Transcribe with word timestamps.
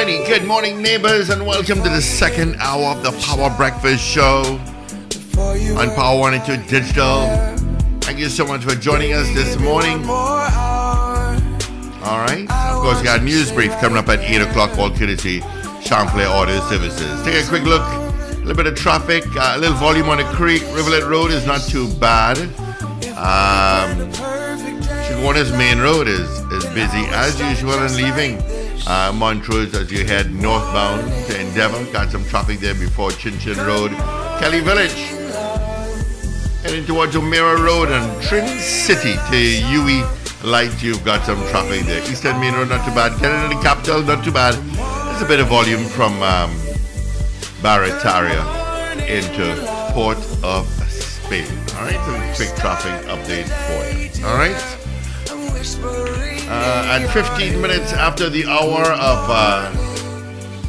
Alrighty, 0.00 0.26
good 0.26 0.46
morning, 0.46 0.80
neighbors, 0.80 1.28
and 1.28 1.46
welcome 1.46 1.82
to 1.82 1.90
the 1.90 2.00
second 2.00 2.56
hour 2.56 2.96
of 2.96 3.02
the 3.02 3.12
Power 3.20 3.54
Breakfast 3.54 4.02
Show 4.02 4.58
on 5.76 5.94
Power 5.94 6.18
102 6.18 6.56
Digital. 6.70 7.26
Thank 8.00 8.18
you 8.18 8.30
so 8.30 8.46
much 8.46 8.64
for 8.64 8.74
joining 8.74 9.12
us 9.12 9.28
this 9.34 9.58
morning. 9.58 10.02
Alright, 10.08 11.42
of 12.50 12.80
course, 12.80 13.00
we 13.00 13.04
got 13.04 13.22
news 13.22 13.52
brief 13.52 13.72
coming 13.72 13.98
up 13.98 14.08
at 14.08 14.20
8 14.20 14.40
o'clock, 14.40 14.70
courtesy 14.70 15.40
Champlain 15.82 16.28
Auto 16.28 16.58
Services. 16.70 17.22
Take 17.22 17.44
a 17.44 17.46
quick 17.46 17.64
look, 17.64 17.82
a 17.82 18.36
little 18.38 18.54
bit 18.54 18.68
of 18.68 18.76
traffic, 18.76 19.26
uh, 19.36 19.52
a 19.56 19.58
little 19.58 19.76
volume 19.76 20.08
on 20.08 20.16
the 20.16 20.24
creek. 20.24 20.62
Rivulet 20.72 21.04
Road 21.04 21.30
is 21.30 21.44
not 21.44 21.60
too 21.60 21.92
bad. 21.96 22.38
Um. 23.18 24.10
Chaguanas 25.10 25.50
main 25.58 25.80
road 25.80 26.08
is, 26.08 26.30
is 26.52 26.64
busy 26.72 27.04
as 27.10 27.38
usual 27.38 27.74
and 27.74 27.94
leaving 27.96 28.38
uh, 28.86 29.12
Montrose 29.14 29.74
as 29.74 29.90
you 29.90 30.04
head 30.04 30.32
northbound 30.32 31.02
to 31.26 31.40
Endeavour. 31.40 31.84
Got 31.92 32.10
some 32.10 32.24
traffic 32.24 32.58
there 32.60 32.74
before 32.74 33.10
Chin 33.12 33.38
Chin 33.38 33.58
Road, 33.58 33.90
Kelly 34.40 34.60
Village. 34.60 35.00
Heading 36.62 36.84
towards 36.84 37.16
O'Meara 37.16 37.60
Road 37.60 37.88
and 37.88 38.22
Trin 38.22 38.46
City 38.58 39.14
to 39.30 39.36
UE 39.36 40.06
Light. 40.44 40.82
You've 40.82 41.04
got 41.04 41.24
some 41.24 41.38
traffic 41.48 41.86
there. 41.86 42.02
Eastern 42.10 42.38
Main 42.40 42.54
Road, 42.54 42.68
not 42.68 42.84
too 42.86 42.94
bad. 42.94 43.12
The 43.18 43.60
capital, 43.62 44.02
not 44.02 44.24
too 44.24 44.32
bad. 44.32 44.54
There's 44.54 45.22
a 45.22 45.26
bit 45.26 45.40
of 45.40 45.48
volume 45.48 45.84
from 45.84 46.14
um, 46.22 46.50
Barataria 47.62 48.40
into 49.08 49.54
Port 49.92 50.18
of 50.42 50.66
Spain. 50.88 51.46
All 51.76 51.84
right, 51.84 52.36
so 52.36 52.44
quick 52.44 52.56
traffic 52.58 53.06
update 53.08 53.48
for 53.66 53.98
you. 53.98 54.26
All 54.26 54.36
right. 54.36 54.79
I'm. 55.60 55.84
Uh, 56.48 56.98
and 57.02 57.10
15 57.10 57.60
minutes 57.60 57.92
after 57.92 58.30
the 58.30 58.46
hour 58.46 58.80
of 58.80 59.30
uh, 59.30 59.74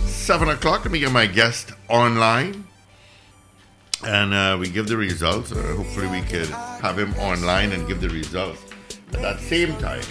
7 0.06 0.50
o'clock, 0.50 0.84
let 0.84 0.92
me 0.92 1.00
get 1.00 1.11
my 1.14 1.25
guest 1.25 1.72
online. 1.88 2.66
And 4.06 4.34
uh, 4.34 4.58
we 4.59 4.69
give 4.69 4.89
the 4.89 4.97
results. 4.97 5.53
Uh, 5.53 5.62
hopefully, 5.78 6.08
we 6.08 6.22
could 6.22 6.47
have 6.47 7.00
him 7.00 7.14
online 7.19 7.72
and 7.72 7.88
give 7.88 8.02
the 8.02 8.09
results 8.09 8.62
at 9.14 9.22
that 9.22 9.39
same 9.39 9.78
time. 9.78 10.03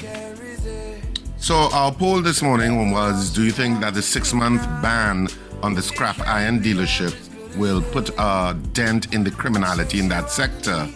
So 1.37 1.69
our 1.73 1.93
poll 1.93 2.23
this 2.23 2.41
morning 2.41 2.91
was: 2.91 3.31
Do 3.35 3.45
you 3.45 3.51
think 3.51 3.81
that 3.81 3.95
the 3.95 4.03
six-month 4.03 4.63
ban 4.81 5.29
on 5.63 5.75
the 5.75 5.83
scrap 5.83 6.21
iron 6.21 6.61
dealership 6.61 7.15
will 7.57 7.83
put 7.83 8.11
a 8.17 8.57
dent 8.73 9.13
in 9.13 9.25
the 9.25 9.31
criminality 9.31 9.99
in 9.99 10.09
that 10.09 10.31
sector? 10.31 10.89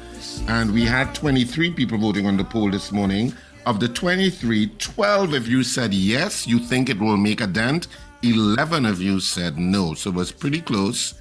And 0.47 0.73
we 0.73 0.85
had 0.85 1.15
23 1.15 1.73
people 1.73 1.99
voting 1.99 2.27
on 2.27 2.37
the 2.37 2.45
poll 2.45 2.71
this 2.71 2.93
morning. 2.93 3.35
Of 3.67 3.81
the 3.81 3.89
23, 3.89 4.67
12 4.79 5.33
of 5.33 5.49
you 5.49 5.63
said 5.63 5.95
yes, 5.95 6.47
you 6.47 6.59
think 6.59 6.91
it 6.91 6.99
will 6.99 7.17
make 7.17 7.41
a 7.41 7.47
dent. 7.47 7.89
11 8.23 8.85
of 8.85 9.01
you 9.01 9.21
said 9.21 9.57
no. 9.57 9.95
So 9.95 10.11
it 10.11 10.17
was 10.17 10.31
pretty 10.31 10.61
close 10.61 11.15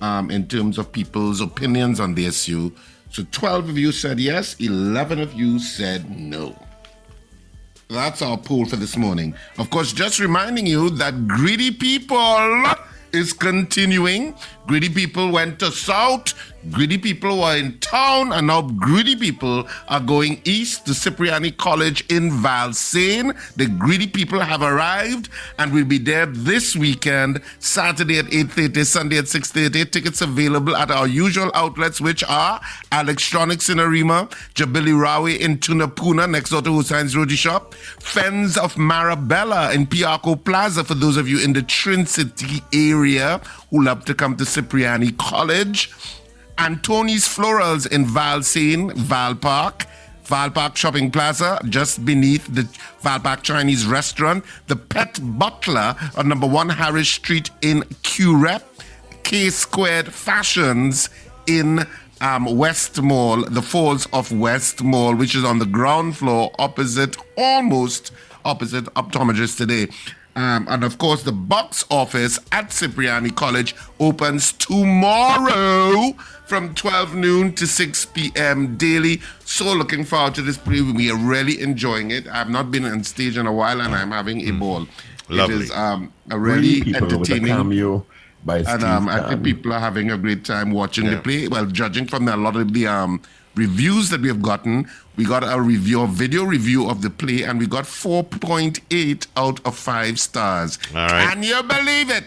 um, 0.00 0.30
in 0.30 0.48
terms 0.48 0.78
of 0.78 0.92
people's 0.92 1.42
opinions 1.42 2.00
on 2.00 2.14
the 2.14 2.24
issue. 2.24 2.72
So 3.10 3.24
12 3.30 3.70
of 3.70 3.78
you 3.78 3.92
said 3.92 4.18
yes, 4.18 4.56
11 4.60 5.20
of 5.20 5.34
you 5.34 5.58
said 5.58 6.10
no. 6.10 6.56
That's 7.88 8.22
our 8.22 8.38
poll 8.38 8.64
for 8.64 8.76
this 8.76 8.96
morning. 8.96 9.34
Of 9.58 9.68
course, 9.68 9.92
just 9.92 10.20
reminding 10.20 10.66
you 10.66 10.90
that 10.90 11.26
greedy 11.26 11.70
people 11.70 12.64
is 13.12 13.32
continuing. 13.32 14.34
Greedy 14.66 14.88
people 14.88 15.30
went 15.32 15.58
to 15.58 15.70
south. 15.70 16.32
Greedy 16.68 16.98
people 16.98 17.40
were 17.40 17.56
in 17.56 17.78
town, 17.78 18.32
and 18.32 18.48
now 18.48 18.60
greedy 18.60 19.16
people 19.16 19.66
are 19.88 20.00
going 20.00 20.42
east 20.44 20.84
to 20.84 20.94
Cipriani 20.94 21.52
College 21.52 22.04
in 22.10 22.30
Valsayn. 22.30 23.34
The 23.56 23.66
greedy 23.66 24.06
people 24.06 24.40
have 24.40 24.60
arrived, 24.60 25.30
and 25.58 25.72
will 25.72 25.86
be 25.86 25.96
there 25.96 26.26
this 26.26 26.76
weekend, 26.76 27.40
Saturday 27.60 28.18
at 28.18 28.26
8:30, 28.30 28.84
Sunday 28.84 29.16
at 29.16 29.28
6:30. 29.28 29.86
Tickets 29.86 30.20
available 30.20 30.76
at 30.76 30.90
our 30.90 31.08
usual 31.08 31.50
outlets, 31.54 31.98
which 31.98 32.22
are 32.24 32.60
Electronics 32.92 33.70
in 33.70 33.80
Arima, 33.80 34.28
Jabili 34.54 34.92
Rawi 34.92 35.38
in 35.38 35.56
Tunapuna, 35.58 36.28
next 36.28 36.50
door 36.50 36.60
to 36.60 36.74
Hussein's 36.74 37.16
Roti 37.16 37.36
Shop, 37.36 37.74
Fens 38.00 38.58
of 38.58 38.74
Marabella 38.74 39.74
in 39.74 39.86
Piarco 39.86 40.36
Plaza 40.36 40.84
for 40.84 40.94
those 40.94 41.16
of 41.16 41.26
you 41.26 41.38
in 41.40 41.54
the 41.54 41.62
Trincity 41.62 42.62
area 42.74 43.40
who 43.70 43.82
love 43.82 44.04
to 44.04 44.14
come 44.14 44.36
to 44.36 44.44
Cipriani 44.44 45.12
College. 45.12 45.90
Antoni's 46.60 47.26
Florals 47.26 47.90
in 47.90 48.04
Valsayn, 48.04 48.92
Val 48.94 49.34
Park. 49.34 49.86
Val 50.24 50.50
Park 50.50 50.76
Shopping 50.76 51.10
Plaza, 51.10 51.58
just 51.70 52.04
beneath 52.04 52.46
the 52.54 52.68
Val 53.00 53.18
Park 53.18 53.42
Chinese 53.42 53.86
restaurant. 53.86 54.44
The 54.66 54.76
Pet 54.76 55.18
Butler 55.22 55.96
on 56.18 56.28
number 56.28 56.46
one 56.46 56.68
Harris 56.68 57.08
Street 57.08 57.50
in 57.62 57.80
Curepe. 58.02 58.62
K 59.22 59.48
Squared 59.48 60.12
Fashions 60.12 61.08
in 61.46 61.86
um, 62.20 62.44
West 62.44 63.00
Mall, 63.00 63.42
the 63.48 63.62
Falls 63.62 64.06
of 64.12 64.30
West 64.30 64.82
Mall, 64.82 65.14
which 65.14 65.34
is 65.34 65.44
on 65.44 65.60
the 65.60 65.66
ground 65.66 66.18
floor 66.18 66.50
opposite, 66.58 67.16
almost 67.38 68.12
opposite 68.44 68.84
Optometrist 68.96 69.56
today. 69.56 69.88
Um, 70.36 70.66
and 70.68 70.84
of 70.84 70.98
course, 70.98 71.22
the 71.22 71.32
box 71.32 71.84
office 71.90 72.38
at 72.52 72.70
Cipriani 72.70 73.30
College 73.30 73.74
opens 73.98 74.52
tomorrow 74.52 76.12
from 76.46 76.74
12 76.74 77.14
noon 77.14 77.54
to 77.54 77.66
6 77.66 78.06
p.m. 78.06 78.76
daily. 78.76 79.20
So 79.44 79.72
looking 79.72 80.04
forward 80.04 80.34
to 80.36 80.42
this 80.42 80.58
play. 80.58 80.80
We 80.80 81.10
are 81.10 81.16
really 81.16 81.60
enjoying 81.60 82.10
it. 82.10 82.26
I've 82.28 82.50
not 82.50 82.70
been 82.70 82.84
on 82.84 83.04
stage 83.04 83.36
in 83.36 83.46
a 83.46 83.52
while 83.52 83.80
and 83.80 83.94
I'm 83.94 84.10
having 84.10 84.48
a 84.48 84.52
ball. 84.52 84.86
Lovely. 85.28 85.56
It 85.56 85.60
is 85.62 85.70
um, 85.70 86.12
a 86.30 86.38
really 86.38 86.82
people 86.82 87.02
with 87.02 87.12
a 87.12 87.14
entertaining 87.14 87.46
cameo 87.48 88.06
by 88.44 88.58
and 88.58 88.82
um, 88.82 89.08
I 89.08 89.28
think 89.28 89.44
people 89.44 89.72
are 89.72 89.80
having 89.80 90.10
a 90.10 90.16
great 90.16 90.44
time 90.44 90.72
watching 90.72 91.06
the 91.06 91.18
play. 91.18 91.46
Well, 91.46 91.66
judging 91.66 92.06
from 92.06 92.24
the, 92.24 92.34
a 92.34 92.36
lot 92.36 92.56
of 92.56 92.72
the 92.72 92.86
um, 92.86 93.20
reviews 93.54 94.10
that 94.10 94.20
we 94.20 94.28
have 94.28 94.42
gotten, 94.42 94.88
we 95.16 95.24
got 95.24 95.42
a 95.44 95.60
review, 95.60 96.02
a 96.02 96.06
video 96.06 96.44
review 96.44 96.88
of 96.88 97.02
the 97.02 97.10
play, 97.10 97.42
and 97.42 97.58
we 97.58 97.66
got 97.66 97.84
4.8 97.84 99.26
out 99.36 99.60
of 99.66 99.76
5 99.76 100.20
stars. 100.20 100.78
All 100.94 101.06
right. 101.06 101.28
Can 101.28 101.42
you 101.42 101.62
believe 101.62 102.10
it? 102.10 102.24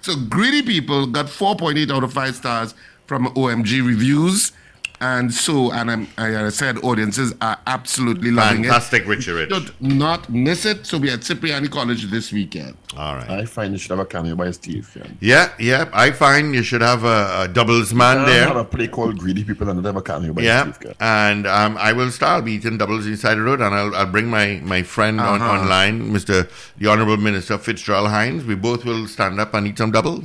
So 0.00 0.14
greedy 0.16 0.62
people 0.62 1.06
got 1.06 1.26
4.8 1.26 1.90
out 1.90 2.04
of 2.04 2.12
5 2.12 2.34
stars 2.36 2.74
from 3.06 3.26
OMG 3.34 3.86
reviews. 3.86 4.52
And 5.00 5.34
so, 5.34 5.70
and 5.72 5.90
I'm, 5.90 6.08
I 6.16 6.48
said 6.48 6.78
audiences 6.82 7.34
are 7.40 7.58
absolutely 7.66 8.30
loving 8.30 8.62
Fantastic, 8.62 9.02
it. 9.02 9.08
Richie 9.08 9.32
Rich. 9.32 9.50
Should 9.52 9.82
not 9.82 10.30
miss 10.30 10.64
it. 10.64 10.86
So 10.86 10.96
we 10.98 11.10
at 11.10 11.20
Cipriani 11.22 11.68
College 11.68 12.04
this 12.10 12.32
weekend. 12.32 12.76
All 12.96 13.16
right. 13.16 13.28
I 13.28 13.44
find 13.44 13.72
you 13.72 13.78
should 13.78 13.90
have 13.90 13.98
a 13.98 14.06
cameo 14.06 14.34
by 14.34 14.50
Steve. 14.52 14.90
Yeah. 14.96 15.08
Yeah, 15.20 15.52
yeah. 15.58 15.90
I 15.92 16.10
find 16.12 16.54
you 16.54 16.62
should 16.62 16.80
have 16.80 17.04
a, 17.04 17.42
a 17.42 17.48
doubles 17.48 17.92
man 17.92 18.18
I 18.18 18.24
there. 18.26 18.46
have 18.46 18.56
a 18.56 18.64
play 18.64 18.86
called 18.88 19.18
Greedy 19.18 19.44
People 19.44 19.68
and 19.68 19.84
they 19.84 19.88
have 19.88 19.96
a 19.96 20.00
cameo 20.00 20.32
by 20.32 20.42
Yeah, 20.42 20.72
Steve. 20.72 20.92
Caan. 20.92 20.94
and 21.00 21.46
um, 21.48 21.76
I 21.76 21.92
will 21.92 22.10
start. 22.10 22.36
I'll 22.36 22.42
be 22.42 22.52
eating 22.52 22.78
doubles 22.78 23.06
inside 23.06 23.34
the 23.34 23.42
road, 23.42 23.60
and 23.60 23.74
I'll, 23.74 23.94
I'll 23.94 24.06
bring 24.10 24.28
my, 24.28 24.60
my 24.62 24.82
friend 24.84 25.20
on, 25.20 25.42
Uh-huh. 25.42 25.58
online, 25.60 26.12
Mr. 26.12 26.48
the 26.78 26.86
Honorable 26.88 27.16
Minister 27.18 27.58
Fitzgerald 27.58 28.08
Hinds. 28.08 28.44
We 28.44 28.54
both 28.54 28.84
will 28.86 29.06
stand 29.08 29.38
up 29.40 29.52
and 29.54 29.66
eat 29.66 29.76
some 29.76 29.90
doubles. 29.90 30.24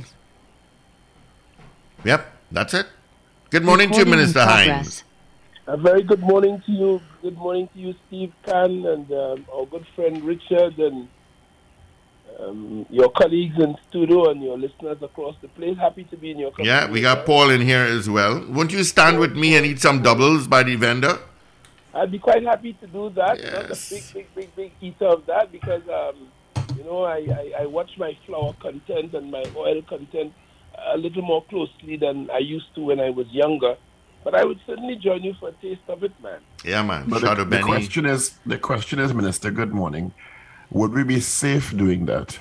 Yep, 2.04 2.32
that's 2.50 2.72
it. 2.72 2.86
Good 3.50 3.64
morning 3.64 3.90
to 3.90 3.98
you, 3.98 4.04
Minister 4.04 4.40
Hinds. 4.44 5.04
A 5.66 5.76
very 5.76 6.02
good 6.02 6.20
morning 6.20 6.62
to 6.66 6.72
you. 6.72 7.00
Good 7.22 7.36
morning 7.36 7.68
to 7.74 7.78
you, 7.78 7.94
Steve 8.06 8.32
Khan, 8.44 8.86
and 8.86 9.10
um, 9.12 9.46
our 9.52 9.66
good 9.66 9.86
friend 9.94 10.22
Richard, 10.24 10.78
and 10.78 11.08
um, 12.38 12.86
your 12.90 13.10
colleagues 13.10 13.56
in 13.58 13.76
studio 13.88 14.30
and 14.30 14.42
your 14.42 14.56
listeners 14.58 14.98
across 15.02 15.36
the 15.42 15.48
place. 15.48 15.76
Happy 15.78 16.04
to 16.04 16.16
be 16.16 16.30
in 16.30 16.38
your 16.38 16.50
company. 16.50 16.68
Yeah, 16.68 16.88
we 16.90 17.00
got 17.00 17.26
Paul 17.26 17.50
in 17.50 17.60
here 17.60 17.82
as 17.82 18.08
well. 18.08 18.44
Won't 18.48 18.72
you 18.72 18.84
stand 18.84 19.18
with 19.18 19.36
me 19.36 19.56
and 19.56 19.66
eat 19.66 19.80
some 19.80 20.02
doubles 20.02 20.46
by 20.46 20.62
the 20.62 20.76
vendor? 20.76 21.18
I'd 21.92 22.10
be 22.12 22.18
quite 22.20 22.44
happy 22.44 22.74
to 22.74 22.86
do 22.86 23.10
that. 23.10 23.40
Not 23.42 23.64
a 23.64 23.68
Yes. 23.68 23.90
big, 23.90 24.04
big, 24.14 24.34
big, 24.34 24.56
big 24.56 24.72
eater 24.80 25.06
of 25.06 25.26
that 25.26 25.50
because, 25.50 25.82
um, 25.88 26.28
you 26.76 26.84
know, 26.84 27.02
I, 27.02 27.16
I, 27.18 27.62
I 27.62 27.66
watch 27.66 27.90
my 27.98 28.16
flour 28.26 28.54
content 28.60 29.12
and 29.14 29.30
my 29.30 29.44
oil 29.56 29.82
content 29.82 30.32
a 30.86 30.96
little 30.96 31.22
more 31.22 31.42
closely 31.44 31.96
than 31.96 32.30
I 32.30 32.38
used 32.38 32.74
to 32.74 32.82
when 32.82 33.00
I 33.00 33.10
was 33.10 33.26
younger. 33.28 33.76
But 34.22 34.34
I 34.34 34.44
would 34.44 34.60
certainly 34.66 34.96
join 34.96 35.22
you 35.22 35.34
for 35.40 35.48
a 35.48 35.52
taste 35.52 35.80
of 35.88 36.04
it, 36.04 36.12
man. 36.22 36.40
Yeah, 36.62 36.82
man. 36.82 37.08
But 37.08 37.22
Shout 37.22 37.36
the, 37.36 37.42
out 37.44 37.50
the 37.50 37.60
question 37.60 38.04
is, 38.04 38.34
the 38.44 38.58
question 38.58 38.98
is, 38.98 39.14
Minister. 39.14 39.50
Good 39.50 39.72
morning. 39.72 40.12
Would 40.70 40.92
we 40.92 41.04
be 41.04 41.20
safe 41.20 41.76
doing 41.76 42.04
that? 42.06 42.38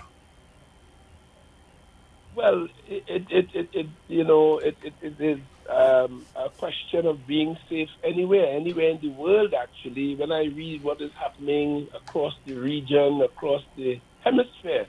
Well, 2.36 2.68
it, 2.88 3.04
it, 3.08 3.26
it, 3.30 3.48
it, 3.54 3.70
it 3.74 3.88
you 4.08 4.24
know, 4.24 4.60
it, 4.60 4.78
it, 4.84 4.94
it 5.02 5.22
is 5.22 5.40
um, 5.70 6.26
a 6.36 6.50
question 6.50 7.06
of 7.06 7.26
being 7.26 7.58
safe 7.70 7.90
anywhere, 8.04 8.48
anywhere 8.56 8.90
in 8.90 9.00
the 9.02 9.10
world, 9.10 9.54
actually. 9.54 10.16
When 10.16 10.32
I 10.32 10.46
read 10.46 10.84
what 10.84 11.02
is 11.02 11.12
happening 11.14 11.88
across 11.94 12.34
the 12.46 12.56
region, 12.56 13.22
across 13.22 13.64
the 13.78 14.00
hemisphere, 14.24 14.88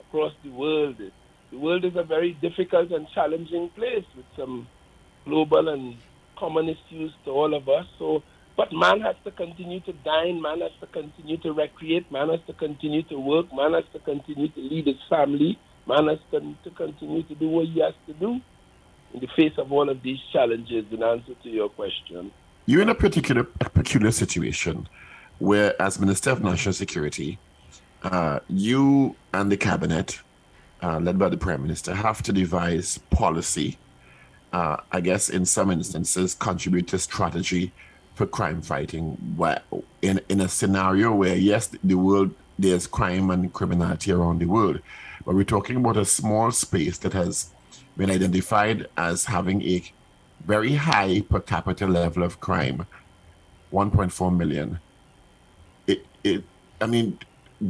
across 0.00 0.32
the 0.42 0.50
world, 0.50 0.96
the 1.54 1.60
world 1.60 1.84
is 1.84 1.94
a 1.94 2.02
very 2.02 2.32
difficult 2.42 2.90
and 2.90 3.06
challenging 3.14 3.68
place 3.76 4.04
with 4.16 4.26
some 4.36 4.66
global 5.24 5.68
and 5.68 5.96
common 6.36 6.68
issues 6.68 7.12
to 7.24 7.30
all 7.30 7.54
of 7.54 7.68
us. 7.68 7.86
So, 7.96 8.24
but 8.56 8.72
man 8.72 9.00
has 9.02 9.14
to 9.22 9.30
continue 9.30 9.78
to 9.80 9.92
dine, 9.92 10.42
man 10.42 10.62
has 10.62 10.72
to 10.80 10.86
continue 10.88 11.36
to 11.38 11.52
recreate, 11.52 12.10
man 12.10 12.28
has 12.30 12.40
to 12.48 12.54
continue 12.54 13.04
to 13.04 13.20
work, 13.20 13.46
man 13.54 13.74
has 13.74 13.84
to 13.92 14.00
continue 14.00 14.48
to 14.48 14.60
lead 14.60 14.88
his 14.88 14.96
family, 15.08 15.56
man 15.86 16.08
has 16.08 16.18
to, 16.32 16.40
to 16.64 16.70
continue 16.70 17.22
to 17.22 17.34
do 17.36 17.48
what 17.48 17.66
he 17.66 17.80
has 17.80 17.94
to 18.08 18.14
do 18.14 18.40
in 19.12 19.20
the 19.20 19.28
face 19.36 19.56
of 19.56 19.70
all 19.70 19.88
of 19.88 20.02
these 20.02 20.18
challenges. 20.32 20.84
In 20.90 21.04
answer 21.04 21.34
to 21.40 21.48
your 21.48 21.68
question, 21.68 22.32
You're 22.66 22.82
in 22.82 22.88
a 22.88 22.96
particular 22.96 23.46
a 23.60 23.70
peculiar 23.70 24.10
situation 24.10 24.88
where, 25.38 25.80
as 25.80 26.00
Minister 26.00 26.30
of 26.30 26.42
National 26.42 26.72
Security, 26.72 27.38
uh, 28.02 28.40
you 28.48 29.14
and 29.32 29.52
the 29.52 29.56
cabinet, 29.56 30.20
uh, 30.84 31.00
led 31.00 31.18
by 31.18 31.30
the 31.30 31.36
Prime 31.36 31.62
Minister, 31.62 31.94
have 31.94 32.22
to 32.24 32.32
devise 32.32 32.98
policy. 33.10 33.78
Uh, 34.52 34.76
I 34.92 35.00
guess 35.00 35.30
in 35.30 35.46
some 35.46 35.70
instances, 35.70 36.34
contribute 36.34 36.86
to 36.88 36.98
strategy 36.98 37.72
for 38.14 38.26
crime 38.26 38.60
fighting. 38.60 39.16
Where 39.36 39.62
in 40.02 40.20
in 40.28 40.40
a 40.42 40.48
scenario 40.48 41.14
where 41.14 41.36
yes, 41.36 41.70
the 41.82 41.94
world 41.94 42.34
there's 42.58 42.86
crime 42.86 43.30
and 43.30 43.52
criminality 43.52 44.12
around 44.12 44.40
the 44.40 44.46
world, 44.46 44.80
but 45.24 45.34
we're 45.34 45.52
talking 45.56 45.76
about 45.76 45.96
a 45.96 46.04
small 46.04 46.52
space 46.52 46.98
that 46.98 47.14
has 47.14 47.50
been 47.96 48.10
identified 48.10 48.86
as 48.96 49.24
having 49.24 49.62
a 49.62 49.82
very 50.44 50.74
high 50.74 51.22
per 51.22 51.40
capita 51.40 51.86
level 51.86 52.22
of 52.22 52.40
crime 52.40 52.86
1.4 53.72 54.36
million 54.36 54.78
it, 55.86 56.04
it 56.22 56.44
i 56.80 56.86
mean 56.86 57.18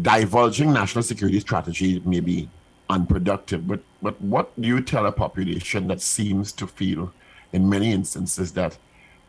divulging 0.02 0.72
national 0.72 1.02
security 1.02 1.38
strategy 1.38 2.00
may 2.04 2.20
be 2.20 2.48
unproductive 2.90 3.66
but 3.66 3.80
but 4.02 4.20
what 4.20 4.58
do 4.60 4.68
you 4.68 4.80
tell 4.80 5.06
a 5.06 5.12
population 5.12 5.88
that 5.88 6.00
seems 6.00 6.52
to 6.52 6.66
feel 6.66 7.12
in 7.52 7.68
many 7.68 7.92
instances 7.92 8.52
that 8.52 8.76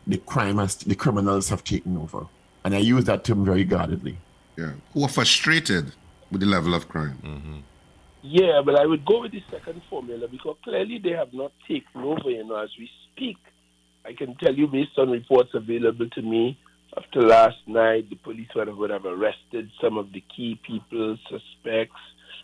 the 0.06 0.18
crime 0.18 0.58
has 0.58 0.76
the 0.76 0.94
criminals 0.94 1.48
have 1.48 1.64
taken 1.64 1.96
over 1.96 2.26
and 2.64 2.74
i 2.74 2.78
use 2.78 3.04
that 3.04 3.24
term 3.24 3.44
very 3.44 3.64
guardedly 3.64 4.18
Yeah. 4.56 4.72
Who 4.92 5.04
are 5.04 5.08
frustrated 5.08 5.92
with 6.30 6.40
the 6.40 6.46
level 6.46 6.74
of 6.74 6.88
crime. 6.88 7.18
Mm-hmm. 7.22 7.58
yeah, 8.22 8.62
but 8.64 8.74
I 8.80 8.86
would 8.86 9.04
go 9.04 9.20
with 9.22 9.32
the 9.32 9.42
second 9.50 9.82
formula 9.88 10.26
because 10.28 10.56
clearly 10.64 10.98
they 10.98 11.10
have 11.10 11.32
not 11.32 11.52
taken 11.68 12.02
over, 12.02 12.30
you 12.30 12.44
know, 12.44 12.56
as 12.56 12.70
we 12.78 12.90
speak. 13.06 13.36
I 14.04 14.12
can 14.14 14.34
tell 14.36 14.54
you 14.54 14.66
based 14.66 14.98
on 14.98 15.10
reports 15.10 15.50
available 15.54 16.08
to 16.10 16.22
me 16.22 16.58
after 16.96 17.20
last 17.20 17.58
night, 17.66 18.08
the 18.08 18.16
police 18.16 18.48
would 18.54 18.68
have, 18.68 18.76
would 18.76 18.90
have 18.90 19.04
arrested 19.04 19.70
some 19.80 19.98
of 19.98 20.12
the 20.12 20.22
key 20.34 20.58
people, 20.66 21.18
suspects, 21.28 22.00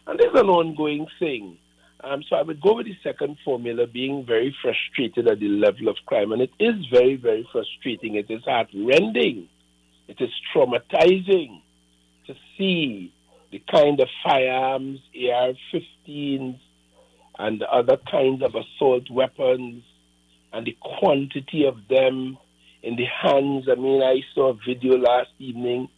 and 0.06 0.18
there's 0.18 0.34
an 0.34 0.48
ongoing 0.48 1.06
thing. 1.18 1.58
Um, 2.04 2.22
so 2.28 2.36
I 2.36 2.42
would 2.42 2.60
go 2.60 2.74
with 2.74 2.86
the 2.86 2.96
second 3.02 3.36
formula, 3.44 3.86
being 3.86 4.26
very 4.26 4.54
frustrated 4.60 5.28
at 5.28 5.38
the 5.38 5.48
level 5.48 5.88
of 5.88 5.96
crime. 6.06 6.32
And 6.32 6.42
it 6.42 6.50
is 6.58 6.74
very, 6.90 7.14
very 7.14 7.46
frustrating. 7.52 8.16
It 8.16 8.26
is 8.28 8.42
heart-rending. 8.44 9.48
It 10.08 10.20
is 10.20 10.30
traumatizing 10.52 11.62
to 12.26 12.34
see 12.58 13.12
the 13.52 13.62
kind 13.70 14.00
of 14.00 14.08
firearms, 14.24 14.98
AR-15s, 15.14 16.58
and 17.38 17.62
other 17.62 17.98
kinds 18.10 18.42
of 18.42 18.54
assault 18.54 19.08
weapons, 19.10 19.84
and 20.52 20.66
the 20.66 20.76
quantity 20.80 21.64
of 21.64 21.76
them 21.88 22.36
in 22.82 22.96
the 22.96 23.04
hands. 23.04 23.68
I 23.70 23.76
mean, 23.76 24.02
I 24.02 24.22
saw 24.34 24.50
a 24.50 24.58
video 24.66 24.98
last 24.98 25.30
evening 25.38 25.88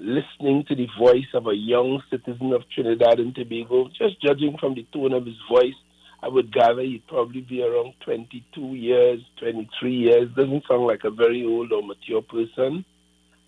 listening 0.00 0.64
to 0.66 0.74
the 0.74 0.88
voice 0.98 1.28
of 1.34 1.46
a 1.46 1.54
young 1.54 2.02
citizen 2.10 2.52
of 2.52 2.62
Trinidad 2.74 3.20
and 3.20 3.34
Tobago. 3.34 3.88
Just 3.88 4.20
judging 4.22 4.56
from 4.58 4.74
the 4.74 4.86
tone 4.92 5.12
of 5.12 5.26
his 5.26 5.36
voice, 5.48 5.74
I 6.22 6.28
would 6.28 6.52
gather 6.52 6.80
he'd 6.80 7.06
probably 7.06 7.42
be 7.42 7.62
around 7.62 7.94
22 8.00 8.60
years, 8.74 9.20
23 9.38 9.94
years. 9.94 10.30
Doesn't 10.34 10.64
sound 10.66 10.86
like 10.86 11.04
a 11.04 11.10
very 11.10 11.44
old 11.44 11.72
or 11.72 11.82
mature 11.82 12.22
person. 12.22 12.84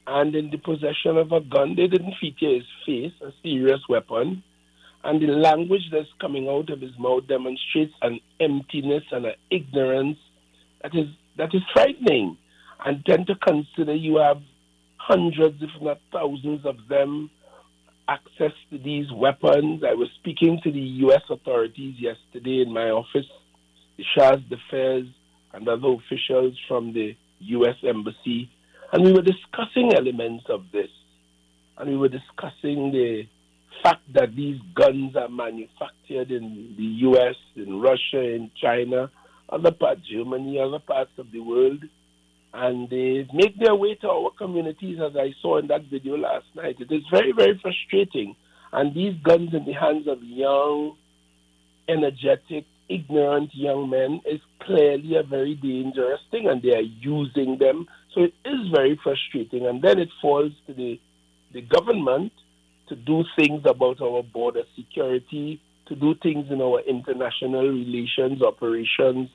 And 0.06 0.34
in 0.34 0.50
the 0.50 0.58
possession 0.58 1.16
of 1.16 1.32
a 1.32 1.40
gun, 1.40 1.74
they 1.76 1.86
didn't 1.86 2.14
feature 2.20 2.54
his 2.54 2.64
face, 2.84 3.12
a 3.22 3.32
serious 3.42 3.80
weapon. 3.88 4.42
And 5.04 5.22
the 5.22 5.28
language 5.28 5.88
that's 5.90 6.08
coming 6.20 6.48
out 6.48 6.70
of 6.70 6.80
his 6.80 6.96
mouth 6.98 7.26
demonstrates 7.26 7.94
an 8.02 8.20
emptiness 8.40 9.04
and 9.10 9.26
an 9.26 9.34
ignorance 9.50 10.18
that 10.82 10.94
is 10.94 11.08
that 11.38 11.54
is 11.54 11.62
frightening. 11.72 12.36
And 12.84 13.02
then 13.06 13.24
to 13.26 13.34
consider 13.36 13.94
you 13.94 14.16
have 14.16 14.42
hundreds, 15.06 15.60
if 15.60 15.70
not 15.82 15.98
thousands 16.12 16.64
of 16.64 16.76
them 16.88 17.30
access 18.08 18.52
to 18.70 18.78
these 18.78 19.06
weapons. 19.12 19.82
I 19.84 19.94
was 19.94 20.08
speaking 20.20 20.60
to 20.62 20.70
the 20.70 20.86
U.S. 21.06 21.22
authorities 21.28 21.96
yesterday 21.98 22.62
in 22.62 22.72
my 22.72 22.90
office, 22.90 23.26
the 23.96 24.04
Chargé 24.16 24.48
d'Affaires 24.48 25.06
and 25.52 25.68
other 25.68 25.88
officials 25.88 26.56
from 26.68 26.92
the 26.92 27.16
U.S. 27.40 27.76
Embassy, 27.82 28.50
and 28.92 29.04
we 29.04 29.12
were 29.12 29.22
discussing 29.22 29.92
elements 29.94 30.44
of 30.48 30.64
this. 30.72 30.90
And 31.78 31.90
we 31.90 31.96
were 31.96 32.08
discussing 32.08 32.92
the 32.92 33.24
fact 33.82 34.02
that 34.12 34.36
these 34.36 34.60
guns 34.74 35.16
are 35.16 35.28
manufactured 35.28 36.30
in 36.30 36.74
the 36.76 36.90
U.S., 37.08 37.34
in 37.56 37.80
Russia, 37.80 38.20
in 38.20 38.50
China, 38.60 39.10
other 39.48 39.72
parts, 39.72 40.02
Germany, 40.08 40.60
other 40.60 40.78
parts 40.78 41.10
of 41.18 41.32
the 41.32 41.40
world 41.40 41.82
and 42.54 42.88
they 42.90 43.26
make 43.32 43.58
their 43.58 43.74
way 43.74 43.94
to 43.96 44.08
our 44.08 44.30
communities, 44.36 44.98
as 45.00 45.16
I 45.16 45.34
saw 45.40 45.58
in 45.58 45.68
that 45.68 45.84
video 45.84 46.16
last 46.16 46.46
night. 46.54 46.76
It 46.80 46.92
is 46.92 47.02
very, 47.10 47.32
very 47.32 47.58
frustrating. 47.60 48.36
And 48.72 48.94
these 48.94 49.14
guns 49.22 49.54
in 49.54 49.64
the 49.64 49.72
hands 49.72 50.06
of 50.06 50.22
young, 50.22 50.96
energetic, 51.88 52.66
ignorant 52.88 53.54
young 53.54 53.88
men 53.88 54.20
is 54.26 54.40
clearly 54.60 55.16
a 55.16 55.22
very 55.22 55.54
dangerous 55.54 56.20
thing, 56.30 56.46
and 56.46 56.60
they 56.60 56.74
are 56.74 56.80
using 56.80 57.56
them. 57.58 57.86
So 58.14 58.24
it 58.24 58.34
is 58.44 58.68
very 58.74 59.00
frustrating. 59.02 59.66
And 59.66 59.80
then 59.80 59.98
it 59.98 60.10
falls 60.20 60.52
to 60.66 60.74
the, 60.74 61.00
the 61.54 61.62
government 61.62 62.32
to 62.88 62.96
do 62.96 63.24
things 63.34 63.62
about 63.64 64.02
our 64.02 64.22
border 64.22 64.64
security, 64.76 65.60
to 65.86 65.94
do 65.94 66.14
things 66.22 66.46
in 66.50 66.60
our 66.60 66.80
international 66.80 67.66
relations, 67.66 68.42
operations, 68.42 69.30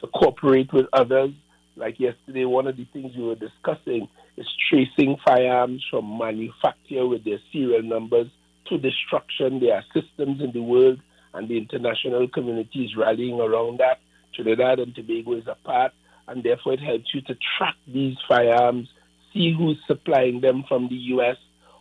to 0.00 0.06
cooperate 0.08 0.72
with 0.72 0.86
others 0.92 1.32
like 1.78 2.00
yesterday, 2.00 2.44
one 2.44 2.66
of 2.66 2.76
the 2.76 2.86
things 2.92 3.16
we 3.16 3.22
were 3.22 3.36
discussing 3.36 4.08
is 4.36 4.46
tracing 4.68 5.16
firearms 5.24 5.84
from 5.90 6.18
manufacture 6.18 7.06
with 7.06 7.24
their 7.24 7.38
serial 7.52 7.82
numbers 7.82 8.26
to 8.66 8.78
destruction. 8.78 9.60
There 9.60 9.74
are 9.74 9.84
systems 9.94 10.40
in 10.40 10.52
the 10.52 10.62
world, 10.62 11.00
and 11.34 11.48
the 11.48 11.56
international 11.56 12.28
community 12.28 12.84
is 12.84 12.96
rallying 12.96 13.40
around 13.40 13.78
that. 13.78 14.00
Trinidad 14.34 14.80
and 14.80 14.94
Tobago 14.94 15.34
is 15.34 15.46
a 15.46 15.54
part, 15.54 15.92
and 16.26 16.42
therefore 16.42 16.74
it 16.74 16.80
helps 16.80 17.14
you 17.14 17.20
to 17.22 17.36
track 17.56 17.76
these 17.86 18.16
firearms, 18.28 18.88
see 19.32 19.54
who's 19.56 19.78
supplying 19.86 20.40
them 20.40 20.64
from 20.68 20.88
the 20.88 20.96
U.S., 21.16 21.36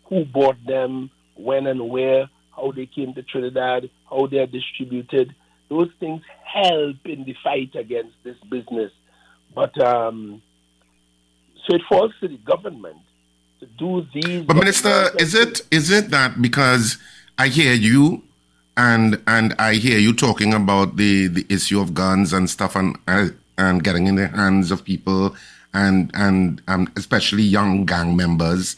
who 0.10 0.26
bought 0.26 0.64
them, 0.66 1.10
when 1.36 1.68
and 1.68 1.90
where, 1.90 2.30
how 2.56 2.72
they 2.72 2.86
came 2.86 3.14
to 3.14 3.24
Trinidad, 3.24 3.90
how 4.10 4.28
they 4.28 4.38
are 4.38 4.48
distributed. 4.48 5.36
Those 5.70 5.90
things 6.00 6.22
help 6.46 6.98
in 7.06 7.26
the 7.26 7.36
fight 7.44 7.76
against 7.76 8.16
this 8.24 8.38
business. 8.50 8.92
But 9.58 9.76
um, 9.82 10.44
so 11.66 11.74
it 11.74 11.82
falls 11.90 12.12
to 12.22 12.28
the 12.28 12.38
government 12.38 13.00
to 13.60 13.66
do 13.66 14.06
these. 14.14 14.46
But 14.46 14.56
Minister, 14.56 15.10
is 15.18 15.34
it 15.34 15.62
is 15.72 15.90
it 15.90 16.12
that 16.12 16.40
because 16.40 17.00
I 17.40 17.48
hear 17.48 17.74
you 17.74 18.22
and 18.78 19.20
and 19.26 19.56
I 19.58 19.74
hear 19.74 19.98
you 19.98 20.14
talking 20.14 20.54
about 20.54 20.98
the 20.98 21.26
the 21.26 21.44
issue 21.50 21.82
of 21.82 21.96
guns 21.96 22.34
and 22.34 22.48
stuff 22.48 22.76
and 22.76 23.00
uh, 23.08 23.30
and 23.58 23.84
getting 23.84 24.06
in 24.06 24.14
the 24.14 24.28
hands 24.28 24.70
of 24.70 24.86
people 24.86 25.36
and 25.74 26.12
and 26.14 26.62
um, 26.68 26.94
especially 26.96 27.42
young 27.42 27.84
gang 27.88 28.16
members. 28.16 28.76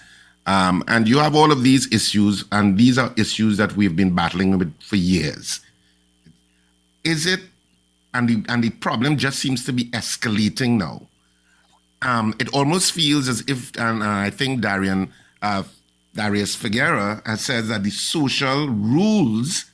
Um, 0.48 0.82
and 0.88 1.10
you 1.10 1.18
have 1.18 1.36
all 1.36 1.52
of 1.52 1.62
these 1.62 1.92
issues, 1.92 2.46
and 2.54 2.78
these 2.78 2.98
are 2.98 3.14
issues 3.18 3.58
that 3.58 3.76
we've 3.76 3.98
been 3.98 4.16
battling 4.16 4.58
with 4.58 4.74
for 4.82 4.96
years. 4.96 5.60
Is 7.04 7.26
it 7.26 7.42
and 8.14 8.30
the 8.30 8.44
and 8.52 8.64
the 8.64 8.70
problem 8.70 9.18
just 9.18 9.40
seems 9.40 9.66
to 9.66 9.74
be 9.74 9.86
escalating 9.86 10.78
now. 10.78 11.08
Um, 12.02 12.34
it 12.40 12.50
almost 12.50 12.94
feels 12.94 13.28
as 13.28 13.44
if, 13.48 13.76
and 13.78 14.02
uh, 14.02 14.08
I 14.08 14.30
think 14.30 14.62
Darian 14.62 15.12
uh, 15.42 15.64
Darius 16.16 16.56
Figueira 16.56 17.26
has 17.26 17.42
said 17.42 17.66
that 17.66 17.84
the 17.84 17.90
social 17.90 18.68
rules, 18.70 19.66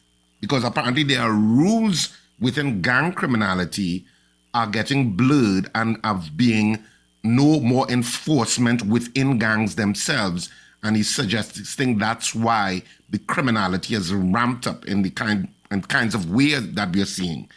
because 0.42 0.64
apparently 0.64 1.04
there 1.04 1.22
are 1.22 1.32
rules 1.32 2.18
within 2.40 2.82
gang 2.82 3.14
criminality, 3.14 4.06
are 4.54 4.68
getting 4.68 5.12
blurred 5.12 5.70
and 5.76 5.98
of 6.04 6.36
being 6.36 6.84
no 7.24 7.60
more 7.60 7.90
enforcement 7.92 8.84
within 8.84 9.38
gangs 9.40 9.76
themselves. 9.76 10.50
and 10.86 10.96
he's 10.96 11.14
suggesting 11.14 11.98
that's 11.98 12.36
why 12.36 12.84
the 13.10 13.18
criminality 13.18 13.96
has 13.96 14.14
ramped 14.14 14.68
up 14.68 14.86
in 14.86 15.02
the 15.02 15.10
kind 15.10 15.48
and 15.72 15.88
kinds 15.90 16.14
of 16.14 16.30
ways 16.30 16.74
that 16.74 16.94
we 16.94 17.02
are 17.02 17.08
seeing. 17.08 17.50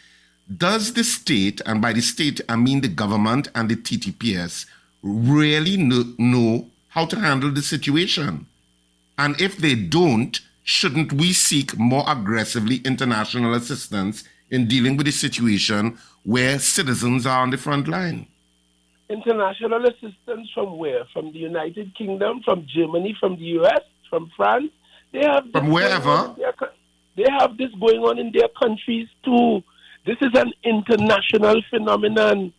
Does 0.57 0.93
the 0.93 1.03
state, 1.03 1.61
and 1.67 1.79
by 1.79 1.93
the 1.93 2.01
state 2.01 2.41
I 2.49 2.55
mean 2.55 2.81
the 2.81 2.87
government 2.87 3.49
and 3.53 3.69
the 3.69 3.75
TTPS, 3.75 4.65
really 5.03 5.77
know, 5.77 6.05
know 6.17 6.69
how 6.87 7.05
to 7.05 7.19
handle 7.19 7.51
the 7.51 7.61
situation? 7.61 8.47
And 9.17 9.39
if 9.39 9.57
they 9.57 9.75
don't, 9.75 10.39
shouldn't 10.63 11.13
we 11.13 11.33
seek 11.33 11.77
more 11.77 12.03
aggressively 12.07 12.77
international 12.77 13.53
assistance 13.53 14.23
in 14.49 14.67
dealing 14.67 14.97
with 14.97 15.05
the 15.05 15.11
situation 15.11 15.99
where 16.23 16.57
citizens 16.57 17.27
are 17.27 17.43
on 17.43 17.51
the 17.51 17.57
front 17.57 17.87
line? 17.87 18.25
International 19.07 19.85
assistance 19.85 20.49
from 20.53 20.77
where? 20.79 21.05
From 21.13 21.31
the 21.31 21.39
United 21.39 21.95
Kingdom, 21.95 22.41
from 22.43 22.65
Germany, 22.65 23.15
from 23.19 23.35
the 23.35 23.59
US, 23.59 23.81
from 24.09 24.31
France? 24.35 24.71
They 25.11 25.19
have 25.19 25.51
From 25.51 25.69
wherever? 25.69 26.33
their 26.37 26.53
They 27.15 27.25
have 27.37 27.55
this 27.57 27.71
going 27.79 27.99
on 27.99 28.17
in 28.17 28.31
their 28.31 28.47
countries 28.59 29.07
too. 29.23 29.63
This 30.05 30.17
is 30.21 30.31
an 30.33 30.51
international 30.63 31.61
phenomenon. 31.69 32.53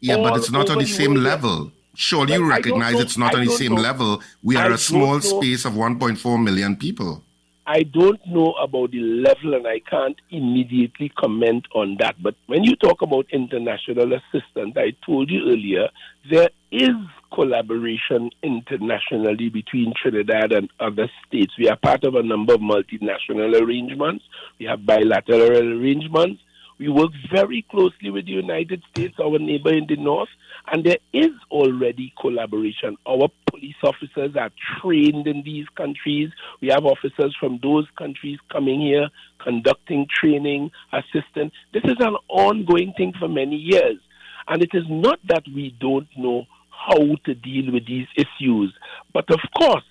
Yeah, 0.00 0.16
but 0.16 0.36
it's 0.36 0.50
not 0.50 0.70
on 0.70 0.78
the 0.78 0.86
same 0.86 1.14
level. 1.14 1.72
Surely 1.96 2.32
Well, 2.32 2.40
you 2.42 2.48
recognize 2.50 2.94
know- 2.94 3.00
it's 3.00 3.18
not 3.18 3.34
I 3.34 3.38
on 3.40 3.44
the 3.46 3.52
same 3.52 3.74
know. 3.74 3.80
level. 3.82 4.22
We 4.42 4.56
are 4.56 4.70
I 4.70 4.74
a 4.74 4.78
small 4.78 5.20
space 5.20 5.64
of 5.64 5.74
1.4 5.74 6.38
million 6.42 6.76
people. 6.76 7.22
I 7.66 7.82
don't 7.82 8.20
know 8.26 8.52
about 8.60 8.90
the 8.90 9.00
level 9.00 9.54
and 9.54 9.66
I 9.66 9.78
can't 9.78 10.16
immediately 10.30 11.08
comment 11.08 11.66
on 11.74 11.96
that. 11.98 12.16
But 12.22 12.34
when 12.46 12.62
you 12.62 12.76
talk 12.76 13.00
about 13.00 13.26
international 13.32 14.12
assistance, 14.12 14.76
I 14.76 14.92
told 15.06 15.30
you 15.30 15.48
earlier, 15.48 15.88
there 16.30 16.50
is 16.70 16.92
collaboration 17.32 18.30
internationally 18.42 19.48
between 19.48 19.94
Trinidad 20.00 20.52
and 20.52 20.68
other 20.78 21.10
states. 21.26 21.52
We 21.58 21.68
are 21.68 21.76
part 21.76 22.04
of 22.04 22.16
a 22.16 22.22
number 22.22 22.54
of 22.54 22.60
multinational 22.60 23.58
arrangements, 23.60 24.24
we 24.58 24.66
have 24.66 24.84
bilateral 24.84 25.78
arrangements. 25.80 26.42
We 26.78 26.88
work 26.88 27.10
very 27.32 27.64
closely 27.70 28.10
with 28.10 28.26
the 28.26 28.32
United 28.32 28.82
States, 28.90 29.14
our 29.22 29.38
neighbor 29.38 29.72
in 29.72 29.86
the 29.88 29.96
north, 29.96 30.28
and 30.72 30.84
there 30.84 30.98
is 31.12 31.30
already 31.50 32.12
collaboration. 32.20 32.96
Our 33.06 33.28
police 33.48 33.76
officers 33.84 34.34
are 34.36 34.50
trained 34.80 35.26
in 35.26 35.42
these 35.44 35.66
countries. 35.76 36.30
We 36.60 36.68
have 36.68 36.84
officers 36.84 37.36
from 37.38 37.60
those 37.62 37.86
countries 37.96 38.38
coming 38.50 38.80
here, 38.80 39.08
conducting 39.42 40.06
training, 40.12 40.72
assisting. 40.92 41.52
This 41.72 41.84
is 41.84 41.96
an 42.00 42.16
ongoing 42.28 42.92
thing 42.96 43.12
for 43.18 43.28
many 43.28 43.56
years. 43.56 43.98
And 44.48 44.62
it 44.62 44.70
is 44.72 44.84
not 44.88 45.20
that 45.28 45.44
we 45.54 45.76
don't 45.80 46.08
know 46.16 46.46
how 46.70 46.98
to 46.98 47.34
deal 47.34 47.72
with 47.72 47.86
these 47.86 48.08
issues. 48.16 48.74
But 49.12 49.30
of 49.30 49.40
course, 49.56 49.84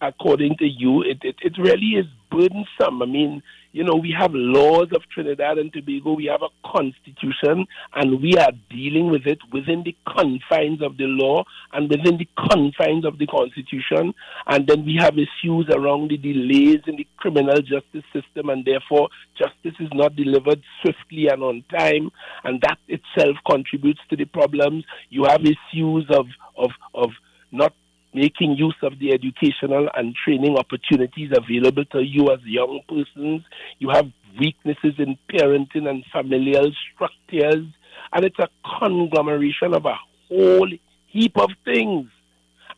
according 0.00 0.56
to 0.58 0.66
you, 0.66 1.02
it, 1.02 1.18
it, 1.22 1.36
it 1.40 1.58
really 1.58 1.98
is 1.98 2.06
burdensome. 2.30 3.02
I 3.02 3.06
mean, 3.06 3.42
you 3.78 3.84
know, 3.84 3.94
we 3.94 4.12
have 4.18 4.32
laws 4.34 4.88
of 4.92 5.02
Trinidad 5.14 5.56
and 5.56 5.72
Tobago, 5.72 6.14
we 6.14 6.24
have 6.24 6.42
a 6.42 6.48
constitution, 6.68 7.64
and 7.94 8.20
we 8.20 8.34
are 8.34 8.50
dealing 8.68 9.08
with 9.08 9.24
it 9.24 9.38
within 9.52 9.84
the 9.84 9.94
confines 10.04 10.82
of 10.82 10.96
the 10.96 11.04
law 11.04 11.44
and 11.72 11.88
within 11.88 12.18
the 12.18 12.26
confines 12.50 13.04
of 13.04 13.18
the 13.18 13.26
constitution. 13.28 14.14
And 14.48 14.66
then 14.66 14.84
we 14.84 14.98
have 14.98 15.14
issues 15.14 15.68
around 15.72 16.10
the 16.10 16.16
delays 16.16 16.80
in 16.88 16.96
the 16.96 17.06
criminal 17.18 17.62
justice 17.62 18.02
system, 18.12 18.48
and 18.48 18.64
therefore 18.64 19.10
justice 19.38 19.78
is 19.78 19.90
not 19.94 20.16
delivered 20.16 20.60
swiftly 20.82 21.28
and 21.28 21.44
on 21.44 21.62
time, 21.70 22.10
and 22.42 22.60
that 22.62 22.78
itself 22.88 23.36
contributes 23.48 24.00
to 24.10 24.16
the 24.16 24.24
problems. 24.24 24.82
You 25.08 25.26
have 25.26 25.42
issues 25.42 26.04
of, 26.10 26.26
of, 26.56 26.72
of 26.94 27.10
not 27.52 27.74
making 28.14 28.56
use 28.56 28.76
of 28.82 28.98
the 28.98 29.12
educational 29.12 29.88
and 29.94 30.14
training 30.24 30.56
opportunities 30.56 31.30
available 31.36 31.84
to 31.86 32.02
you 32.02 32.30
as 32.30 32.40
young 32.44 32.80
persons. 32.88 33.42
You 33.78 33.90
have 33.90 34.10
weaknesses 34.38 34.94
in 34.98 35.18
parenting 35.30 35.88
and 35.88 36.04
familial 36.12 36.72
structures, 36.94 37.66
and 38.12 38.24
it's 38.24 38.38
a 38.38 38.48
conglomeration 38.78 39.74
of 39.74 39.84
a 39.84 39.96
whole 40.28 40.70
heap 41.06 41.36
of 41.36 41.50
things. 41.64 42.08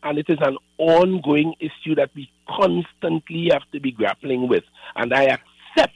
And 0.03 0.19
it 0.19 0.27
is 0.31 0.39
an 0.41 0.57
ongoing 0.79 1.55
issue 1.61 1.95
that 1.97 2.11
we 2.15 2.31
constantly 2.49 3.51
have 3.53 3.71
to 3.73 3.81
be 3.81 3.93
grappling 3.93 4.49
with. 4.49 4.65
And 4.97 5.13
I 5.13 5.25
accept 5.25 5.95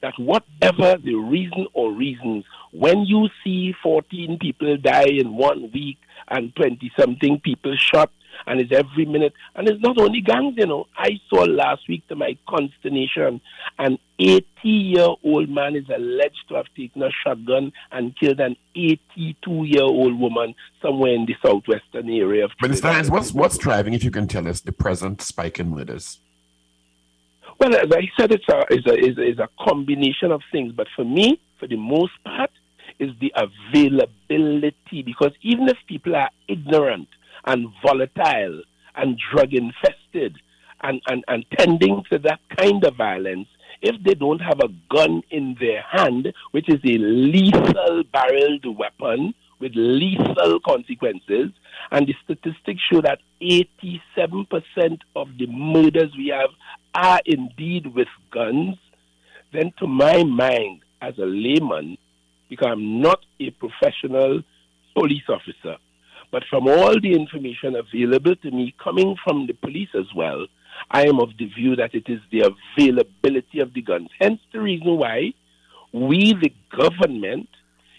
that 0.00 0.18
whatever 0.18 0.96
the 1.02 1.14
reason 1.14 1.66
or 1.74 1.92
reasons, 1.92 2.44
when 2.72 3.04
you 3.04 3.28
see 3.42 3.74
14 3.82 4.38
people 4.38 4.76
die 4.78 5.08
in 5.08 5.36
one 5.36 5.70
week 5.72 5.98
and 6.28 6.54
20 6.56 6.90
something 6.98 7.40
people 7.40 7.76
shot, 7.76 8.10
and 8.46 8.60
it's 8.60 8.72
every 8.72 9.04
minute, 9.04 9.32
and 9.54 9.68
it's 9.68 9.82
not 9.82 9.98
only 9.98 10.20
gangs, 10.20 10.54
you 10.56 10.66
know. 10.66 10.86
I 10.96 11.20
saw 11.28 11.44
last 11.44 11.88
week, 11.88 12.06
to 12.08 12.16
my 12.16 12.36
consternation, 12.48 13.40
an 13.78 13.98
80 14.18 14.44
year 14.64 15.08
old 15.24 15.48
man 15.48 15.76
is 15.76 15.88
alleged 15.94 16.48
to 16.48 16.54
have 16.54 16.66
taken 16.76 17.02
a 17.02 17.10
shotgun 17.24 17.72
and 17.92 18.16
killed 18.18 18.40
an 18.40 18.56
82 18.74 19.64
year 19.64 19.82
old 19.82 20.18
woman 20.18 20.54
somewhere 20.80 21.14
in 21.14 21.26
the 21.26 21.34
southwestern 21.44 22.08
area 22.10 22.44
of 22.44 22.52
Minister 22.60 22.88
Trinidad. 22.88 23.12
What's, 23.12 23.32
what's 23.32 23.58
driving, 23.58 23.94
if 23.94 24.04
you 24.04 24.10
can 24.10 24.28
tell 24.28 24.46
us, 24.48 24.60
the 24.60 24.72
present 24.72 25.20
spike 25.22 25.58
in 25.58 25.70
murders? 25.70 26.20
Well, 27.58 27.74
as 27.74 27.90
I 27.92 28.10
said, 28.18 28.32
it's 28.32 28.48
a, 28.48 28.64
it's 28.70 28.86
a, 28.86 28.94
it's 28.94 29.18
a, 29.18 29.22
it's 29.22 29.38
a 29.38 29.48
combination 29.64 30.32
of 30.32 30.42
things. 30.50 30.72
But 30.72 30.88
for 30.96 31.04
me, 31.04 31.40
for 31.58 31.68
the 31.68 31.76
most 31.76 32.12
part, 32.24 32.50
is 32.98 33.10
the 33.20 33.32
availability. 33.36 35.02
Because 35.02 35.32
even 35.42 35.68
if 35.68 35.76
people 35.86 36.16
are 36.16 36.30
ignorant 36.48 37.08
and 37.46 37.68
volatile 37.82 38.62
and 38.96 39.18
drug 39.32 39.52
infested 39.52 40.36
and, 40.82 41.00
and, 41.08 41.24
and 41.28 41.44
tending 41.58 42.02
to 42.10 42.18
that 42.18 42.40
kind 42.56 42.84
of 42.84 42.96
violence, 42.96 43.48
if 43.82 44.02
they 44.02 44.14
don't 44.14 44.40
have 44.40 44.60
a 44.60 44.68
gun 44.90 45.22
in 45.30 45.56
their 45.60 45.82
hand, 45.82 46.32
which 46.52 46.68
is 46.68 46.80
a 46.84 46.98
lethal 46.98 48.02
barreled 48.12 48.78
weapon 48.78 49.34
with 49.60 49.72
lethal 49.74 50.60
consequences, 50.60 51.50
and 51.90 52.06
the 52.06 52.14
statistics 52.24 52.80
show 52.90 53.00
that 53.00 53.20
87% 53.40 55.00
of 55.16 55.28
the 55.38 55.46
murders 55.46 56.12
we 56.16 56.28
have 56.28 56.50
are 56.94 57.20
indeed 57.26 57.86
with 57.94 58.08
guns, 58.30 58.76
then 59.52 59.72
to 59.78 59.86
my 59.86 60.22
mind, 60.24 60.80
as 61.00 61.18
a 61.18 61.24
layman, 61.24 61.98
because 62.48 62.68
I'm 62.70 63.00
not 63.00 63.20
a 63.40 63.50
professional 63.50 64.42
police 64.94 65.28
officer, 65.28 65.76
but 66.34 66.42
from 66.50 66.66
all 66.66 66.98
the 67.00 67.12
information 67.12 67.76
available 67.76 68.34
to 68.34 68.50
me 68.50 68.74
coming 68.82 69.14
from 69.22 69.46
the 69.46 69.52
police 69.52 69.90
as 69.94 70.12
well, 70.16 70.48
I 70.90 71.06
am 71.06 71.20
of 71.20 71.28
the 71.38 71.46
view 71.46 71.76
that 71.76 71.94
it 71.94 72.08
is 72.08 72.18
the 72.32 72.50
availability 72.76 73.60
of 73.60 73.72
the 73.72 73.82
guns. 73.82 74.08
Hence 74.20 74.40
the 74.52 74.60
reason 74.60 74.96
why 74.96 75.32
we, 75.92 76.32
the 76.34 76.52
government, 76.76 77.48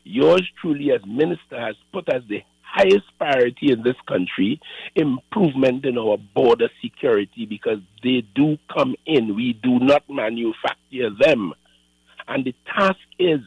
yours 0.04 0.42
truly 0.60 0.92
as 0.92 1.00
minister, 1.06 1.58
has 1.58 1.78
put 1.94 2.14
as 2.14 2.24
the 2.28 2.44
highest 2.62 3.06
priority 3.18 3.72
in 3.72 3.84
this 3.84 3.96
country 4.06 4.60
improvement 4.96 5.86
in 5.86 5.98
our 5.98 6.18
border 6.18 6.68
security 6.84 7.46
because 7.46 7.80
they 8.04 8.22
do 8.36 8.58
come 8.68 8.96
in. 9.06 9.34
We 9.38 9.54
do 9.54 9.80
not 9.80 10.04
manufacture 10.10 11.10
them. 11.18 11.54
And 12.28 12.44
the 12.44 12.56
task 12.68 13.00
is 13.18 13.40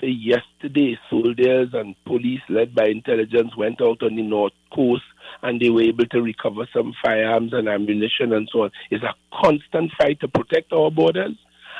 to 0.00 0.06
yesterday, 0.06 0.98
soldiers 1.10 1.68
and 1.72 1.94
police 2.04 2.40
led 2.48 2.74
by 2.74 2.86
intelligence 2.86 3.56
went 3.56 3.80
out 3.80 4.02
on 4.02 4.16
the 4.16 4.22
north 4.22 4.52
coast 4.74 5.04
and 5.42 5.60
they 5.60 5.70
were 5.70 5.82
able 5.82 6.06
to 6.06 6.22
recover 6.22 6.68
some 6.72 6.94
firearms 7.02 7.52
and 7.52 7.68
ammunition 7.68 8.32
and 8.32 8.48
so 8.52 8.64
on. 8.64 8.70
It's 8.90 9.04
a 9.04 9.14
constant 9.42 9.92
fight 9.98 10.20
to 10.20 10.28
protect 10.28 10.72
our 10.72 10.90
borders. 10.90 11.36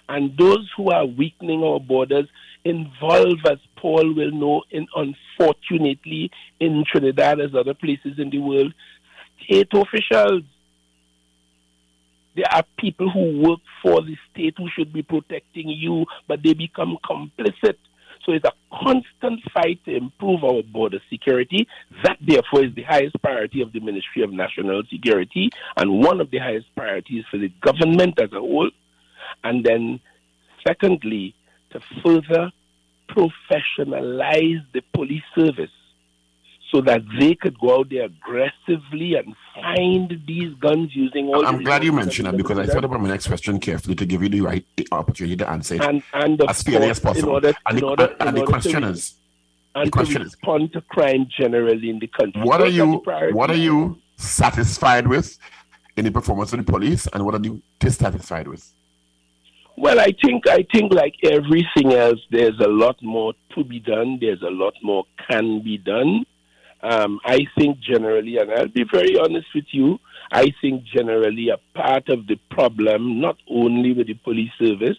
And 0.09 0.37
those 0.37 0.71
who 0.77 0.91
are 0.91 1.07
weakening 1.07 1.63
our 1.63 1.81
borders 1.81 2.29
involve, 2.65 3.39
as 3.51 3.59
Paul 3.77 4.15
will 4.15 4.31
know, 4.31 4.63
in 4.71 4.87
unfortunately 4.95 6.31
in 6.61 6.85
Trinidad 6.91 7.41
as 7.41 7.55
other 7.55 7.75
places 7.75 8.19
in 8.19 8.31
the 8.31 8.39
world, 8.39 8.75
state 9.45 9.69
officials. 9.73 10.43
There 12.37 12.51
are 12.51 12.65
people 12.79 13.11
who 13.11 13.41
work 13.41 13.61
for 13.81 14.03
the 14.03 14.17
state 14.33 14.55
who 14.57 14.69
should 14.77 14.93
be 14.93 15.03
protecting 15.03 15.69
you, 15.69 16.07
but 16.27 16.43
they 16.43 16.53
become 16.53 16.99
complicit. 17.09 17.77
So 18.25 18.33
it's 18.33 18.45
a 18.45 18.53
constant 18.73 19.41
fight 19.53 19.85
to 19.85 19.97
improve 19.97 20.45
our 20.45 20.63
border 20.63 21.01
security. 21.11 21.69
That, 22.03 22.19
therefore, 22.21 22.65
is 22.65 22.75
the 22.75 22.83
highest 22.83 23.21
priority 23.21 23.61
of 23.61 23.73
the 23.73 23.81
Ministry 23.81 24.23
of 24.23 24.33
National 24.33 24.83
Security 24.91 25.51
and 25.77 26.01
one 26.03 26.21
of 26.21 26.31
the 26.31 26.39
highest 26.39 26.67
priorities 26.75 27.25
for 27.31 27.39
the 27.39 27.53
government 27.61 28.19
as 28.21 28.33
a 28.33 28.41
whole. 28.41 28.71
And 29.43 29.65
then, 29.65 30.01
secondly, 30.67 31.35
to 31.71 31.81
further 32.03 32.51
professionalize 33.09 34.65
the 34.73 34.83
police 34.95 35.23
service 35.35 35.71
so 36.75 36.81
that 36.81 37.03
they 37.21 37.37
could 37.37 37.57
go 37.61 37.79
out 37.79 37.89
there 37.89 38.07
aggressively 38.07 39.15
and 39.15 39.37
find 39.55 40.21
these 40.27 40.53
guns 40.55 40.91
using 40.93 41.29
all 41.29 41.47
I'm 41.47 41.63
glad 41.63 41.85
you 41.85 41.93
mentioned 41.93 42.27
that 42.27 42.37
because 42.37 42.59
I 42.59 42.67
thought 42.67 42.85
about 42.85 43.01
my 43.01 43.09
next 43.09 43.29
question 43.29 43.61
carefully 43.61 43.95
to 43.95 44.05
give 44.05 44.25
you 44.25 44.29
the 44.29 44.41
right 44.41 44.67
opportunity 44.91 45.37
to 45.37 45.49
answer 45.49 45.77
it 45.77 45.83
and 45.83 46.03
and 46.13 46.43
as 46.49 46.63
fairly 46.65 46.91
as 46.91 46.99
possible. 46.99 47.31
order, 47.31 47.55
and 47.67 47.79
the, 47.79 47.87
order, 47.87 48.17
and 48.19 48.37
the 48.37 48.45
question 48.45 48.83
is, 48.83 49.15
and 49.77 49.87
the 49.87 49.91
question 49.93 50.17
to 50.17 50.27
is- 50.27 50.33
respond 50.33 50.73
to 50.73 50.81
crime 50.81 51.29
generally 51.39 51.91
in 51.91 52.01
the 52.01 52.09
country. 52.09 52.43
what 52.43 52.61
are 52.61 52.67
you 52.67 53.03
what 53.33 53.51
are 53.51 53.63
you 53.69 53.97
satisfied 54.17 55.07
with 55.07 55.39
in 55.97 56.05
the 56.05 56.11
performance 56.11 56.53
of 56.53 56.59
the 56.59 56.65
police, 56.65 57.07
and 57.13 57.25
what 57.25 57.37
are 57.37 57.41
you 57.41 57.63
dissatisfied 57.79 58.49
with? 58.49 58.69
Well, 59.77 60.01
I 60.01 60.13
think 60.25 60.49
I 60.49 60.67
think 60.73 60.93
like 60.93 61.15
everything 61.23 61.93
else, 61.93 62.21
there's 62.31 62.59
a 62.59 62.69
lot 62.69 63.01
more 63.01 63.33
to 63.55 63.63
be 63.63 63.79
done. 63.79 64.19
There's 64.21 64.43
a 64.43 64.51
lot 64.51 64.75
more 64.83 65.05
can 65.29 65.63
be 65.63 65.79
done. 65.79 66.25
Um, 66.85 67.19
I 67.25 67.47
think 67.57 67.81
generally, 67.81 68.37
and 68.37 68.53
I'll 68.53 68.69
be 68.69 68.85
very 68.85 69.19
honest 69.19 69.47
with 69.55 69.65
you, 69.71 69.99
I 70.31 70.53
think 70.61 70.85
generally 70.85 71.49
a 71.49 71.57
part 71.79 72.11
of 72.11 72.27
the 72.27 72.37
problem, 72.51 73.21
not 73.23 73.39
only 73.49 73.95
with 73.95 74.09
the 74.09 74.15
police 74.15 74.51
service, 74.59 74.99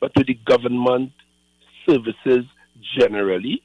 but 0.00 0.12
with 0.16 0.26
the 0.26 0.38
government 0.46 1.12
services 1.86 2.46
generally, 2.98 3.62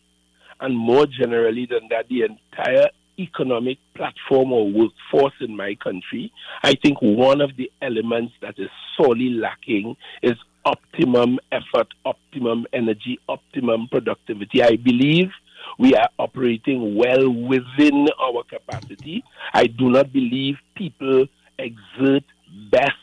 and 0.60 0.76
more 0.76 1.06
generally 1.06 1.66
than 1.66 1.88
that, 1.90 2.10
the 2.10 2.24
entire 2.24 2.90
economic 3.18 3.78
platform 3.96 4.52
or 4.52 4.70
workforce 4.70 5.34
in 5.40 5.56
my 5.56 5.76
country, 5.76 6.34
I 6.64 6.76
think 6.76 7.02
one 7.02 7.40
of 7.40 7.56
the 7.56 7.72
elements 7.82 8.34
that 8.42 8.56
is 8.60 8.70
sorely 8.98 9.30
lacking 9.30 9.96
is 10.22 10.36
optimum 10.66 11.40
effort, 11.54 11.88
optimum 12.04 12.66
energy, 12.74 13.20
optimum 13.30 13.88
productivity. 13.90 14.62
I 14.62 14.76
believe 14.76 15.30
we 15.78 15.96
are 15.96 16.10
operating 16.20 16.96
well 16.96 17.30
within 17.30 18.08
our 18.20 18.44
capacity. 18.44 19.24
I 19.54 19.68
do 19.68 19.90
not 19.90 20.12
believe 20.12 20.56
people 20.76 21.26
exert 21.60 22.24
best 22.72 22.94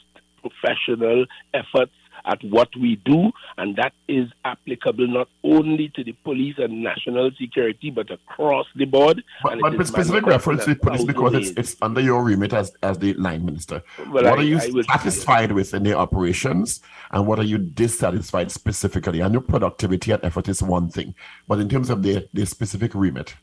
professional 0.41 1.27
efforts 1.53 1.93
at 2.25 2.43
what 2.45 2.69
we 2.77 2.97
do, 3.05 3.31
and 3.59 3.77
that 3.77 3.93
is 4.09 4.29
applicable 4.45 5.07
not 5.07 5.29
only 5.43 5.91
to 5.91 6.05
the 6.05 6.13
police 6.25 6.55
and 6.59 6.83
national 6.83 7.31
security, 7.39 7.91
but 7.91 8.11
across 8.11 8.67
the 8.77 8.85
board. 8.85 9.23
But, 9.43 9.61
but 9.61 9.77
with 9.77 9.89
specific 9.89 10.27
reference 10.27 10.65
to 10.65 10.75
police 10.75 11.05
because 11.05 11.35
it's, 11.35 11.51
it's 11.51 11.77
under 11.83 12.01
your 12.01 12.23
remit 12.23 12.53
as, 12.53 12.73
as 12.83 12.99
the 12.99 13.15
line 13.15 13.45
minister. 13.45 13.83
Well, 13.99 14.25
what 14.25 14.27
I, 14.27 14.31
are 14.31 14.43
you 14.43 14.83
satisfied 14.85 15.53
with 15.53 15.75
in 15.75 15.83
the 15.83 15.97
operations, 15.97 16.81
and 17.11 17.27
what 17.27 17.39
are 17.39 17.45
you 17.45 17.59
dissatisfied 17.59 18.51
specifically? 18.51 19.23
I 19.23 19.29
know 19.29 19.41
productivity 19.41 20.13
and 20.13 20.25
effort 20.25 20.49
is 20.49 20.63
one 20.63 20.89
thing, 20.89 21.15
but 21.47 21.61
in 21.61 21.69
terms 21.69 21.91
of 21.91 22.03
the, 22.03 22.29
the 22.33 22.47
specific 22.47 22.95
remit. 22.95 23.35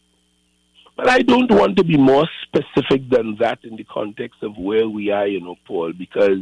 But 0.97 1.09
I 1.09 1.19
don't 1.19 1.49
want 1.49 1.77
to 1.77 1.83
be 1.83 1.97
more 1.97 2.27
specific 2.43 3.09
than 3.09 3.37
that 3.39 3.59
in 3.63 3.75
the 3.75 3.83
context 3.85 4.43
of 4.43 4.57
where 4.57 4.87
we 4.87 5.09
are, 5.09 5.25
you 5.25 5.39
know, 5.39 5.55
Paul, 5.65 5.93
because 5.93 6.41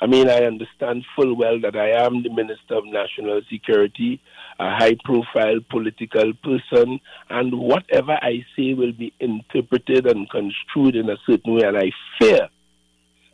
I 0.00 0.06
mean, 0.06 0.28
I 0.28 0.44
understand 0.44 1.04
full 1.16 1.34
well 1.34 1.60
that 1.60 1.74
I 1.74 1.90
am 2.04 2.22
the 2.22 2.30
Minister 2.30 2.76
of 2.76 2.84
National 2.86 3.40
Security, 3.50 4.20
a 4.60 4.70
high 4.76 4.96
profile 5.04 5.58
political 5.68 6.32
person, 6.44 7.00
and 7.30 7.58
whatever 7.58 8.12
I 8.12 8.44
say 8.56 8.74
will 8.74 8.92
be 8.92 9.12
interpreted 9.18 10.06
and 10.06 10.30
construed 10.30 10.94
in 10.94 11.10
a 11.10 11.16
certain 11.26 11.54
way. 11.54 11.62
And 11.64 11.76
I 11.76 11.90
fear 12.18 12.48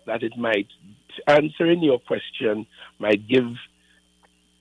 that 0.07 0.23
it 0.23 0.39
might, 0.39 0.69
answering 1.27 1.83
your 1.83 1.99
question, 1.99 2.67
might 2.99 3.29
give 3.29 3.47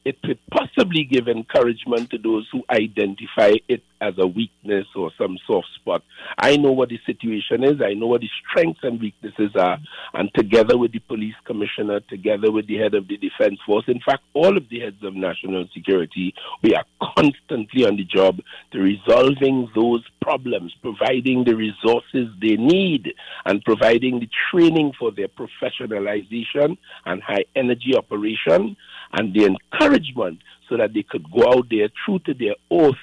it 0.06 0.22
could 0.22 0.40
possibly 0.52 1.04
give 1.04 1.28
encouragement 1.28 2.10
to 2.10 2.18
those 2.18 2.48
who 2.52 2.64
identify 2.70 3.54
it 3.68 3.84
as 4.02 4.14
a 4.18 4.28
weakness 4.28 4.86
or 4.96 5.12
some 5.18 5.38
soft 5.48 5.68
spot. 5.76 6.04
I 6.38 6.58
know 6.58 6.72
what 6.74 6.90
the 6.90 7.00
situation 7.06 7.64
is, 7.64 7.82
I 7.82 7.94
know 7.94 8.08
what 8.08 8.22
the 8.22 8.30
strengths 8.42 8.82
and 8.84 9.00
weaknesses 9.00 9.52
are, 9.56 9.78
and 10.14 10.30
together 10.34 10.78
with 10.78 10.92
the 10.92 11.00
police 11.00 11.36
commissioner, 11.46 12.02
together 12.02 12.52
with 12.52 12.68
the 12.68 12.78
head 12.78 12.96
of 12.96 13.08
the 13.08 13.18
defense 13.18 13.60
force, 13.66 13.86
in 13.88 14.02
fact, 14.02 14.24
all 14.34 14.58
of 14.58 14.68
the 14.70 14.82
heads 14.82 15.02
of 15.04 15.16
national 15.16 15.68
security, 15.74 16.34
we 16.62 16.76
are 16.76 16.84
constantly 17.16 17.86
on 17.86 17.96
the 17.96 18.04
job 18.04 18.40
to 18.72 18.80
resolving 18.80 19.70
those 19.74 20.04
problems, 20.22 20.74
providing 20.82 21.46
the 21.46 21.56
resources 21.56 22.28
they 22.42 22.58
need, 22.58 23.14
and 23.46 23.64
providing 23.64 24.20
the 24.20 24.30
training 24.52 24.92
for 25.00 25.12
their 25.12 25.30
professionalization 25.30 26.78
and 27.06 27.24
high 27.24 27.46
energy 27.56 27.96
operation 27.96 28.76
and 29.14 29.34
the 29.34 29.46
encouragement 29.46 30.40
so 30.68 30.78
that 30.78 30.94
they 30.94 31.04
could 31.04 31.30
go 31.32 31.52
out 31.52 31.68
there 31.70 31.88
true 32.06 32.20
to 32.20 32.34
their 32.34 32.56
oath 32.72 32.96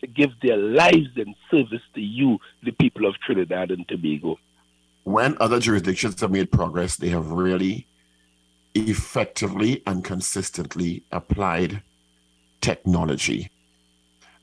to 0.00 0.06
give 0.06 0.30
their 0.42 0.56
lives 0.56 1.08
and 1.16 1.34
service 1.50 1.82
to 1.94 2.00
you, 2.00 2.38
the 2.62 2.72
people 2.72 3.06
of 3.06 3.14
Trinidad 3.20 3.70
and 3.70 3.86
Tobago. 3.86 4.38
When 5.04 5.36
other 5.40 5.60
jurisdictions 5.60 6.20
have 6.20 6.30
made 6.30 6.52
progress, 6.52 6.96
they 6.96 7.08
have 7.08 7.30
really 7.30 7.86
effectively 8.74 9.82
and 9.86 10.04
consistently 10.04 11.02
applied 11.10 11.82
technology 12.60 13.50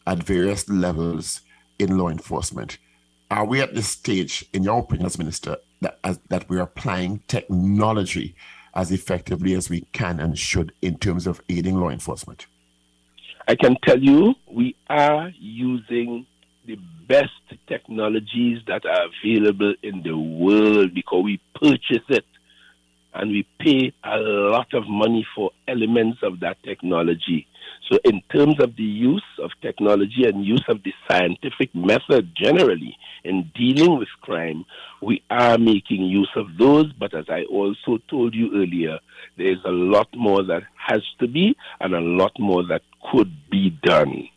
at 0.06 0.24
various 0.24 0.68
levels 0.70 1.42
in 1.80 1.98
law 1.98 2.10
enforcement. 2.10 2.78
Are 3.30 3.46
we 3.46 3.62
at 3.62 3.76
this 3.76 3.90
stage, 3.90 4.46
in 4.54 4.64
your 4.64 4.80
opinion, 4.80 5.06
as 5.06 5.18
Minister, 5.18 5.58
that, 5.82 6.00
as, 6.04 6.20
that 6.30 6.50
we're 6.50 6.62
applying 6.62 7.22
technology 7.28 8.36
as 8.78 8.92
effectively 8.92 9.56
as 9.56 9.70
we 9.70 9.82
can 9.92 10.20
and 10.20 10.38
should 10.38 10.72
in 10.84 10.98
terms 11.00 11.26
of 11.26 11.42
aiding 11.50 11.76
law 11.76 11.90
enforcement? 11.90 12.46
I 13.48 13.56
can 13.56 13.76
tell 13.84 14.00
you 14.00 14.36
we 14.50 14.76
are 14.88 15.32
using 15.40 16.28
the 16.66 16.78
best 17.08 17.32
technologies 17.68 18.60
that 18.68 18.86
are 18.86 19.08
available 19.24 19.74
in 19.82 20.04
the 20.04 20.16
world 20.16 20.94
because 20.94 21.24
we 21.24 21.42
purchase 21.56 22.06
it 22.10 22.26
and 23.16 23.32
we 23.32 23.48
pay 23.60 23.94
a 24.04 24.18
lot 24.18 24.72
of 24.74 24.84
money 24.88 25.26
for 25.34 25.50
elements 25.68 26.20
of 26.22 26.42
that 26.42 26.62
technology. 26.62 27.48
So, 27.90 28.00
in 28.04 28.22
terms 28.34 28.60
of 28.60 28.76
the 28.76 28.84
use 28.84 29.24
of 29.42 29.52
technology 29.62 30.26
and 30.26 30.44
use 30.44 30.64
of 30.68 30.84
the 30.84 30.94
scientific 31.10 31.74
method 31.74 32.36
generally 32.36 32.98
in 33.24 33.50
dealing 33.56 33.98
with 33.98 34.10
crime, 34.22 34.66
we 35.02 35.24
are 35.30 35.58
making 35.58 36.04
use 36.04 36.32
of 36.36 36.58
those. 36.58 36.92
But 36.94 37.14
as 37.14 37.26
I 37.30 37.44
also 37.44 38.00
told 38.10 38.36
you 38.36 38.50
earlier, 38.62 39.00
there's 39.38 39.64
a 39.66 39.72
lot 39.72 40.08
more 40.16 40.44
that 40.44 40.64
has 40.76 41.02
to 41.20 41.28
be 41.28 41.56
and 41.80 41.94
a 41.94 42.02
lot 42.02 42.32
more 42.40 42.66
that 42.68 42.82
could 43.12 43.32
be 43.50 43.70
done. 43.84 44.28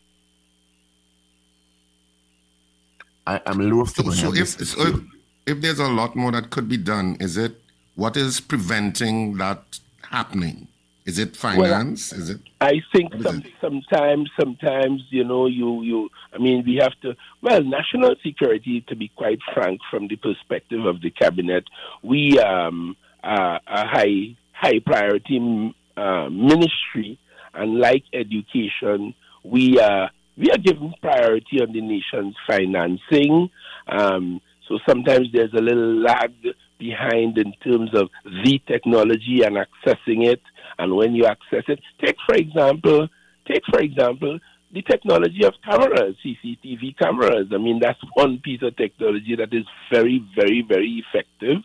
I, 3.26 3.40
am 3.46 3.58
loath 3.58 3.94
to 3.96 4.04
so, 4.04 4.10
so 4.10 4.34
if, 4.34 4.48
so 4.48 4.86
if, 4.86 5.00
if 5.46 5.60
there's 5.60 5.78
a 5.78 5.88
lot 5.88 6.16
more 6.16 6.32
that 6.32 6.50
could 6.50 6.68
be 6.68 6.76
done, 6.76 7.16
is 7.20 7.36
it 7.36 7.60
what 7.94 8.16
is 8.16 8.40
preventing 8.40 9.36
that 9.36 9.78
happening? 10.10 10.68
Is 11.10 11.18
it 11.18 11.34
finance? 11.34 12.12
Well, 12.12 12.20
is 12.20 12.30
it? 12.30 12.40
I 12.60 12.74
think 12.92 13.12
some, 13.20 13.42
sometimes, 13.60 14.30
sometimes 14.38 15.02
you 15.10 15.24
know, 15.24 15.46
you 15.46 15.82
you. 15.82 16.08
I 16.32 16.38
mean, 16.38 16.62
we 16.64 16.76
have 16.76 16.94
to. 17.02 17.16
Well, 17.42 17.64
national 17.64 18.14
security, 18.22 18.84
to 18.88 18.94
be 18.94 19.08
quite 19.08 19.40
frank, 19.52 19.80
from 19.90 20.06
the 20.06 20.14
perspective 20.14 20.84
of 20.86 21.00
the 21.00 21.10
cabinet, 21.10 21.64
we 22.04 22.38
um 22.38 22.96
are 23.24 23.60
a 23.66 23.86
high 23.88 24.36
high 24.52 24.78
priority 24.78 25.74
uh, 25.96 26.28
ministry, 26.30 27.18
and 27.54 27.80
like 27.80 28.04
education, 28.12 29.14
we 29.42 29.80
are 29.80 30.10
we 30.36 30.48
are 30.52 30.58
giving 30.58 30.94
priority 31.02 31.60
on 31.60 31.72
the 31.72 31.80
nation's 31.80 32.36
financing. 32.46 33.50
Um, 33.88 34.40
so 34.68 34.78
sometimes 34.88 35.26
there's 35.32 35.52
a 35.54 35.60
little 35.60 35.96
lag 35.96 36.32
behind 36.78 37.36
in 37.36 37.52
terms 37.64 37.90
of 37.94 38.08
the 38.24 38.60
technology 38.66 39.42
and 39.42 39.56
accessing 39.56 40.26
it 40.26 40.40
and 40.80 40.96
when 40.96 41.14
you 41.14 41.26
access 41.26 41.64
it. 41.68 41.80
Take 42.04 42.16
for 42.26 42.34
example, 42.34 43.08
take 43.46 43.62
for 43.70 43.80
example 43.80 44.38
the 44.72 44.82
technology 44.82 45.44
of 45.44 45.54
cameras, 45.64 46.16
CCTV 46.24 46.96
cameras. 46.96 47.48
I 47.52 47.58
mean, 47.58 47.80
that's 47.80 47.98
one 48.14 48.38
piece 48.38 48.62
of 48.62 48.76
technology 48.76 49.34
that 49.36 49.52
is 49.52 49.64
very, 49.92 50.24
very, 50.36 50.64
very 50.66 51.02
effective. 51.04 51.62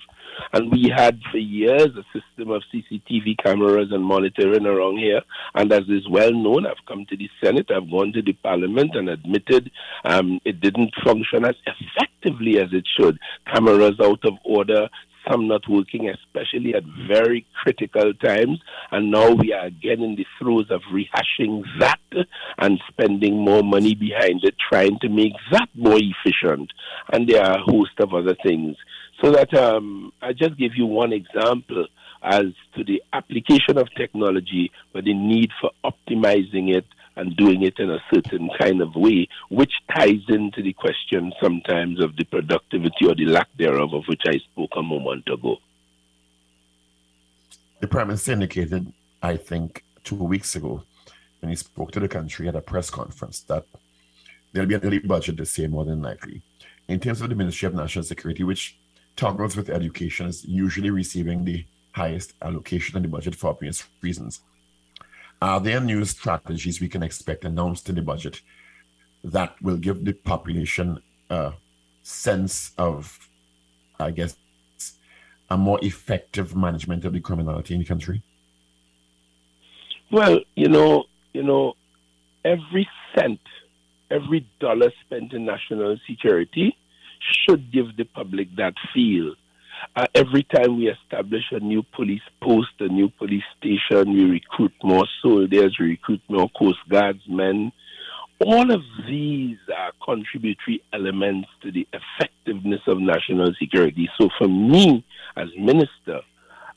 And 0.53 0.71
we 0.71 0.91
had 0.95 1.19
for 1.31 1.37
years 1.37 1.89
a 1.95 2.03
system 2.17 2.51
of 2.51 2.63
CCTV 2.73 3.37
cameras 3.43 3.89
and 3.91 4.03
monitoring 4.03 4.65
around 4.65 4.97
here. 4.97 5.21
And 5.53 5.71
as 5.71 5.83
is 5.89 6.07
well 6.09 6.31
known, 6.31 6.65
I've 6.65 6.85
come 6.87 7.05
to 7.09 7.17
the 7.17 7.29
Senate, 7.43 7.69
I've 7.71 7.89
gone 7.89 8.13
to 8.13 8.21
the 8.21 8.33
Parliament 8.33 8.95
and 8.95 9.09
admitted 9.09 9.71
um, 10.03 10.39
it 10.45 10.61
didn't 10.61 10.93
function 11.03 11.45
as 11.45 11.55
effectively 11.65 12.59
as 12.59 12.69
it 12.71 12.85
should. 12.97 13.19
Cameras 13.51 13.99
out 14.01 14.23
of 14.25 14.33
order, 14.43 14.89
some 15.29 15.47
not 15.47 15.67
working, 15.69 16.09
especially 16.09 16.75
at 16.75 16.83
very 17.07 17.45
critical 17.61 18.13
times. 18.13 18.59
And 18.91 19.11
now 19.11 19.31
we 19.31 19.53
are 19.53 19.65
again 19.65 20.01
in 20.01 20.15
the 20.15 20.25
throes 20.39 20.67
of 20.69 20.81
rehashing 20.93 21.63
that 21.79 21.99
and 22.57 22.79
spending 22.87 23.37
more 23.37 23.63
money 23.63 23.95
behind 23.95 24.43
it, 24.43 24.55
trying 24.69 24.99
to 24.99 25.09
make 25.09 25.33
that 25.51 25.69
more 25.75 25.99
efficient. 25.99 26.71
And 27.11 27.27
there 27.27 27.43
are 27.43 27.57
a 27.57 27.61
host 27.61 27.99
of 27.99 28.13
other 28.13 28.35
things. 28.43 28.77
So 29.21 29.31
that 29.31 29.53
um, 29.53 30.11
I 30.21 30.33
just 30.33 30.57
give 30.57 30.75
you 30.75 30.85
one 30.85 31.13
example 31.13 31.87
as 32.21 32.45
to 32.75 32.83
the 32.83 33.01
application 33.13 33.77
of 33.77 33.87
technology, 33.95 34.71
but 34.93 35.05
the 35.05 35.13
need 35.13 35.51
for 35.61 35.71
optimizing 35.83 36.75
it 36.75 36.85
and 37.15 37.35
doing 37.37 37.63
it 37.63 37.79
in 37.79 37.89
a 37.89 37.99
certain 38.13 38.49
kind 38.59 38.81
of 38.81 38.95
way, 38.95 39.27
which 39.49 39.73
ties 39.95 40.21
into 40.27 40.61
the 40.61 40.73
question 40.73 41.31
sometimes 41.41 42.03
of 42.03 42.15
the 42.17 42.25
productivity 42.25 43.05
or 43.07 43.15
the 43.15 43.25
lack 43.25 43.47
thereof, 43.57 43.93
of 43.93 44.03
which 44.07 44.21
I 44.27 44.37
spoke 44.39 44.71
a 44.75 44.83
moment 44.83 45.27
ago. 45.29 45.57
The 47.79 47.87
Prime 47.87 48.07
Minister 48.07 48.33
indicated, 48.33 48.91
I 49.21 49.37
think, 49.37 49.83
two 50.03 50.15
weeks 50.15 50.55
ago, 50.55 50.83
when 51.39 51.49
he 51.49 51.55
spoke 51.55 51.91
to 51.91 51.99
the 51.99 52.07
country 52.07 52.47
at 52.47 52.55
a 52.55 52.61
press 52.61 52.89
conference, 52.89 53.41
that 53.41 53.65
there'll 54.51 54.67
be 54.67 54.75
an 54.75 54.83
early 54.83 54.99
budget 54.99 55.37
this 55.37 55.57
year, 55.57 55.69
more 55.69 55.85
than 55.85 56.01
likely. 56.01 56.41
In 56.87 56.99
terms 56.99 57.21
of 57.21 57.29
the 57.29 57.35
Ministry 57.35 57.67
of 57.67 57.75
National 57.75 58.03
Security, 58.03 58.43
which 58.43 58.77
toggles 59.15 59.55
with 59.55 59.69
education 59.69 60.27
is 60.27 60.45
usually 60.45 60.89
receiving 60.89 61.45
the 61.45 61.65
highest 61.93 62.33
allocation 62.41 62.97
in 62.97 63.03
the 63.03 63.09
budget 63.09 63.35
for 63.35 63.47
obvious 63.47 63.85
reasons. 64.01 64.41
Are 65.41 65.59
there 65.59 65.79
new 65.79 66.03
strategies 66.05 66.81
we 66.81 66.87
can 66.87 67.03
expect 67.03 67.45
announced 67.45 67.89
in 67.89 67.95
the 67.95 68.01
budget 68.01 68.41
that 69.23 69.55
will 69.61 69.77
give 69.77 70.03
the 70.03 70.13
population 70.13 70.99
a 71.29 71.53
sense 72.03 72.71
of, 72.77 73.29
I 73.99 74.11
guess, 74.11 74.35
a 75.49 75.57
more 75.57 75.79
effective 75.83 76.55
management 76.55 77.05
of 77.05 77.13
the 77.13 77.19
criminality 77.19 77.73
in 77.73 77.79
the 77.79 77.85
country? 77.85 78.21
Well, 80.11 80.39
you 80.55 80.69
know, 80.69 81.05
you 81.33 81.43
know, 81.43 81.73
every 82.43 82.87
cent, 83.15 83.39
every 84.11 84.47
dollar 84.59 84.91
spent 85.05 85.33
in 85.33 85.45
national 85.45 85.97
security 86.07 86.77
should 87.43 87.71
give 87.71 87.95
the 87.97 88.05
public 88.05 88.55
that 88.55 88.73
feel. 88.93 89.35
Uh, 89.95 90.07
every 90.15 90.43
time 90.43 90.77
we 90.77 90.89
establish 90.89 91.43
a 91.51 91.59
new 91.59 91.83
police 91.95 92.21
post, 92.41 92.69
a 92.79 92.87
new 92.87 93.09
police 93.09 93.43
station, 93.57 94.13
we 94.13 94.23
recruit 94.23 94.73
more 94.83 95.05
soldiers, 95.21 95.75
we 95.79 95.87
recruit 95.87 96.21
more 96.29 96.49
Coast 96.57 96.79
Guardsmen. 96.89 97.71
All 98.39 98.71
of 98.71 98.81
these 99.07 99.57
are 99.75 99.91
contributory 100.03 100.81
elements 100.91 101.47
to 101.61 101.71
the 101.71 101.87
effectiveness 101.93 102.81
of 102.87 102.99
national 102.99 103.53
security. 103.59 104.09
So 104.19 104.29
for 104.37 104.47
me, 104.47 105.05
as 105.37 105.47
minister, 105.57 106.21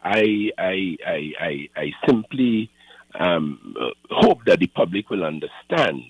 I, 0.02 0.50
I, 0.56 0.96
I, 1.04 1.32
I, 1.40 1.68
I 1.76 1.92
simply 2.06 2.70
um, 3.18 3.74
uh, 3.80 3.90
hope 4.10 4.44
that 4.46 4.60
the 4.60 4.68
public 4.68 5.10
will 5.10 5.24
understand 5.24 6.02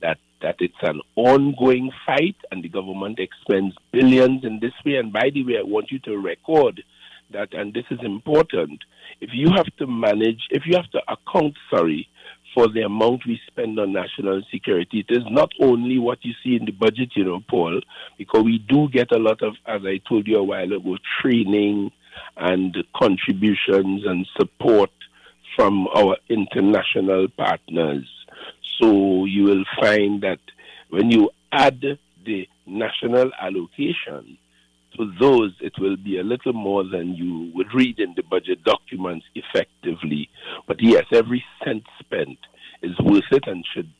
that 0.00 0.18
that 0.40 0.56
it's 0.60 0.74
an 0.82 1.00
ongoing 1.16 1.90
fight 2.06 2.36
and 2.50 2.62
the 2.62 2.68
government 2.68 3.18
expends 3.18 3.74
billions 3.92 4.44
in 4.44 4.60
this 4.60 4.72
way. 4.84 4.96
And 4.96 5.12
by 5.12 5.30
the 5.32 5.44
way, 5.44 5.58
I 5.58 5.62
want 5.62 5.90
you 5.90 5.98
to 6.00 6.16
record 6.16 6.82
that, 7.30 7.52
and 7.52 7.74
this 7.74 7.84
is 7.90 7.98
important. 8.02 8.82
If 9.20 9.30
you 9.32 9.50
have 9.54 9.66
to 9.78 9.86
manage, 9.86 10.40
if 10.50 10.62
you 10.66 10.76
have 10.76 10.90
to 10.92 11.02
account, 11.08 11.54
sorry, 11.70 12.08
for 12.54 12.68
the 12.68 12.82
amount 12.82 13.26
we 13.26 13.40
spend 13.46 13.78
on 13.78 13.92
national 13.92 14.42
security, 14.50 15.04
it 15.06 15.12
is 15.12 15.24
not 15.28 15.50
only 15.60 15.98
what 15.98 16.24
you 16.24 16.32
see 16.42 16.56
in 16.56 16.64
the 16.64 16.72
budget, 16.72 17.10
you 17.14 17.24
know, 17.24 17.40
Paul, 17.48 17.80
because 18.16 18.42
we 18.44 18.58
do 18.58 18.88
get 18.88 19.12
a 19.12 19.18
lot 19.18 19.42
of, 19.42 19.54
as 19.66 19.82
I 19.84 20.00
told 20.08 20.26
you 20.26 20.38
a 20.38 20.44
while 20.44 20.72
ago, 20.72 20.96
training 21.20 21.90
and 22.36 22.76
contributions 22.96 24.04
and 24.06 24.26
support 24.38 24.90
from 25.56 25.88
our 25.88 26.16
international 26.28 27.28
partners. 27.36 28.08
So 28.80 29.24
you 29.24 29.44
will 29.44 29.64
find 29.80 30.22
that 30.22 30.40
when 30.90 31.10
you 31.10 31.30
add 31.52 31.80
the 32.24 32.48
national 32.66 33.30
allocation 33.40 34.38
to 34.96 35.12
those, 35.20 35.52
it 35.60 35.72
will 35.78 35.96
be 35.96 36.18
a 36.18 36.22
little 36.22 36.52
more 36.52 36.84
than 36.84 37.14
you 37.14 37.50
would 37.54 37.72
read 37.74 37.98
in 37.98 38.14
the 38.16 38.22
budget 38.22 38.62
documents 38.64 39.26
effectively. 39.34 40.28
But 40.66 40.80
yes, 40.80 41.04
every 41.12 41.44
cent 41.64 41.84
spent 42.00 42.38
is 42.82 42.98
worth 43.00 43.24
it 43.32 43.46
and 43.46 43.64
should 43.74 43.90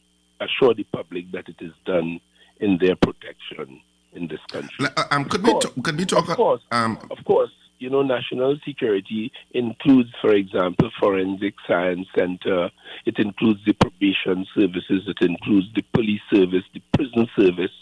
assure 0.40 0.74
the 0.74 0.84
public 0.84 1.30
that 1.32 1.48
it 1.48 1.56
is 1.60 1.72
done 1.84 2.20
in 2.60 2.78
their 2.78 2.96
protection 2.96 3.80
in 4.12 4.28
this 4.28 4.40
country. 4.50 4.86
Uh, 4.96 5.04
Um, 5.10 5.24
could 5.26 5.42
we 5.42 5.50
course. 5.52 5.66
could 5.82 5.96
we 5.96 6.04
talk? 6.04 6.28
Of 6.28 6.36
course. 6.36 6.62
Um, 6.70 6.98
Of 7.10 7.24
course, 7.24 7.50
you 7.78 7.90
know, 7.90 8.02
national 8.02 8.58
security 8.66 9.32
includes, 9.52 10.10
for 10.20 10.34
example, 10.34 10.90
Forensic 11.00 11.54
Science 11.66 12.06
Center. 12.16 12.70
It 13.06 13.18
includes 13.18 13.60
the 13.64 13.72
probation 13.72 14.46
services. 14.54 15.02
It 15.06 15.20
includes 15.20 15.68
the 15.74 15.82
police 15.92 16.20
service, 16.32 16.64
the 16.74 16.82
prison 16.94 17.28
service. 17.36 17.72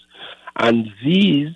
And 0.57 0.89
these 1.05 1.49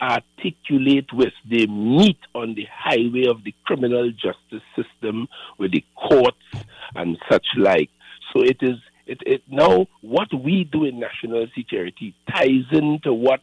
articulate 0.00 1.12
with, 1.12 1.32
they 1.48 1.66
meet 1.66 2.18
on 2.34 2.54
the 2.54 2.66
highway 2.72 3.26
of 3.26 3.44
the 3.44 3.54
criminal 3.64 4.10
justice 4.10 4.66
system 4.76 5.28
with 5.58 5.72
the 5.72 5.84
courts 5.94 6.64
and 6.96 7.16
such 7.30 7.46
like. 7.56 7.90
So 8.32 8.42
it 8.42 8.56
is, 8.60 8.78
it, 9.06 9.18
it 9.24 9.42
now 9.48 9.86
what 10.00 10.28
we 10.34 10.64
do 10.64 10.84
in 10.84 10.98
national 10.98 11.46
security 11.56 12.14
ties 12.28 12.64
into 12.72 13.12
what 13.12 13.40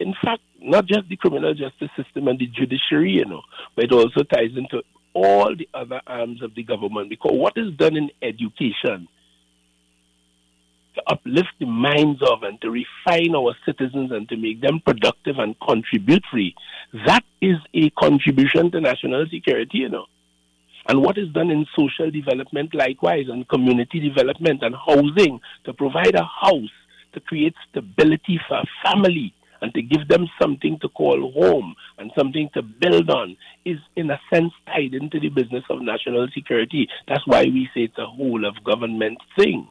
in 0.00 0.14
fact, 0.24 0.40
not 0.58 0.86
just 0.86 1.08
the 1.08 1.16
criminal 1.16 1.54
justice 1.54 1.90
system 1.94 2.26
and 2.26 2.38
the 2.38 2.46
judiciary, 2.46 3.12
you 3.12 3.26
know, 3.26 3.42
but 3.76 3.84
it 3.84 3.92
also 3.92 4.22
ties 4.22 4.56
into 4.56 4.82
all 5.12 5.54
the 5.54 5.68
other 5.74 6.00
arms 6.06 6.42
of 6.42 6.54
the 6.54 6.62
government. 6.62 7.10
Because 7.10 7.32
what 7.34 7.52
is 7.56 7.74
done 7.76 7.96
in 7.96 8.10
education 8.22 9.06
to 10.94 11.02
uplift 11.06 11.50
the 11.60 11.66
minds 11.66 12.20
of 12.22 12.42
and 12.42 12.60
to 12.62 12.70
refine 12.70 13.34
our 13.36 13.54
citizens 13.66 14.10
and 14.10 14.28
to 14.30 14.36
make 14.36 14.62
them 14.62 14.80
productive 14.84 15.38
and 15.38 15.54
contributory, 15.60 16.54
that 17.06 17.24
is 17.42 17.56
a 17.74 17.90
contribution 17.90 18.70
to 18.70 18.80
national 18.80 19.26
security, 19.30 19.78
you 19.78 19.90
know. 19.90 20.06
And 20.88 21.02
what 21.02 21.18
is 21.18 21.28
done 21.28 21.50
in 21.50 21.66
social 21.76 22.10
development, 22.10 22.74
likewise, 22.74 23.26
and 23.28 23.46
community 23.48 24.00
development 24.00 24.62
and 24.62 24.74
housing 24.74 25.40
to 25.64 25.74
provide 25.74 26.14
a 26.14 26.24
house 26.24 26.72
to 27.12 27.20
create 27.20 27.54
stability 27.70 28.40
for 28.48 28.56
a 28.56 28.64
family 28.82 29.34
and 29.62 29.72
to 29.74 29.82
give 29.82 30.08
them 30.08 30.26
something 30.40 30.78
to 30.80 30.88
call 30.88 31.32
home 31.32 31.74
and 31.98 32.10
something 32.16 32.48
to 32.54 32.62
build 32.62 33.10
on 33.10 33.36
is, 33.64 33.78
in 33.96 34.10
a 34.10 34.20
sense, 34.32 34.52
tied 34.66 34.94
into 34.94 35.20
the 35.20 35.28
business 35.28 35.64
of 35.70 35.82
national 35.82 36.28
security. 36.34 36.88
That's 37.08 37.26
why 37.26 37.44
we 37.44 37.68
say 37.74 37.82
it's 37.82 37.98
a 37.98 38.06
whole 38.06 38.44
of 38.44 38.62
government 38.64 39.18
thing. 39.36 39.68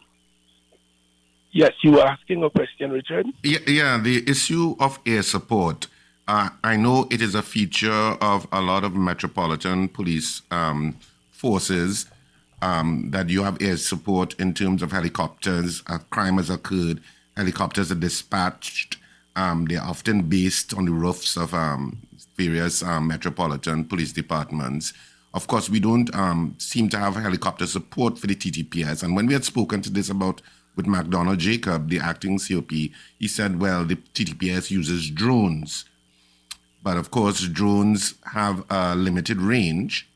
Yes, 1.52 1.71
you 1.84 1.93
were 1.93 2.06
asking 2.06 2.43
a 2.43 2.49
question, 2.49 2.91
Richard? 2.91 3.25
Yeah, 3.43 3.60
yeah, 3.65 3.97
the 3.97 4.30
issue 4.30 4.75
of 4.80 4.99
air 5.06 5.23
support. 5.23 5.88
Uh, 6.28 6.49
I 6.63 6.75
know 6.75 7.08
it 7.10 7.23
is 7.23 7.34
a 7.34 7.41
feature 7.41 7.91
of 7.91 8.47
a 8.52 8.62
lot 8.62 8.84
of 8.84 8.93
metropolitan 8.93 9.88
police 9.88 10.43
um, 10.52 10.95
forces 11.32 12.06
um, 12.62 13.10
that 13.10 13.30
you 13.30 13.43
have 13.43 13.60
air 13.62 13.78
support 13.78 14.36
in 14.39 14.54
terms 14.54 14.84
of 14.84 14.91
helicopters. 14.91 15.82
A 15.88 15.97
crime 15.97 16.38
has 16.38 16.52
occurred, 16.52 17.02
helicopters 17.36 17.91
are 17.91 17.95
dispatched. 17.95 18.97
Um, 19.39 19.65
they're 19.65 19.82
often 19.82 20.23
based 20.23 20.73
on 20.73 20.84
the 20.84 20.91
roofs 20.91 21.38
of 21.38 21.54
um, 21.54 22.02
various 22.36 22.84
um, 22.84 23.08
metropolitan 23.08 23.86
police 23.86 24.12
departments. 24.12 24.91
Of 25.34 25.47
course, 25.47 25.69
we 25.69 25.80
don't 25.80 26.13
um, 26.13 26.56
seem 26.58 26.89
to 26.89 26.99
have 26.99 27.15
helicopter 27.15 27.65
support 27.65 28.17
for 28.17 28.28
the 28.28 28.36
TTPS. 28.36 29.02
And 29.02 29.15
when 29.15 29.28
we 29.28 29.34
had 29.34 29.45
spoken 29.45 29.82
to 29.84 29.89
this 29.89 30.10
about 30.10 30.41
with 30.75 30.88
McDonald 30.88 31.39
Jacob, 31.39 31.89
the 31.89 31.99
acting 31.99 32.38
COP, 32.38 32.71
he 32.71 33.28
said, 33.28 33.62
well, 33.62 33.86
the 33.86 33.95
TTPS 33.95 34.71
uses 34.71 35.10
drones. 35.10 35.86
But 36.84 36.97
of 36.97 37.10
course, 37.10 37.47
drones 37.47 38.15
have 38.34 38.65
a 38.69 38.93
limited 38.93 39.38
range 39.38 40.10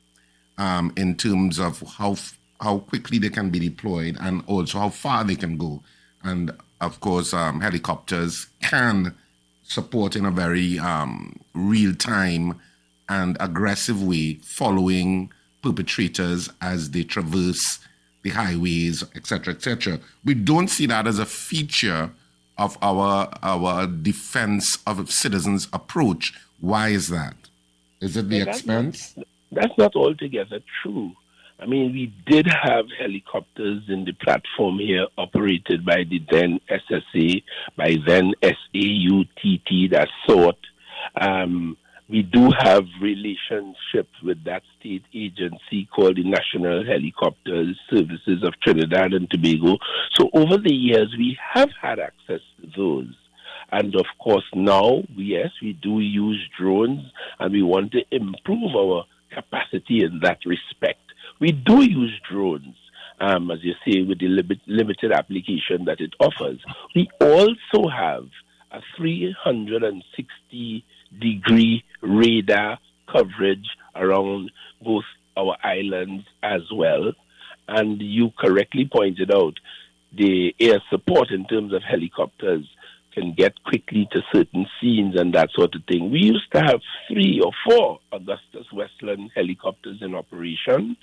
um, 0.58 0.92
in 0.98 1.16
terms 1.16 1.60
of 1.60 1.82
how 1.98 2.18
how 2.60 2.80
quickly 2.80 3.20
they 3.20 3.30
can 3.30 3.50
be 3.50 3.60
deployed 3.60 4.18
and 4.22 4.44
also 4.48 4.80
how 4.80 4.90
far 4.90 5.24
they 5.24 5.36
can 5.36 5.58
go. 5.58 5.82
And 6.24 6.52
of 6.84 7.00
course, 7.00 7.34
um, 7.34 7.62
helicopters 7.62 8.48
can 8.62 9.16
support 9.64 10.16
in 10.16 10.26
a 10.26 10.32
very 10.32 10.78
um, 10.80 11.40
real 11.54 11.96
time 11.96 12.60
and 13.10 13.38
aggressive 13.40 14.02
way, 14.04 14.36
following 14.36 15.32
perpetrators 15.62 16.50
as 16.62 16.92
they 16.92 17.04
traverse 17.04 17.80
the 18.24 18.30
highways, 18.30 19.04
etc., 19.16 19.54
etc. 19.54 20.00
We 20.24 20.34
don't 20.34 20.70
see 20.70 20.86
that 20.88 21.08
as 21.08 21.20
a 21.20 21.26
feature 21.26 22.12
of 22.58 22.78
our 22.82 23.30
our 23.42 23.88
defense 23.88 24.78
of 24.86 25.12
citizens 25.12 25.68
approach. 25.74 26.34
Why 26.60 26.90
is 26.90 27.10
that? 27.10 27.36
Is 28.02 28.16
it 28.16 28.30
the 28.30 28.40
that's 28.44 28.60
expense? 28.60 29.16
That's 29.52 29.78
not 29.78 29.96
altogether 29.96 30.60
true. 30.82 31.14
I 31.60 31.66
mean, 31.66 31.94
we 31.94 32.14
did 32.26 32.48
have 32.48 32.86
helicopters 33.00 33.84
in 33.88 34.06
the 34.06 34.14
platform 34.14 34.80
here 34.80 35.08
operated 35.18 35.86
by 35.86 36.04
the 36.10 36.22
then 36.30 36.60
SSA, 36.70 37.44
by 37.78 37.96
then 38.06 38.34
SAUTT, 38.42 39.92
that 39.92 40.10
sort. 40.28 40.58
Um, 41.20 41.78
we 42.10 42.22
do 42.22 42.52
have 42.60 42.84
relationships 43.02 44.14
with 44.22 44.44
that 44.44 44.64
state 44.80 45.06
agency 45.14 45.88
called 45.96 46.18
the 46.18 46.24
National 46.24 46.84
Helicopter 46.86 47.74
Services 47.90 48.44
of 48.44 48.54
Trinidad 48.62 49.14
and 49.14 49.30
Tobago. 49.32 49.78
So 50.12 50.30
over 50.34 50.58
the 50.58 50.74
years, 50.74 51.16
we 51.18 51.38
have 51.54 51.70
had 51.82 52.00
access 52.00 52.42
to 52.62 52.68
those. 52.76 53.16
And 53.72 53.96
of 53.96 54.06
course, 54.20 54.44
now, 54.54 55.04
yes, 55.16 55.50
we 55.62 55.74
do 55.74 56.00
use 56.00 56.48
drones 56.60 57.02
and 57.40 57.54
we 57.54 57.64
want 57.64 57.94
to 57.94 58.04
improve 58.12 58.76
our 58.76 59.06
capacity 59.34 60.04
in 60.04 60.20
that 60.22 60.40
respect. 60.46 61.00
We 61.44 61.52
do 61.52 61.82
use 61.84 62.18
drones, 62.32 62.78
um, 63.20 63.52
as 63.52 63.60
you 63.64 63.74
say, 63.86 64.02
with 64.02 64.20
the 64.20 64.30
limit, 64.30 64.60
limited 64.66 65.12
application 65.12 65.84
that 65.88 66.00
it 66.00 66.14
offers. 66.18 66.62
We 66.96 67.10
also 67.20 67.90
have 67.90 68.30
a 68.72 68.80
360 68.96 70.86
degree 71.20 71.84
radar 72.02 72.80
coverage 73.12 73.68
around 73.94 74.52
both 74.82 75.04
our 75.36 75.58
islands 75.62 76.24
as 76.42 76.62
well. 76.74 77.12
And 77.68 78.02
you 78.02 78.32
correctly 78.40 78.90
pointed 78.90 79.30
out 79.30 79.56
the 80.18 80.56
air 80.62 80.82
support 80.90 81.30
in 81.30 81.46
terms 81.48 81.74
of 81.74 81.84
helicopters 81.84 82.66
can 83.14 83.34
get 83.34 83.62
quickly 83.64 84.08
to 84.12 84.22
certain 84.34 84.66
scenes 84.80 85.20
and 85.20 85.34
that 85.34 85.50
sort 85.54 85.76
of 85.76 85.82
thing. 85.88 86.12
We 86.12 86.20
used 86.20 86.52
to 86.54 86.60
have 86.60 86.82
three 87.08 87.42
or 87.44 87.52
four 87.68 88.00
AgustaWestland 88.12 89.30
helicopters 89.36 90.00
in 90.02 90.16
operation, 90.16 90.98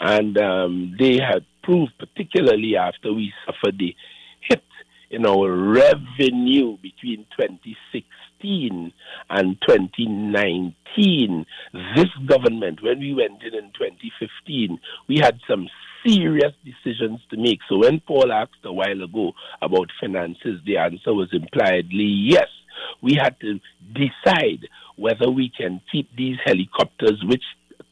and 0.00 0.38
um, 0.38 0.96
they 0.98 1.18
had 1.18 1.44
proved, 1.62 1.92
particularly 1.98 2.76
after 2.76 3.12
we 3.12 3.32
suffered 3.44 3.78
the 3.78 3.94
hit 4.40 4.62
in 5.10 5.26
our 5.26 5.50
revenue 5.50 6.76
between 6.78 7.26
2016 7.38 8.92
and 9.30 9.56
2019. 9.66 11.46
This 11.94 12.06
government, 12.26 12.82
when 12.82 13.00
we 13.00 13.14
went 13.14 13.42
in 13.42 13.54
in 13.54 13.72
2015, 13.72 14.78
we 15.08 15.18
had 15.18 15.38
some 15.48 15.68
serious 16.06 16.52
decisions 16.64 17.20
to 17.30 17.36
make. 17.36 17.60
So 17.68 17.78
when 17.78 18.00
Paul 18.00 18.32
asked 18.32 18.64
a 18.64 18.72
while 18.72 19.02
ago 19.02 19.32
about 19.62 19.90
finances, 20.00 20.60
the 20.64 20.78
answer 20.78 21.12
was 21.12 21.28
impliedly 21.32 22.04
yes. 22.04 22.48
We 23.02 23.14
had 23.14 23.38
to 23.40 23.58
decide 23.94 24.68
whether 24.96 25.30
we 25.30 25.50
can 25.50 25.80
keep 25.90 26.14
these 26.16 26.36
helicopters, 26.44 27.22
which 27.24 27.42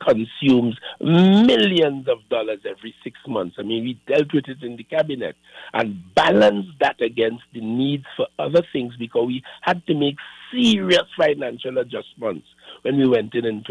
consumes 0.01 0.77
millions 1.01 2.09
of 2.09 2.19
dollars 2.29 2.61
every 2.69 2.95
six 3.03 3.19
months. 3.27 3.57
I 3.59 3.63
mean, 3.63 3.85
we 3.85 4.01
dealt 4.07 4.33
with 4.33 4.49
it 4.49 4.63
in 4.63 4.77
the 4.77 4.85
cabinet 4.85 5.37
and 5.73 6.03
balanced 6.15 6.79
that 6.81 7.01
against 7.01 7.45
the 7.53 7.61
needs 7.61 8.05
for 8.17 8.27
other 8.39 8.63
things 8.73 8.95
because 8.99 9.27
we 9.27 9.43
had 9.63 9.87
to 9.87 9.95
make 9.95 10.17
serious 10.53 11.05
financial 11.17 11.79
adjustments 11.79 12.47
when 12.83 12.99
we 12.99 13.09
went 13.09 13.35
in 13.35 13.45
in 13.45 13.63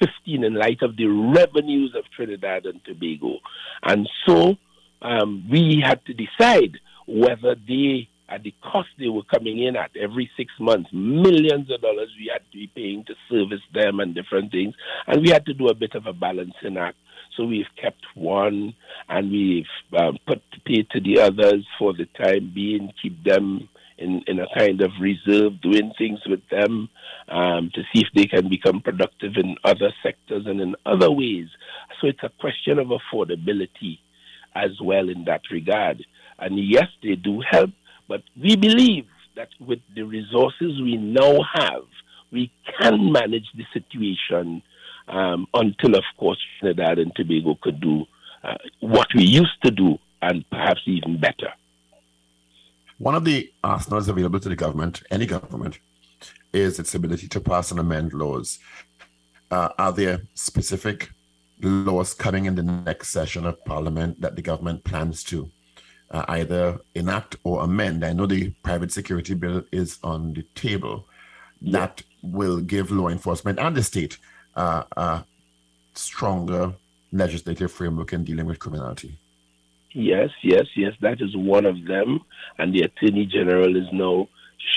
2015 0.00 0.44
in 0.44 0.54
light 0.54 0.82
of 0.82 0.96
the 0.96 1.06
revenues 1.06 1.94
of 1.96 2.04
Trinidad 2.14 2.66
and 2.66 2.84
Tobago. 2.84 3.38
And 3.82 4.08
so 4.26 4.56
um, 5.02 5.46
we 5.50 5.82
had 5.84 6.04
to 6.06 6.14
decide 6.14 6.78
whether 7.06 7.54
they 7.54 8.08
at 8.28 8.42
the 8.42 8.54
cost 8.60 8.88
they 8.98 9.08
were 9.08 9.22
coming 9.22 9.62
in 9.62 9.76
at 9.76 9.90
every 9.96 10.28
six 10.36 10.52
months, 10.58 10.90
millions 10.92 11.70
of 11.70 11.80
dollars 11.80 12.08
we 12.18 12.30
had 12.32 12.42
to 12.50 12.58
be 12.58 12.70
paying 12.74 13.04
to 13.04 13.14
service 13.30 13.62
them 13.72 14.00
and 14.00 14.14
different 14.14 14.50
things. 14.50 14.74
And 15.06 15.22
we 15.22 15.30
had 15.30 15.46
to 15.46 15.54
do 15.54 15.68
a 15.68 15.74
bit 15.74 15.94
of 15.94 16.06
a 16.06 16.12
balancing 16.12 16.76
act. 16.76 16.96
So 17.36 17.44
we've 17.44 17.66
kept 17.80 18.02
one 18.14 18.74
and 19.08 19.30
we've 19.30 19.64
um, 19.96 20.18
put 20.26 20.42
pay 20.64 20.82
to 20.90 21.00
the 21.00 21.20
others 21.20 21.64
for 21.78 21.92
the 21.92 22.06
time 22.20 22.50
being, 22.52 22.92
keep 23.00 23.22
them 23.22 23.68
in, 23.98 24.22
in 24.26 24.38
a 24.40 24.46
kind 24.56 24.80
of 24.80 24.90
reserve, 25.00 25.60
doing 25.60 25.92
things 25.96 26.20
with 26.26 26.46
them 26.50 26.88
um, 27.28 27.70
to 27.74 27.82
see 27.92 28.02
if 28.02 28.08
they 28.14 28.26
can 28.26 28.48
become 28.48 28.80
productive 28.80 29.32
in 29.36 29.56
other 29.64 29.92
sectors 30.02 30.46
and 30.46 30.60
in 30.60 30.74
other 30.84 31.10
ways. 31.10 31.48
So 32.00 32.08
it's 32.08 32.22
a 32.22 32.30
question 32.40 32.78
of 32.78 32.88
affordability 32.88 33.98
as 34.54 34.70
well 34.82 35.08
in 35.08 35.24
that 35.24 35.42
regard. 35.50 36.04
And 36.38 36.58
yes, 36.58 36.88
they 37.02 37.14
do 37.14 37.42
help, 37.50 37.70
but 38.08 38.22
we 38.40 38.56
believe 38.56 39.06
that 39.36 39.48
with 39.60 39.80
the 39.94 40.02
resources 40.02 40.80
we 40.80 40.96
now 40.96 41.38
have, 41.54 41.84
we 42.32 42.50
can 42.80 43.12
manage 43.12 43.46
the 43.54 43.64
situation 43.72 44.62
um, 45.08 45.46
until, 45.54 45.94
of 45.94 46.04
course, 46.18 46.38
Trinidad 46.58 46.98
and 46.98 47.14
Tobago 47.14 47.56
could 47.62 47.80
do 47.80 48.04
uh, 48.42 48.54
what 48.80 49.08
we 49.14 49.24
used 49.24 49.62
to 49.64 49.70
do 49.70 49.98
and 50.22 50.44
perhaps 50.50 50.80
even 50.86 51.20
better. 51.20 51.52
One 52.98 53.14
of 53.14 53.24
the 53.24 53.52
arsenals 53.62 54.08
available 54.08 54.40
to 54.40 54.48
the 54.48 54.56
government, 54.56 55.02
any 55.10 55.26
government, 55.26 55.78
is 56.52 56.78
its 56.78 56.94
ability 56.94 57.28
to 57.28 57.40
pass 57.40 57.70
and 57.70 57.78
amend 57.78 58.14
laws. 58.14 58.58
Uh, 59.50 59.68
are 59.78 59.92
there 59.92 60.22
specific 60.34 61.10
laws 61.60 62.14
coming 62.14 62.46
in 62.46 62.54
the 62.54 62.62
next 62.62 63.08
session 63.08 63.44
of 63.46 63.62
Parliament 63.64 64.20
that 64.20 64.36
the 64.36 64.42
government 64.42 64.84
plans 64.84 65.22
to 65.24 65.50
uh, 66.10 66.24
either 66.28 66.78
enact 66.94 67.36
or 67.44 67.62
amend. 67.62 68.04
I 68.04 68.12
know 68.12 68.26
the 68.26 68.50
private 68.62 68.92
security 68.92 69.34
bill 69.34 69.62
is 69.72 69.98
on 70.02 70.34
the 70.34 70.42
table. 70.54 71.06
That 71.62 72.02
will 72.22 72.60
give 72.60 72.90
law 72.90 73.08
enforcement 73.08 73.58
and 73.58 73.76
the 73.76 73.82
state 73.82 74.18
uh, 74.54 74.84
a 74.96 75.24
stronger 75.94 76.74
legislative 77.12 77.72
framework 77.72 78.12
in 78.12 78.24
dealing 78.24 78.46
with 78.46 78.58
criminality. 78.58 79.18
Yes, 79.98 80.28
yes, 80.42 80.66
yes, 80.76 80.92
that 81.00 81.22
is 81.22 81.34
one 81.34 81.64
of 81.64 81.86
them. 81.86 82.20
And 82.58 82.74
the 82.74 82.82
Attorney 82.82 83.24
General 83.24 83.74
is 83.76 83.86
now 83.94 84.28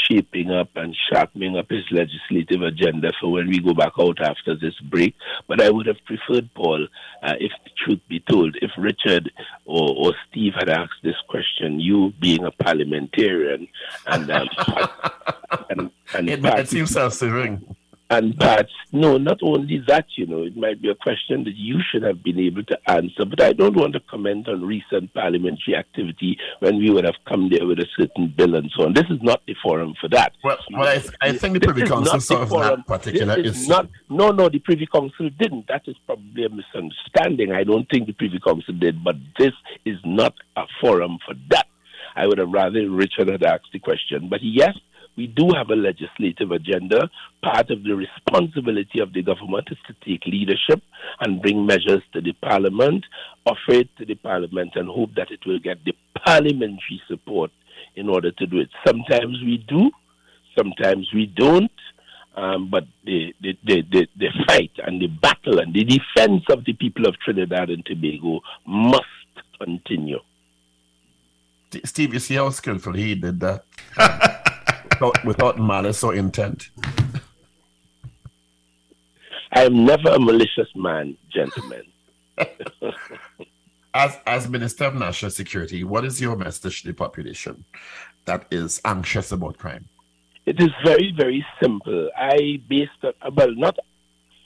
shaping 0.10 0.50
up 0.50 0.70
and 0.78 0.96
sharpening 1.12 1.58
up 1.58 1.70
his 1.70 1.84
legislative 1.92 2.62
agenda 2.62 3.12
for 3.20 3.34
when 3.34 3.50
we 3.50 3.60
go 3.60 3.74
back 3.74 3.92
out 4.00 4.22
after 4.22 4.56
this 4.56 4.80
break. 4.90 5.14
But 5.46 5.62
I 5.62 5.72
would 5.72 5.88
have 5.88 5.98
preferred, 6.06 6.50
Paul, 6.56 6.88
uh, 7.22 7.34
if 7.38 7.52
the 7.66 7.72
truth 7.84 8.00
be 8.08 8.24
told, 8.32 8.56
if 8.62 8.72
Richard 8.78 9.30
or, 9.66 9.94
or 9.98 10.14
Steve 10.30 10.54
had 10.58 10.70
asked 10.70 11.04
this 11.04 11.18
question, 11.28 11.82
you 11.82 12.14
being 12.22 12.46
a 12.46 12.52
parliamentarian 12.52 13.68
and 14.08 14.32
um, 14.32 14.48
and, 15.70 15.92
and 16.14 16.30
it, 16.30 16.46
it 16.46 16.70
seems 16.70 16.92
self-serving. 16.92 17.76
And 18.12 18.36
perhaps, 18.40 18.72
no, 18.92 19.18
not 19.18 19.38
only 19.44 19.84
that, 19.88 20.06
you 20.16 20.26
know, 20.26 20.42
it 20.42 20.58
might 20.58 20.82
be 20.82 20.90
a 20.90 20.96
question 20.96 21.44
that 21.44 21.56
you 21.56 21.80
should 21.92 22.02
have 22.02 22.24
been 22.24 22.40
able 22.40 22.64
to 22.64 22.78
answer, 22.90 23.24
but 23.24 23.40
I 23.40 23.54
don't 23.54 23.76
want 23.76 23.94
to 23.94 24.00
comment 24.00 24.48
on 24.48 24.66
recent 24.66 25.14
parliamentary 25.14 25.76
activity 25.76 26.36
when 26.60 26.80
we 26.80 26.90
would 26.90 27.06
have 27.06 27.18
come 27.28 27.50
there 27.52 27.68
with 27.68 27.78
a 27.78 27.86
certain 27.96 28.34
bill 28.36 28.56
and 28.56 28.72
so 28.76 28.86
on. 28.86 28.94
This 28.94 29.06
is 29.12 29.22
not 29.22 29.42
the 29.46 29.56
forum 29.62 29.94
for 30.02 30.10
that. 30.10 30.34
Well, 30.44 30.58
well 30.72 30.88
I, 31.22 31.28
I 31.28 31.34
think 31.34 31.54
the 31.54 31.68
Privy 31.68 31.88
Council 31.88 32.20
saw 32.20 32.46
that 32.46 32.88
particular 32.88 33.36
this 33.36 33.56
is 33.56 33.62
issue. 33.62 33.70
Not, 33.70 33.90
no, 34.10 34.32
no, 34.32 34.50
the 34.50 34.60
Privy 34.60 34.88
Council 34.88 35.30
didn't. 35.38 35.68
That 35.68 35.84
is 35.86 35.96
probably 36.08 36.46
a 36.46 36.50
misunderstanding. 36.50 37.52
I 37.52 37.64
don't 37.64 37.88
think 37.90 38.08
the 38.08 38.14
Privy 38.14 38.40
Council 38.40 38.74
did, 38.74 39.04
but 39.04 39.18
this 39.38 39.54
is 39.86 39.98
not 40.04 40.34
a 40.58 40.64
forum 40.82 41.20
for 41.28 41.36
that. 41.52 41.68
I 42.16 42.26
would 42.26 42.40
have 42.40 42.50
rather 42.50 42.90
Richard 42.90 43.30
had 43.30 43.44
asked 43.44 43.70
the 43.72 43.80
question. 43.80 44.30
But 44.30 44.40
yes, 44.42 44.76
we 45.20 45.28
do 45.28 45.50
have 45.54 45.70
a 45.70 45.76
legislative 45.76 46.52
agenda. 46.52 47.10
Part 47.44 47.70
of 47.72 47.84
the 47.84 47.94
responsibility 47.94 49.02
of 49.02 49.12
the 49.12 49.22
government 49.22 49.68
is 49.70 49.78
to 49.88 49.94
take 50.06 50.26
leadership 50.26 50.82
and 51.20 51.42
bring 51.42 51.66
measures 51.66 52.02
to 52.14 52.22
the 52.22 52.32
parliament, 52.42 53.04
offer 53.46 53.82
it 53.82 53.90
to 53.98 54.06
the 54.06 54.16
parliament, 54.16 54.72
and 54.76 54.88
hope 54.88 55.14
that 55.16 55.30
it 55.30 55.46
will 55.46 55.60
get 55.60 55.84
the 55.84 55.94
parliamentary 56.26 57.02
support 57.10 57.52
in 57.98 58.08
order 58.08 58.32
to 58.32 58.48
do 58.48 58.60
it. 58.60 58.70
Sometimes 58.88 59.42
we 59.44 59.58
do, 59.68 59.92
sometimes 60.58 61.10
we 61.14 61.26
don't. 61.26 61.72
Um, 62.38 62.70
but 62.70 62.86
the, 63.04 63.34
the, 63.42 63.58
the, 63.66 63.84
the, 63.92 64.08
the 64.16 64.30
fight 64.48 64.72
and 64.78 65.02
the 65.02 65.08
battle 65.08 65.60
and 65.60 65.74
the 65.74 65.84
defense 65.84 66.44
of 66.50 66.64
the 66.64 66.72
people 66.72 67.06
of 67.08 67.20
Trinidad 67.20 67.70
and 67.70 67.86
Tobago 67.86 68.40
must 68.66 69.04
continue. 69.60 70.20
Steve, 71.84 72.14
you 72.14 72.20
see 72.20 72.36
how 72.36 72.50
skillfully 72.52 73.04
he 73.04 73.16
did 73.16 73.42
that? 73.42 73.66
without, 74.92 75.26
without 75.26 75.60
malice 75.60 76.04
or 76.04 76.16
intent. 76.16 76.70
I 79.52 79.64
am 79.64 79.86
never 79.86 80.10
a 80.10 80.20
malicious 80.20 80.70
man, 80.76 81.18
gentlemen. 81.34 81.84
as 83.94 84.18
as 84.26 84.48
Minister 84.48 84.86
of 84.86 84.96
National 84.96 85.32
Security, 85.32 85.84
what 85.84 86.06
is 86.06 86.22
your 86.22 86.36
message 86.36 86.82
to 86.82 86.88
the 86.90 86.94
population 86.94 87.66
that 88.26 88.46
is 88.52 88.80
anxious 88.86 89.32
about 89.32 89.58
crime? 89.58 89.86
It 90.46 90.60
is 90.60 90.70
very, 90.84 91.14
very 91.16 91.46
simple. 91.62 92.10
I 92.16 92.62
based 92.68 92.92
on, 93.04 93.14
well, 93.36 93.54
not, 93.56 93.78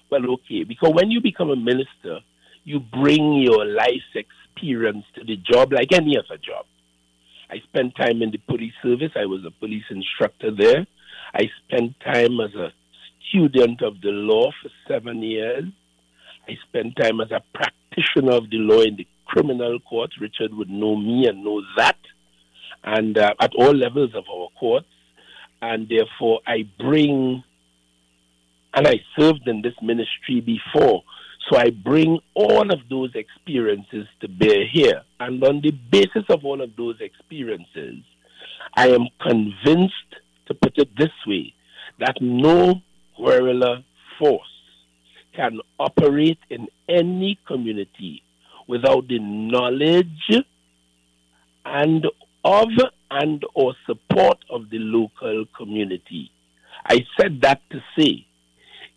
well, 0.10 0.32
okay, 0.32 0.64
because 0.64 0.92
when 0.94 1.12
you 1.12 1.22
become 1.22 1.50
a 1.50 1.56
minister, 1.56 2.20
you 2.64 2.80
bring 2.80 3.36
your 3.36 3.66
life 3.66 4.10
experience 4.16 5.06
to 5.16 5.24
the 5.24 5.36
job 5.38 5.74
like 5.74 5.92
any 5.92 6.18
other 6.18 6.38
job. 6.38 6.66
I 7.54 7.60
spent 7.70 7.96
time 7.96 8.24
in 8.24 8.32
the 8.32 8.40
police 8.40 8.74
service. 8.82 9.12
I 9.16 9.28
was 9.28 9.46
a 9.46 9.52
police 9.52 9.84
instructor 9.92 10.50
there. 10.50 10.88
I 11.36 11.44
spent 11.64 11.94
time 12.00 12.40
as 12.40 12.56
a 12.56 12.74
student 13.30 13.84
of 13.84 14.02
the 14.02 14.10
law 14.10 14.50
for 14.60 14.70
seven 14.88 15.22
years. 15.22 15.66
I 16.50 16.58
spent 16.68 16.96
time 16.96 17.22
as 17.22 17.30
a 17.30 17.44
practitioner 17.54 18.38
of 18.38 18.50
the 18.50 18.58
law 18.58 18.82
in 18.82 18.96
the 18.96 19.06
criminal 19.28 19.80
court. 19.82 20.10
Richard 20.20 20.52
would 20.56 20.72
know 20.72 20.96
me 20.96 21.28
and 21.28 21.44
know 21.44 21.62
that. 21.78 21.98
And 22.84 23.20
uh, 23.20 23.36
at 23.40 23.52
all 23.56 23.76
levels 23.76 24.16
of 24.16 24.24
our 24.34 24.48
courts. 24.60 24.88
And 25.62 25.88
therefore, 25.88 26.40
I 26.48 26.68
bring, 26.80 27.44
and 28.74 28.88
I 28.88 28.96
served 29.16 29.48
in 29.48 29.62
this 29.62 29.76
ministry 29.80 30.42
before. 30.42 31.04
So 31.50 31.58
I 31.58 31.72
bring 31.72 32.20
all 32.36 32.72
of 32.72 32.80
those 32.90 33.12
experiences 33.16 34.08
to 34.22 34.28
bear 34.28 34.66
here. 34.66 35.02
And 35.20 35.44
on 35.44 35.62
the 35.62 35.72
basis 35.72 36.24
of 36.30 36.46
all 36.46 36.62
of 36.62 36.76
those 36.78 36.96
experiences, 37.02 38.04
I 38.76 38.90
am 38.90 39.08
convinced, 39.22 39.94
to 40.48 40.54
put 40.54 40.78
it 40.78 40.90
this 40.98 41.12
way, 41.28 41.54
that 42.00 42.16
no 42.22 42.82
guerrilla 43.18 43.84
force 44.18 44.48
can 45.36 45.60
operate 45.80 46.40
in 46.50 46.68
any 46.88 47.40
community 47.46 48.24
without 48.68 49.08
the 49.08 49.20
knowledge 49.20 50.46
and 51.66 52.06
of 52.44 52.70
and 53.12 53.44
or 53.54 53.76
support 53.86 54.38
of 54.50 54.70
the 54.70 54.80
local 54.80 55.46
community. 55.58 56.32
I 56.86 57.06
said 57.20 57.42
that 57.42 57.62
to 57.72 57.80
say 57.98 58.26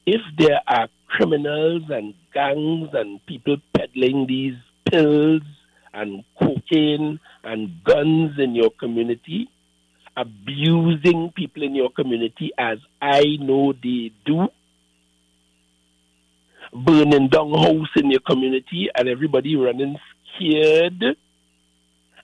if 0.06 0.20
there 0.38 0.60
are 0.66 0.88
criminals 1.08 1.82
and 1.90 2.14
gangs 2.36 2.90
and 2.92 3.24
people 3.24 3.56
peddling 3.74 4.26
these 4.26 4.56
pills 4.90 5.42
and 5.94 6.22
cocaine 6.38 7.18
and 7.42 7.82
guns 7.82 8.38
in 8.38 8.54
your 8.54 8.70
community, 8.78 9.48
abusing 10.16 11.32
people 11.34 11.62
in 11.62 11.74
your 11.74 11.90
community 11.90 12.50
as 12.58 12.78
I 13.00 13.22
know 13.40 13.72
they 13.72 14.12
do, 14.26 14.48
burning 16.74 17.28
down 17.28 17.54
house 17.54 17.88
in 17.96 18.10
your 18.10 18.20
community 18.20 18.90
and 18.94 19.08
everybody 19.08 19.56
running 19.56 19.96
scared 20.34 21.16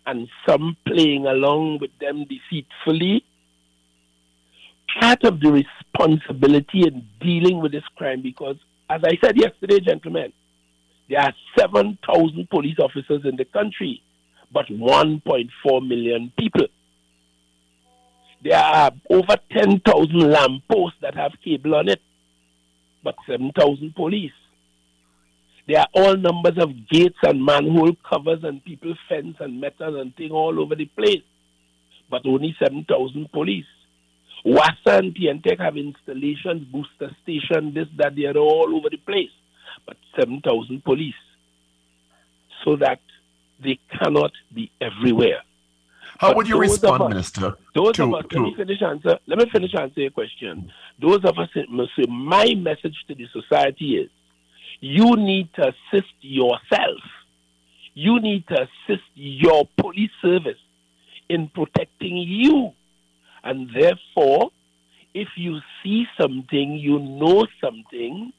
and 0.04 0.28
some 0.46 0.76
playing 0.86 1.26
along 1.26 1.78
with 1.80 1.92
them 2.00 2.26
deceitfully. 2.26 3.24
Part 5.00 5.24
of 5.24 5.40
the 5.40 5.50
responsibility 5.50 6.82
in 6.82 7.06
dealing 7.18 7.62
with 7.62 7.72
this 7.72 7.88
crime, 7.96 8.20
because 8.20 8.56
as 8.92 9.00
I 9.04 9.16
said 9.24 9.38
yesterday, 9.38 9.80
gentlemen, 9.80 10.32
there 11.08 11.20
are 11.20 11.32
7,000 11.58 12.50
police 12.50 12.76
officers 12.78 13.22
in 13.24 13.36
the 13.36 13.46
country, 13.46 14.02
but 14.52 14.66
1.4 14.66 15.88
million 15.88 16.30
people. 16.38 16.66
There 18.44 18.58
are 18.58 18.90
over 19.08 19.36
10,000 19.50 20.12
lampposts 20.18 20.98
that 21.00 21.14
have 21.14 21.32
cable 21.42 21.74
on 21.74 21.88
it, 21.88 22.02
but 23.02 23.14
7,000 23.26 23.94
police. 23.94 24.32
There 25.66 25.80
are 25.80 25.88
all 25.94 26.16
numbers 26.16 26.58
of 26.58 26.88
gates 26.90 27.18
and 27.22 27.42
manhole 27.42 27.96
covers 28.08 28.40
and 28.42 28.62
people 28.62 28.94
fence 29.08 29.36
and 29.40 29.60
metal 29.60 30.00
and 30.00 30.14
thing 30.16 30.32
all 30.32 30.60
over 30.60 30.74
the 30.74 30.86
place, 30.86 31.22
but 32.10 32.26
only 32.26 32.54
7,000 32.62 33.32
police. 33.32 33.64
WASA 34.44 34.98
and 34.98 35.14
T&TEC 35.14 35.58
have 35.60 35.76
installations, 35.76 36.64
booster 36.64 37.14
station, 37.22 37.72
this, 37.74 37.86
that, 37.96 38.14
the 38.14 38.26
other, 38.26 38.40
all 38.40 38.74
over 38.74 38.90
the 38.90 38.96
place, 38.96 39.30
but 39.86 39.96
7,000 40.18 40.82
police. 40.84 41.14
So 42.64 42.76
that 42.76 43.00
they 43.62 43.78
cannot 43.98 44.32
be 44.52 44.70
everywhere. 44.80 45.42
How 46.18 46.28
But 46.28 46.36
would 46.36 46.48
you 46.48 46.58
respond, 46.58 47.02
us- 47.02 47.08
Minister? 47.08 47.54
Those 47.74 47.94
to, 47.96 48.04
of 48.04 48.14
us, 48.14 48.24
let 48.32 48.42
me 48.42 48.54
finish 48.56 48.82
answer. 48.82 49.18
Let 49.26 49.38
me 49.38 49.46
finish 49.50 49.74
answer 49.74 50.00
your 50.00 50.10
question. 50.10 50.72
Those 51.00 51.24
of 51.24 51.38
us 51.38 51.48
say, 51.54 51.64
my 52.08 52.54
message 52.54 52.96
to 53.08 53.14
the 53.14 53.26
society 53.32 53.96
is, 53.96 54.10
you 54.80 55.16
need 55.16 55.48
to 55.54 55.72
assist 55.72 56.12
yourself. 56.20 57.00
You 57.94 58.20
need 58.20 58.46
to 58.48 58.62
assist 58.62 59.04
your 59.14 59.68
police 59.78 60.10
service 60.20 60.58
in 61.28 61.48
protecting 61.48 62.16
you. 62.16 62.72
And 63.44 63.70
therefore, 63.74 64.50
if 65.14 65.28
you 65.36 65.58
see 65.82 66.06
something, 66.20 66.76
you 66.76 66.98
know 66.98 67.46
something, 67.60 68.32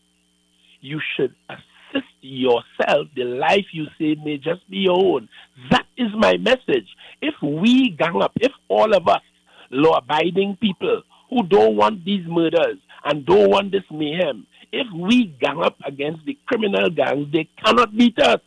you 0.82 1.00
should 1.16 1.36
assist 1.50 2.08
yourself. 2.22 3.08
The 3.16 3.24
life 3.24 3.66
you 3.72 3.86
say 4.00 4.16
may 4.24 4.38
just 4.38 4.68
be 4.70 4.78
your 4.78 4.98
own. 4.98 5.30
That 5.72 5.86
is 5.98 6.10
my 6.16 6.38
message. 6.38 6.88
If 7.22 7.36
we 7.42 7.90
gang 7.90 8.22
up, 8.22 8.32
if 8.40 8.52
all 8.68 8.94
of 8.94 9.08
us, 9.08 9.22
law 9.70 9.98
abiding 9.98 10.58
people 10.62 11.04
who 11.30 11.44
don't 11.44 11.76
want 11.76 12.06
these 12.06 12.26
murders 12.28 12.78
and 13.06 13.26
don't 13.26 13.50
want 13.50 13.72
this 13.72 13.84
mayhem, 13.92 14.48
if 14.72 14.88
we 14.96 15.26
gang 15.40 15.62
up 15.62 15.78
against 15.86 16.26
the 16.26 16.38
criminal 16.48 16.90
gangs, 16.90 17.32
they 17.32 17.48
cannot 17.64 17.96
beat 17.96 18.18
us. 18.20 18.40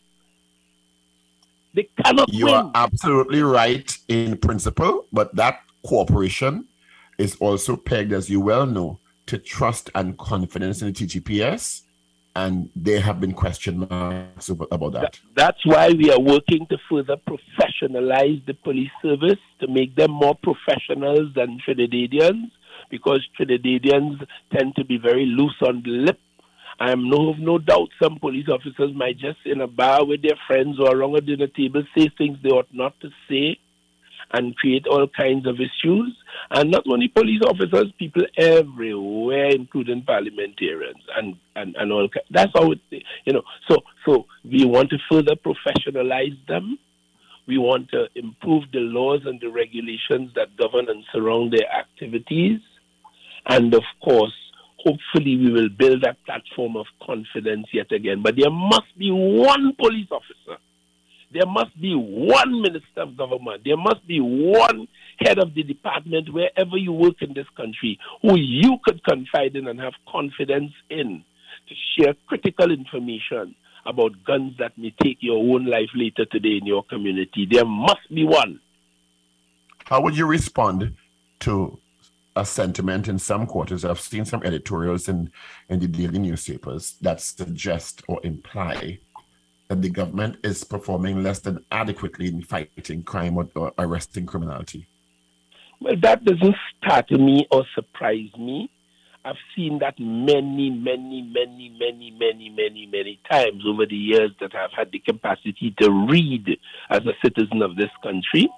They 1.73 1.87
cannot 2.03 2.33
you 2.33 2.45
win. 2.45 2.55
are 2.55 2.71
absolutely 2.75 3.43
right 3.43 3.97
in 4.07 4.37
principle, 4.37 5.05
but 5.13 5.35
that 5.35 5.61
cooperation 5.87 6.65
is 7.17 7.35
also 7.39 7.75
pegged, 7.75 8.13
as 8.13 8.29
you 8.29 8.39
well 8.41 8.65
know, 8.65 8.99
to 9.25 9.37
trust 9.37 9.89
and 9.95 10.17
confidence 10.17 10.81
in 10.81 10.87
the 10.87 10.93
TTPS, 10.93 11.81
and 12.35 12.69
there 12.75 13.01
have 13.01 13.19
been 13.19 13.33
question 13.33 13.87
marks 13.89 14.49
about. 14.49 14.91
That- 14.93 15.19
That's 15.35 15.65
why 15.65 15.85
we 16.01 16.11
are 16.11 16.19
working 16.19 16.67
to 16.67 16.77
further 16.89 17.17
professionalize 17.31 18.45
the 18.45 18.53
police 18.53 18.91
service 19.01 19.39
to 19.59 19.67
make 19.67 19.95
them 19.95 20.11
more 20.11 20.35
professionals 20.35 21.33
than 21.33 21.59
Trinidadians, 21.65 22.51
because 22.89 23.21
Trinidadians 23.39 24.15
tend 24.53 24.75
to 24.75 24.83
be 24.85 24.97
very 24.97 25.25
loose 25.25 25.59
on 25.61 25.81
the 25.83 25.89
lip. 26.07 26.19
I 26.79 26.91
am 26.91 27.09
no 27.09 27.33
no 27.39 27.57
doubt 27.57 27.89
some 28.01 28.19
police 28.19 28.47
officers 28.49 28.91
might 28.93 29.17
just 29.17 29.39
in 29.45 29.61
a 29.61 29.67
bar 29.67 30.05
with 30.05 30.21
their 30.21 30.37
friends 30.47 30.79
or 30.79 30.95
around 30.95 31.15
a 31.17 31.21
dinner 31.21 31.47
table 31.47 31.83
say 31.95 32.07
things 32.19 32.37
they 32.43 32.49
ought 32.57 32.71
not 32.71 32.93
to 32.99 33.09
say 33.27 33.57
and 34.31 34.55
create 34.57 34.85
all 34.87 35.07
kinds 35.07 35.47
of 35.47 35.55
issues. 35.55 36.15
And 36.51 36.71
not 36.71 36.83
only 36.89 37.07
police 37.07 37.41
officers, 37.45 37.91
people 37.97 38.23
everywhere, 38.37 39.49
including 39.49 40.03
parliamentarians 40.03 41.03
and, 41.15 41.35
and, 41.55 41.75
and 41.75 41.91
all. 41.91 42.09
That's 42.29 42.51
how 42.53 42.71
it, 42.71 42.79
you 43.25 43.33
know. 43.33 43.43
So, 43.69 43.77
so 44.05 44.25
we 44.43 44.65
want 44.65 44.89
to 44.91 44.97
further 45.09 45.35
professionalize 45.35 46.37
them. 46.47 46.77
We 47.47 47.57
want 47.57 47.89
to 47.91 48.07
improve 48.15 48.65
the 48.73 48.79
laws 48.79 49.21
and 49.25 49.39
the 49.39 49.49
regulations 49.49 50.31
that 50.35 50.57
govern 50.57 50.89
and 50.89 51.03
surround 51.13 51.53
their 51.53 51.71
activities. 51.71 52.59
And 53.47 53.73
of 53.73 53.83
course, 54.03 54.33
hopefully 54.79 55.37
we 55.37 55.51
will 55.51 55.69
build 55.69 56.03
that 56.03 56.23
platform 56.25 56.75
of 56.75 56.85
confidence 57.01 57.67
yet 57.73 57.91
again. 57.93 58.21
But 58.21 58.35
there 58.37 58.51
must 58.51 58.97
be 58.97 59.11
one 59.11 59.73
police 59.79 60.07
officer 60.11 60.59
there 61.31 61.45
must 61.45 61.79
be 61.79 61.93
one 61.93 62.61
minister 62.61 63.01
of 63.01 63.17
government. 63.17 63.63
There 63.65 63.77
must 63.77 64.05
be 64.07 64.19
one 64.19 64.87
head 65.19 65.39
of 65.39 65.53
the 65.53 65.63
department 65.63 66.33
wherever 66.33 66.77
you 66.77 66.93
work 66.93 67.21
in 67.21 67.33
this 67.33 67.47
country 67.55 67.99
who 68.21 68.37
you 68.37 68.77
could 68.83 69.03
confide 69.03 69.55
in 69.55 69.67
and 69.67 69.79
have 69.79 69.93
confidence 70.07 70.71
in 70.89 71.23
to 71.67 71.75
share 71.97 72.13
critical 72.27 72.71
information 72.71 73.55
about 73.85 74.11
guns 74.25 74.53
that 74.59 74.77
may 74.77 74.93
take 75.01 75.17
your 75.21 75.37
own 75.37 75.65
life 75.65 75.89
later 75.95 76.25
today 76.25 76.57
in 76.61 76.65
your 76.65 76.83
community. 76.83 77.47
There 77.49 77.65
must 77.65 78.13
be 78.13 78.25
one. 78.25 78.59
How 79.85 80.01
would 80.01 80.17
you 80.17 80.25
respond 80.25 80.95
to 81.39 81.79
a 82.35 82.45
sentiment 82.45 83.07
in 83.07 83.17
some 83.19 83.47
quarters? 83.47 83.85
I've 83.85 83.99
seen 83.99 84.25
some 84.25 84.43
editorials 84.43 85.07
in, 85.07 85.31
in 85.69 85.79
the 85.79 85.87
daily 85.87 86.19
newspapers 86.19 86.95
that 87.01 87.21
suggest 87.21 88.03
or 88.07 88.19
imply 88.23 88.99
that 89.67 89.81
the 89.81 89.89
government 89.89 90.37
is 90.43 90.63
performing 90.63 91.23
less 91.23 91.39
than 91.39 91.63
adequately 91.71 92.27
in 92.27 92.41
fighting 92.41 93.03
crime 93.03 93.37
or, 93.37 93.47
or 93.55 93.73
arresting 93.77 94.25
criminality. 94.25 94.87
Well, 95.79 95.95
that 96.01 96.23
doesn't 96.23 96.55
startle 96.77 97.19
me 97.19 97.47
or 97.51 97.65
surprise 97.75 98.29
me. 98.37 98.69
I've 99.25 99.35
seen 99.55 99.79
that 99.79 99.95
many, 99.99 100.69
many, 100.69 101.21
many, 101.21 101.75
many, 101.77 102.11
many, 102.11 102.49
many, 102.49 102.85
many 102.89 103.19
times 103.29 103.63
over 103.67 103.85
the 103.85 103.95
years 103.95 104.31
that 104.39 104.55
I've 104.55 104.71
had 104.71 104.89
the 104.91 104.99
capacity 104.99 105.75
to 105.81 105.91
read 106.09 106.57
as 106.89 107.01
a 107.01 107.13
citizen 107.23 107.61
of 107.61 107.75
this 107.75 107.89
country. 108.01 108.49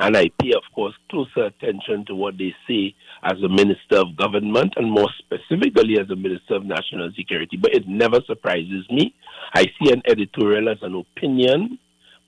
And 0.00 0.16
I 0.16 0.30
pay, 0.40 0.52
of 0.52 0.62
course, 0.74 0.94
closer 1.10 1.46
attention 1.46 2.04
to 2.06 2.14
what 2.14 2.38
they 2.38 2.54
say 2.68 2.94
as 3.22 3.42
a 3.42 3.48
minister 3.48 3.96
of 3.96 4.16
government 4.16 4.74
and 4.76 4.90
more 4.90 5.08
specifically 5.18 5.98
as 5.98 6.08
a 6.10 6.16
minister 6.16 6.54
of 6.54 6.64
national 6.64 7.10
security. 7.16 7.56
But 7.56 7.74
it 7.74 7.88
never 7.88 8.20
surprises 8.26 8.86
me. 8.90 9.14
I 9.54 9.64
see 9.64 9.92
an 9.92 10.02
editorial 10.06 10.68
as 10.68 10.78
an 10.82 10.94
opinion 10.94 11.78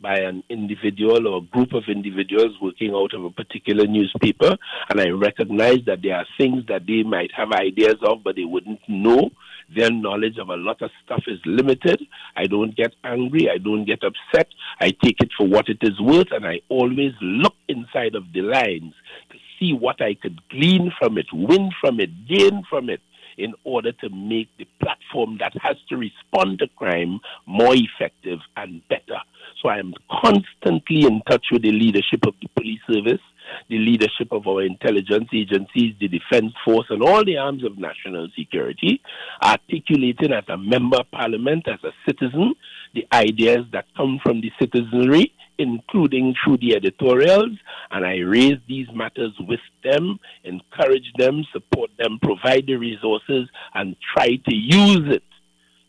by 0.01 0.19
an 0.19 0.43
individual 0.49 1.29
or 1.29 1.43
group 1.43 1.75
of 1.75 1.85
individuals 1.89 2.57
working 2.61 2.95
out 2.95 3.15
of 3.15 3.25
a 3.25 3.31
particular 3.31 3.87
newspaper, 3.87 4.57
and 4.89 5.01
I 5.01 5.11
recognize 5.11 5.79
that 5.87 6.01
there 6.03 6.17
are 6.17 6.27
things 6.39 6.65
that 6.69 6.87
they 6.87 7.03
might 7.03 7.31
have 7.37 7.53
ideas 7.53 7.97
of, 8.03 8.25
but 8.25 8.37
they 8.37 8.45
wouldn't 8.45 8.81
know. 8.89 9.31
Their 9.75 9.91
knowledge 9.91 10.39
of 10.39 10.49
a 10.49 10.57
lot 10.57 10.83
of 10.83 10.91
stuff 11.05 11.23
is 11.27 11.39
limited. 11.45 12.03
I 12.37 12.47
don't 12.47 12.77
get 12.77 12.95
angry. 13.05 13.49
I 13.49 13.59
don't 13.59 13.85
get 13.85 14.03
upset. 14.03 14.49
I 14.81 14.91
take 14.91 15.21
it 15.21 15.31
for 15.37 15.47
what 15.47 15.69
it 15.69 15.79
is 15.83 16.01
worth, 16.01 16.33
and 16.33 16.47
I 16.47 16.61
always 16.69 17.13
look 17.21 17.55
inside 17.69 18.15
of 18.15 18.25
the 18.33 18.43
lines 18.43 18.95
to 19.31 19.39
see 19.59 19.73
what 19.73 20.01
I 20.01 20.15
could 20.15 20.41
glean 20.49 20.93
from 20.99 21.19
it, 21.19 21.27
win 21.33 21.71
from 21.81 22.01
it, 22.01 22.11
gain 22.27 22.65
from 22.69 22.91
it 22.91 23.01
in 23.39 23.55
order 23.65 23.93
to 23.93 24.09
make 24.11 24.49
the 24.59 24.67
platform 24.83 25.39
that 25.39 25.53
has 25.63 25.77
to 25.89 25.97
respond 25.97 26.59
to 26.59 26.69
crime 26.77 27.21
more 27.47 27.75
effective 27.75 28.39
and 28.57 28.87
better. 28.89 29.21
So 29.63 29.69
I 29.69 29.79
am 29.79 29.95
constantly 30.23 31.05
in 31.05 31.23
touch 31.29 31.47
with 31.51 31.63
the 31.63 31.73
leadership 31.73 32.27
of 32.27 32.35
the 32.43 32.49
police 32.57 32.81
service, 32.91 33.21
the 33.69 33.79
leadership 33.79 34.33
of 34.33 34.47
our 34.47 34.63
intelligence 34.63 35.29
agencies, 35.33 35.95
the 36.01 36.09
defense 36.09 36.53
force, 36.65 36.87
and 36.91 37.03
all 37.03 37.25
the 37.25 37.37
arms 37.37 37.65
of 37.65 37.79
national 37.79 38.29
security, 38.37 39.01
articulating 39.43 40.33
as 40.33 40.45
a 40.49 40.57
member 40.57 40.99
of 40.99 41.11
parliament, 41.11 41.67
as 41.69 41.83
a 41.85 41.93
citizen, 42.07 42.55
the 42.95 43.07
ideas 43.13 43.65
that 43.73 43.87
come 43.97 44.19
from 44.23 44.41
the 44.41 44.51
citizenry, 44.61 45.33
including 45.59 46.35
through 46.43 46.57
the 46.59 46.75
editorials, 46.75 47.57
and 47.91 48.07
I 48.07 48.19
raise 48.19 48.59
these 48.67 48.87
matters 48.95 49.33
with 49.41 49.61
them, 49.85 50.19
encourage 50.45 51.13
them, 51.19 51.45
support 51.53 51.91
them, 51.99 52.19
provide 52.23 52.67
the 52.67 52.77
resources, 52.77 53.49
and 53.75 53.97
try 54.15 54.37
to 54.37 54.55
use 54.55 55.15
it 55.15 55.23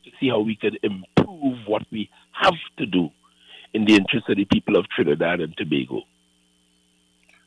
to 0.03 0.11
see 0.19 0.29
how 0.29 0.41
we 0.41 0.55
can 0.55 0.75
improve 0.83 1.57
what 1.67 1.83
we 1.91 2.09
have 2.41 2.55
to 2.77 2.85
do 2.85 3.09
in 3.73 3.85
the 3.85 3.95
interest 3.95 4.27
of 4.29 4.35
the 4.35 4.45
people 4.45 4.75
of 4.75 4.85
Trinidad 4.89 5.39
and 5.39 5.55
Tobago. 5.55 6.01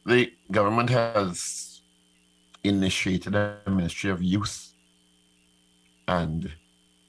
The 0.06 0.32
government 0.50 0.90
has 0.90 1.80
initiated 2.62 3.34
a 3.34 3.58
Ministry 3.66 4.10
of 4.10 4.22
Youth 4.22 4.72
and 6.06 6.52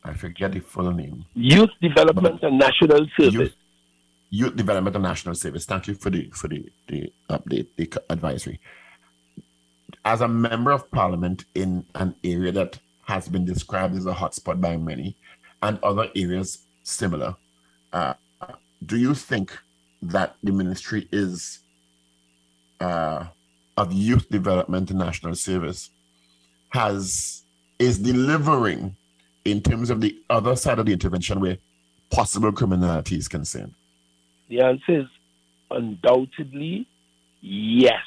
I 0.04 0.14
forget 0.14 0.54
the 0.54 0.60
full 0.60 0.92
name. 0.92 1.26
Youth 1.34 1.72
Development 1.82 2.42
and 2.44 2.58
National 2.60 3.08
Service. 3.18 3.34
Youth, 3.34 3.56
Youth 4.30 4.56
Development 4.56 4.96
and 4.96 5.04
National 5.04 5.36
Service. 5.36 5.66
Thank 5.66 5.88
you 5.88 5.96
for 5.96 6.10
the 6.10 6.30
for 6.32 6.48
the, 6.48 6.72
the 6.88 7.12
update, 7.30 7.68
the 7.76 7.92
advisory. 8.10 8.60
as 10.06 10.22
a 10.22 10.28
member 10.28 10.72
of 10.72 10.90
parliament 10.92 11.46
in 11.56 11.86
an 11.96 12.16
area 12.24 12.52
that 12.52 12.80
has 13.06 13.28
been 13.28 13.44
described 13.44 13.96
as 13.96 14.06
a 14.06 14.14
hotspot 14.14 14.62
by 14.62 14.78
many, 14.78 15.16
and 15.62 15.80
other 15.84 16.10
areas 16.16 16.60
similar, 16.84 17.36
uh, 17.92 18.14
do 18.86 18.98
you 18.98 19.16
think 19.16 19.58
that 20.02 20.36
the 20.44 20.52
ministry 20.52 21.08
is 21.12 21.60
uh, 22.80 23.26
of 23.78 23.94
youth 23.94 24.30
development 24.30 24.90
and 24.90 25.00
national 25.00 25.36
service 25.36 25.90
has 26.70 27.44
is 27.80 28.00
delivering 28.00 28.96
in 29.44 29.62
terms 29.62 29.90
of 29.90 30.02
the 30.02 30.18
other 30.30 30.56
side 30.56 30.80
of 30.80 30.86
the 30.86 30.94
intervention 30.94 31.40
where 31.40 31.58
possible 32.10 32.52
criminality 32.52 33.18
is 33.18 33.28
concerned? 33.28 33.74
The 34.50 34.62
answer 34.62 35.02
is 35.02 35.08
undoubtedly 35.70 36.88
yes. 37.42 38.02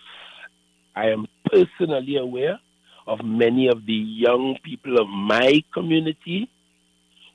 I 0.96 1.10
am 1.10 1.26
personally 1.50 2.16
aware 2.16 2.58
of 3.06 3.24
many 3.24 3.68
of 3.68 3.86
the 3.86 3.94
young 3.94 4.58
people 4.62 5.00
of 5.00 5.08
my 5.08 5.62
community 5.72 6.50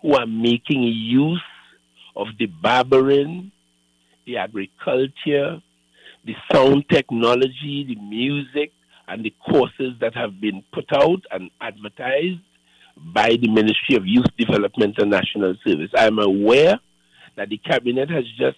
who 0.01 0.15
are 0.15 0.27
making 0.27 0.83
use 0.83 1.41
of 2.15 2.27
the 2.37 2.45
barbering, 2.45 3.51
the 4.25 4.37
agriculture, 4.37 5.61
the 6.25 6.35
sound 6.51 6.85
technology, 6.89 7.85
the 7.87 7.95
music, 7.95 8.71
and 9.07 9.23
the 9.23 9.33
courses 9.49 9.93
that 9.99 10.15
have 10.15 10.39
been 10.39 10.63
put 10.73 10.85
out 10.93 11.21
and 11.31 11.51
advertised 11.59 12.39
by 12.97 13.29
the 13.41 13.49
Ministry 13.49 13.95
of 13.95 14.05
Youth 14.05 14.27
Development 14.37 14.95
and 14.97 15.09
National 15.09 15.55
Service. 15.65 15.89
I 15.97 16.05
am 16.05 16.19
aware 16.19 16.79
that 17.35 17.49
the 17.49 17.57
Cabinet 17.57 18.09
has 18.09 18.23
just 18.37 18.57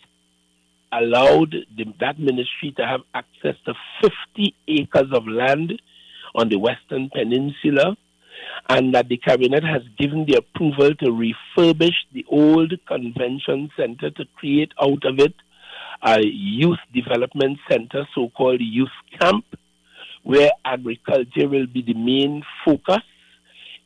allowed 0.91 1.55
the, 1.75 1.85
that 1.99 2.19
ministry 2.19 2.73
to 2.77 2.85
have 2.85 3.01
access 3.13 3.55
to 3.65 3.73
50 4.01 4.53
acres 4.67 5.11
of 5.11 5.27
land 5.27 5.81
on 6.35 6.49
the 6.49 6.59
Western 6.59 7.09
Peninsula, 7.09 7.95
and 8.69 8.93
that 8.93 9.07
the 9.07 9.17
Cabinet 9.17 9.63
has 9.63 9.81
given 9.97 10.25
the 10.27 10.37
approval 10.37 10.93
to 10.95 11.05
refurbish 11.05 11.95
the 12.13 12.25
old 12.29 12.73
convention 12.87 13.69
center 13.77 14.11
to 14.11 14.25
create 14.35 14.71
out 14.81 15.03
of 15.05 15.19
it 15.19 15.33
a 16.03 16.19
youth 16.21 16.79
development 16.93 17.59
center, 17.69 18.07
so 18.13 18.29
called 18.29 18.61
youth 18.61 18.89
camp, 19.19 19.45
where 20.23 20.51
agriculture 20.63 21.47
will 21.47 21.67
be 21.67 21.81
the 21.81 21.93
main 21.93 22.43
focus. 22.65 23.03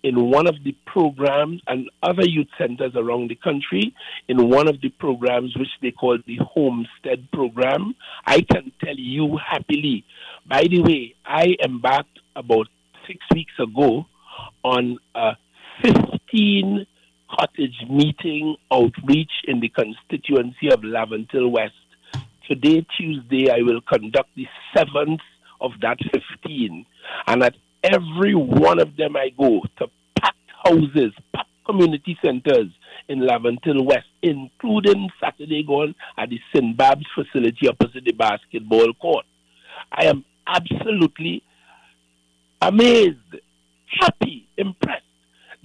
In 0.02 0.30
one 0.30 0.48
of 0.48 0.56
the 0.64 0.74
programs 0.86 1.62
and 1.68 1.90
other 2.02 2.26
youth 2.26 2.48
centers 2.58 2.94
around 2.96 3.30
the 3.30 3.36
country 3.36 3.94
in 4.30 4.50
one 4.50 4.70
of 4.70 4.80
the 4.80 4.88
programs 4.88 5.58
which 5.58 5.68
they 5.82 5.92
call 5.92 6.18
the 6.26 6.38
homestead 6.38 7.28
program 7.34 7.94
i 8.26 8.40
can 8.40 8.72
tell 8.82 8.96
you 8.96 9.38
happily. 9.38 10.06
By 10.48 10.64
the 10.70 10.82
way 10.82 11.16
i 11.26 11.54
embarked 11.62 12.18
about 12.38 12.68
six 13.08 13.20
weeks 13.34 13.52
ago 13.60 14.06
on 14.64 15.00
a 15.16 15.32
15 15.84 16.86
cottage 17.30 17.86
meeting 17.90 18.56
outreach 18.72 19.32
in 19.50 19.60
the 19.60 19.70
constituency 19.70 20.72
of 20.72 20.80
laventille 20.80 21.52
west 21.52 21.74
today 22.50 22.86
tuesday 22.98 23.50
i 23.50 23.62
will 23.62 23.82
conduct 23.82 24.30
the 24.36 24.48
seventh 24.76 25.22
of 25.62 25.72
that 25.82 25.98
15 26.44 26.86
and 27.28 27.44
at 27.44 27.56
every 27.84 28.36
one 28.36 28.80
of 28.80 28.96
them 28.98 29.16
I 29.16 29.30
go 29.30 29.62
to 29.78 29.88
packed 30.20 30.38
houses, 30.64 31.14
packed 31.34 31.50
community 31.66 32.18
centers 32.24 32.68
in 33.08 33.20
Laventille 33.20 33.86
West, 33.86 34.08
including 34.22 35.10
Saturday 35.22 35.64
going 35.64 35.96
at 36.18 36.30
the 36.30 36.40
St. 36.54 36.78
Facility 37.16 37.68
opposite 37.68 38.06
the 38.06 38.12
basketball 38.12 38.94
court. 38.94 39.26
I 39.92 40.06
am 40.06 40.26
absolutely 40.48 41.44
amazed, 42.62 43.18
happy, 44.00 44.48
impressed 44.58 45.04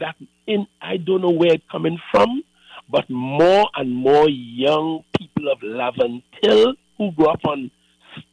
that 0.00 0.16
in 0.46 0.66
I 0.80 0.96
don't 0.96 1.22
know 1.22 1.30
where 1.30 1.54
it's 1.54 1.64
coming 1.70 1.98
from, 2.10 2.42
but 2.88 3.08
more 3.08 3.68
and 3.76 3.94
more 3.94 4.28
young 4.28 5.04
people 5.18 5.50
of 5.50 5.58
Laventille 5.60 6.74
who 6.98 7.12
grew 7.12 7.26
up 7.26 7.40
on 7.46 7.70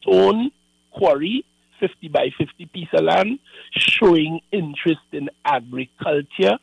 Stone 0.00 0.50
Quarry 0.92 1.44
50 1.82 2.08
by 2.08 2.28
50 2.38 2.66
piece 2.66 2.88
of 2.94 3.04
land, 3.04 3.40
showing 3.72 4.40
interest 4.52 5.00
in 5.10 5.28
agriculture, 5.44 6.56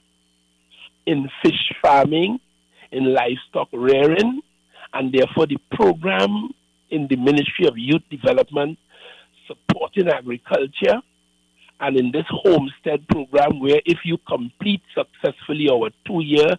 in 1.06 1.30
fish 1.44 1.72
farming, 1.82 2.40
in 2.92 3.14
livestock 3.14 3.68
rearing, 3.74 4.42
and 4.94 5.14
therefore 5.14 5.46
the 5.46 5.58
program 5.74 6.52
in 6.90 7.08
the 7.10 7.18
Ministry 7.18 7.68
of 7.68 7.78
Youth 7.78 8.02
Development 8.10 8.80
supporting 9.46 10.08
agriculture. 10.08 11.02
And 11.82 11.98
in 11.98 12.12
this 12.12 12.26
homestead 12.30 13.08
program 13.08 13.60
where 13.60 13.82
if 13.86 14.00
you 14.04 14.18
complete 14.28 14.82
successfully 14.94 15.70
our 15.70 15.90
two-year 16.06 16.58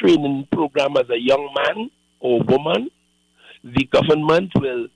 training 0.00 0.46
program 0.52 0.96
as 0.96 1.08
a 1.10 1.18
young 1.18 1.54
man 1.54 1.90
or 2.20 2.40
woman, 2.42 2.90
the 3.64 3.84
government 3.84 4.52
will 4.56 4.88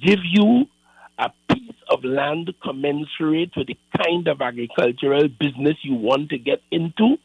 give 0.00 0.20
you 0.24 0.66
a 1.18 1.30
piece 1.48 1.74
of 1.90 2.04
land 2.04 2.52
commensurate 2.62 3.52
with 3.56 3.66
the 3.66 3.76
kind 4.04 4.28
of 4.28 4.40
agricultural 4.40 5.28
business 5.28 5.76
you 5.82 5.94
want 5.94 6.30
to 6.30 6.38
get 6.38 6.60
into 6.70 7.16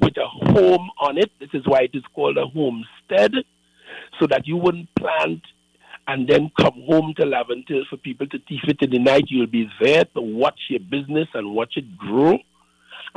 with 0.00 0.16
a 0.16 0.26
home 0.26 0.90
on 1.00 1.16
it. 1.18 1.30
This 1.38 1.50
is 1.52 1.62
why 1.66 1.82
it 1.82 1.90
is 1.94 2.02
called 2.14 2.38
a 2.38 2.46
homestead, 2.46 3.32
so 4.18 4.26
that 4.26 4.46
you 4.46 4.56
wouldn't 4.56 4.92
plant 4.96 5.42
and 6.08 6.28
then 6.28 6.50
come 6.58 6.82
home 6.86 7.14
to 7.16 7.24
Laventille 7.24 7.86
for 7.88 7.96
people 7.96 8.26
to 8.28 8.38
thief 8.48 8.62
it 8.68 8.82
in 8.82 8.90
the 8.90 8.98
night. 8.98 9.24
You'll 9.28 9.46
be 9.46 9.68
there 9.80 10.04
to 10.04 10.20
watch 10.20 10.58
your 10.68 10.80
business 10.80 11.28
and 11.34 11.54
watch 11.54 11.74
it 11.76 11.96
grow. 11.96 12.38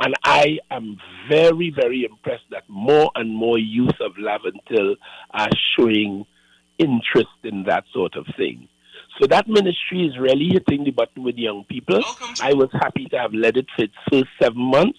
And 0.02 0.14
I 0.24 0.58
am 0.70 0.96
very, 1.28 1.70
very 1.70 2.04
impressed 2.04 2.48
that 2.50 2.64
more 2.68 3.10
and 3.14 3.34
more 3.34 3.58
youth 3.58 4.00
of 4.00 4.12
Laventille 4.14 4.96
are 5.32 5.50
showing 5.76 6.24
interest 6.78 7.28
in 7.44 7.64
that 7.64 7.84
sort 7.92 8.16
of 8.16 8.26
thing. 8.36 8.66
So 9.20 9.26
that 9.26 9.46
ministry 9.46 10.06
is 10.06 10.18
really 10.18 10.48
hitting 10.48 10.84
the 10.84 10.92
button 10.92 11.22
with 11.22 11.36
young 11.36 11.64
people. 11.64 12.02
I 12.40 12.54
was 12.54 12.70
happy 12.72 13.04
to 13.10 13.18
have 13.18 13.34
led 13.34 13.58
it 13.58 13.66
for 13.76 13.84
its 13.84 13.94
first 14.10 14.28
seven 14.40 14.62
months. 14.62 14.98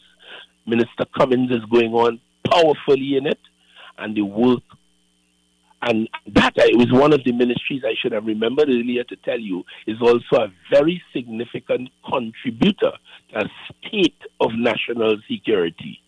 Minister 0.68 1.06
Cummings 1.18 1.50
is 1.50 1.66
going 1.72 1.94
on 1.94 2.20
powerfully 2.48 3.18
in 3.18 3.26
it, 3.26 3.40
and 3.98 4.16
the 4.16 4.22
work. 4.22 4.62
And 5.84 6.08
that 6.28 6.58
uh, 6.58 6.64
it 6.64 6.78
was 6.78 6.92
one 6.92 7.12
of 7.12 7.24
the 7.24 7.32
ministries 7.32 7.82
I 7.84 7.96
should 8.00 8.12
have 8.12 8.26
remembered 8.26 8.70
earlier 8.70 9.04
to 9.06 9.16
tell 9.18 9.40
you 9.40 9.64
is 9.88 9.98
also 10.02 10.44
a 10.44 10.54
very 10.70 11.02
significant 11.12 11.90
contributor 12.08 12.92
to 13.34 13.40
a 13.40 13.50
state 13.88 14.22
of 14.40 14.52
national 14.54 15.18
security 15.28 16.00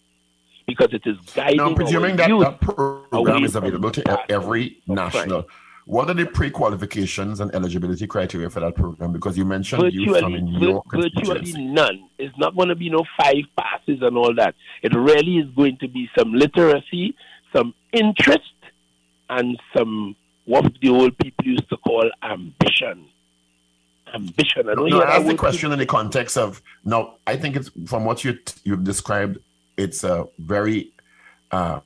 because 0.68 0.90
it 0.94 1.02
is 1.06 1.18
guiding. 1.34 1.58
Now, 1.58 1.74
presuming 1.74 2.16
that 2.18 2.30
that 2.30 2.62
program 2.62 3.44
is 3.44 3.56
available 3.56 3.92
to 3.92 4.32
every 4.32 4.82
national, 4.88 5.48
what 5.86 6.10
are 6.10 6.14
the 6.14 6.26
pre-qualifications 6.26 7.40
and 7.40 7.54
eligibility 7.54 8.08
criteria 8.08 8.50
for 8.50 8.62
that 8.62 8.76
program? 8.76 9.12
Because 9.12 9.38
you 9.38 9.44
mentioned 9.44 9.92
youth 9.92 10.20
from 10.20 10.36
in 10.36 10.54
virtually, 10.54 10.72
your 10.72 10.84
virtually 10.88 11.66
none. 11.66 12.08
It's 12.18 12.38
not 12.38 12.56
going 12.56 12.70
to 12.70 12.76
be 12.76 12.90
no 12.90 13.04
five 13.18 13.44
passes 13.58 14.02
and 14.02 14.18
all 14.18 14.34
that. 14.36 14.56
It 14.82 14.94
really 14.96 15.38
is 15.38 15.50
going 15.56 15.78
to 15.80 15.88
be 15.88 16.10
some 16.18 16.34
literacy, 16.34 17.16
some 17.54 17.74
interest, 17.92 18.44
and 19.38 19.60
some 19.76 20.16
what 20.46 20.66
the 20.82 20.90
old 20.90 21.18
people 21.18 21.46
used 21.46 21.70
to 21.70 21.78
call 21.78 22.10
ambition. 22.22 23.06
Ambition. 24.14 24.70
I 24.70 24.74
know 24.74 24.84
No, 24.84 24.86
you 24.86 24.92
no, 24.92 24.98
hear 25.00 25.08
I 25.08 25.16
asked 25.18 25.28
the 25.28 25.36
question 25.36 25.72
in 25.72 25.80
the 25.80 25.86
context 25.86 26.38
of 26.38 26.62
no. 26.84 27.16
I 27.26 27.36
think 27.38 27.56
it's 27.56 27.72
from 27.88 28.06
what 28.06 28.24
you 28.24 28.38
you've 28.64 28.84
described. 28.84 29.40
It's 29.78 30.04
a 30.04 30.28
very 30.38 30.92
uh, 31.52 31.80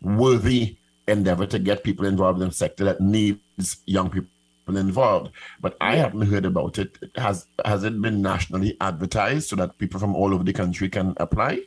worthy 0.00 0.76
endeavor 1.08 1.46
to 1.46 1.58
get 1.58 1.82
people 1.82 2.06
involved 2.06 2.40
in 2.40 2.48
a 2.48 2.52
sector 2.52 2.84
that 2.84 3.00
needs 3.00 3.78
young 3.86 4.10
people 4.10 4.28
involved. 4.68 5.32
But 5.60 5.76
I 5.80 5.96
haven't 5.96 6.26
heard 6.32 6.44
about 6.44 6.78
it. 6.78 6.96
Has 7.16 7.46
has 7.64 7.82
it 7.82 8.00
been 8.00 8.22
nationally 8.22 8.76
advertised 8.80 9.48
so 9.48 9.56
that 9.56 9.78
people 9.78 9.98
from 9.98 10.14
all 10.14 10.32
over 10.32 10.44
the 10.44 10.52
country 10.52 10.88
can 10.88 11.14
apply? 11.16 11.62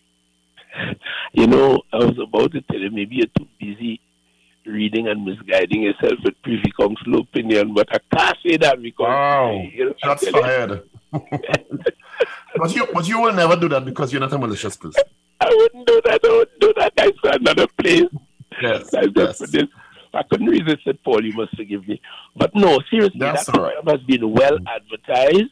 You 1.33 1.47
know, 1.47 1.81
I 1.91 1.97
was 1.97 2.17
about 2.19 2.51
to 2.53 2.61
tell 2.61 2.79
you, 2.79 2.91
maybe 2.91 3.15
you're 3.17 3.35
too 3.37 3.47
busy 3.59 3.99
reading 4.65 5.07
and 5.07 5.23
misguiding 5.25 5.83
yourself 5.83 6.13
with 6.23 6.41
Privy 6.43 6.71
Council 6.79 7.19
opinion, 7.19 7.73
but 7.73 7.87
I 7.93 7.99
can't 8.15 8.37
say 8.45 8.57
that 8.57 8.81
because 8.81 9.07
Wow, 9.07 9.51
you 9.73 9.85
know, 9.85 9.93
shots 10.03 10.27
fired. 10.29 10.83
but 11.11 12.75
you 12.75 12.87
but 12.93 13.07
you 13.07 13.21
will 13.21 13.33
never 13.33 13.55
do 13.55 13.69
that 13.69 13.85
because 13.85 14.11
you're 14.11 14.19
not 14.21 14.33
a 14.33 14.37
malicious 14.37 14.75
person. 14.75 15.03
I 15.41 15.49
wouldn't 15.49 15.87
do 15.87 16.01
that. 16.05 16.19
I 16.23 16.27
wouldn't 16.29 16.59
do 16.59 16.73
that. 16.77 16.93
That's 16.95 17.19
for 17.19 17.29
another 17.31 17.67
place. 17.79 18.03
Yes, 18.61 18.89
just 19.15 19.39
for 19.39 19.47
this. 19.47 19.65
I 20.13 20.23
couldn't 20.23 20.47
resist 20.47 20.87
it, 20.87 21.03
Paul. 21.03 21.25
You 21.25 21.33
must 21.33 21.55
forgive 21.57 21.87
me. 21.87 22.01
But 22.37 22.55
no, 22.55 22.79
seriously, 22.89 23.19
That's 23.19 23.45
that 23.47 23.57
right. 23.57 23.73
program 23.75 23.97
has 23.97 24.05
been 24.07 24.31
well 24.31 24.57
advertised, 24.67 25.51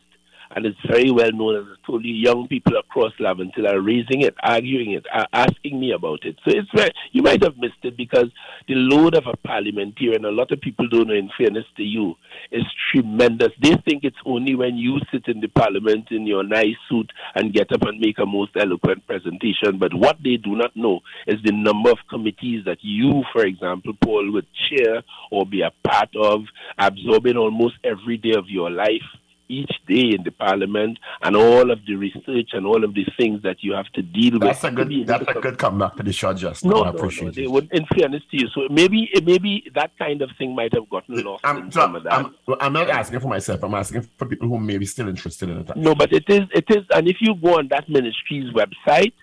and 0.56 0.66
it's 0.66 0.80
very 0.88 1.12
well 1.12 1.32
known. 1.32 1.56
As 1.56 1.78
I 1.90 1.98
you, 2.02 2.14
young 2.14 2.48
people 2.48 2.78
across 2.78 3.14
Laventille 3.20 3.72
are 3.72 3.82
raising 3.82 4.22
it, 4.22 4.36
arguing 4.44 4.92
it, 4.92 5.06
are 5.12 5.28
asking 5.34 5.80
me 5.80 5.92
about 5.92 6.26
it. 6.26 6.38
So 6.46 6.56
it's 6.56 6.70
very, 6.76 6.92
you 7.12 7.22
might 7.22 7.44
have 7.44 7.58
missed 7.58 7.84
it 7.84 7.98
because 7.98 8.28
the 8.68 8.76
load 8.76 9.16
of 9.16 9.26
a 9.28 9.36
parliamentarian, 9.38 10.26
a 10.26 10.32
lot 10.32 10.52
of 10.52 10.62
people 10.62 10.88
don't 10.88 11.08
know, 11.08 11.14
in 11.14 11.30
fairness 11.38 11.66
to 11.78 11.84
you, 11.84 12.16
is 12.52 12.64
tremendous. 12.92 13.52
They 13.62 13.76
think 13.86 14.04
it's 14.04 14.18
only 14.26 14.56
when 14.56 14.76
you 14.78 15.00
sit 15.12 15.28
in 15.28 15.40
the 15.42 15.48
parliament 15.48 16.08
in 16.12 16.28
your 16.28 16.44
nice 16.44 16.76
suit 16.90 17.12
and 17.36 17.54
get 17.54 17.72
up 17.72 17.84
and 17.84 18.00
make 18.00 18.20
a 18.20 18.26
most 18.26 18.52
eloquent 18.56 19.06
presentation. 19.08 19.80
But 19.80 19.94
what 19.94 20.18
they 20.24 20.38
do 20.38 20.56
not 20.56 20.76
know 20.76 21.02
is 21.28 21.38
the 21.44 21.52
number 21.52 21.92
of 21.92 21.98
committees 22.10 22.66
that 22.66 22.80
you, 22.82 23.24
for 23.32 23.46
example, 23.46 23.94
Paul, 24.02 24.32
would 24.32 24.48
chair 24.70 25.04
or 25.32 25.46
be 25.46 25.62
a 25.62 25.72
part 25.88 26.10
of, 26.16 26.42
absorbing 26.78 27.38
almost 27.38 27.76
every 27.84 28.18
day 28.18 28.34
of 28.38 28.50
your 28.50 28.70
life 28.70 29.02
each 29.50 29.72
day 29.88 30.16
in 30.16 30.24
the 30.24 30.32
parliament 30.32 30.98
and 31.22 31.36
all 31.36 31.70
of 31.70 31.80
the 31.86 31.96
research 31.96 32.50
and 32.54 32.66
all 32.66 32.84
of 32.84 32.94
the 32.94 33.06
things 33.18 33.42
that 33.44 33.58
you 33.62 33.74
have 33.74 33.88
to 33.94 34.02
deal 34.02 34.40
That's 34.40 34.64
with. 34.64 34.74
A 34.74 34.76
good, 34.76 35.08
that's 35.08 35.26
a 35.28 35.40
good 35.40 35.58
comeback 35.58 35.96
to 35.98 36.04
the. 36.04 36.14
Just 36.36 36.64
no, 36.64 36.76
I 36.76 36.78
no, 36.78 36.84
no, 36.84 36.90
appreciate 36.98 37.36
they 37.36 37.44
it. 37.44 37.52
would, 37.52 37.70
in 37.72 37.86
fairness 37.88 38.24
to 38.32 38.38
you. 38.38 38.48
So 38.56 38.68
maybe 38.70 39.10
maybe 39.24 39.70
that 39.76 39.92
kind 39.98 40.22
of 40.22 40.30
thing 40.38 40.56
might 40.56 40.74
have 40.74 40.90
gotten 40.90 41.22
lost 41.24 41.46
I'm, 41.46 41.58
in 41.58 41.72
so 41.72 41.82
some 41.82 41.96
of 41.96 42.04
that. 42.04 42.14
I'm, 42.14 42.36
I'm 42.62 42.74
not 42.74 42.90
asking 42.90 43.20
for 43.20 43.28
myself. 43.28 43.64
I'm 43.64 43.74
asking 43.74 44.08
for 44.18 44.26
people 44.26 44.48
who 44.48 44.60
may 44.60 44.78
be 44.78 44.86
still 44.86 45.10
interested 45.10 45.50
in 45.50 45.58
it. 45.58 45.76
No, 45.76 45.94
but 45.96 46.14
it 46.14 46.24
is 46.30 46.42
it 46.54 46.66
is, 46.70 46.86
and 46.92 47.08
if 47.08 47.18
you 47.20 47.36
go 47.36 47.58
on 47.58 47.68
that 47.70 47.90
ministry's 47.90 48.54
website, 48.54 49.14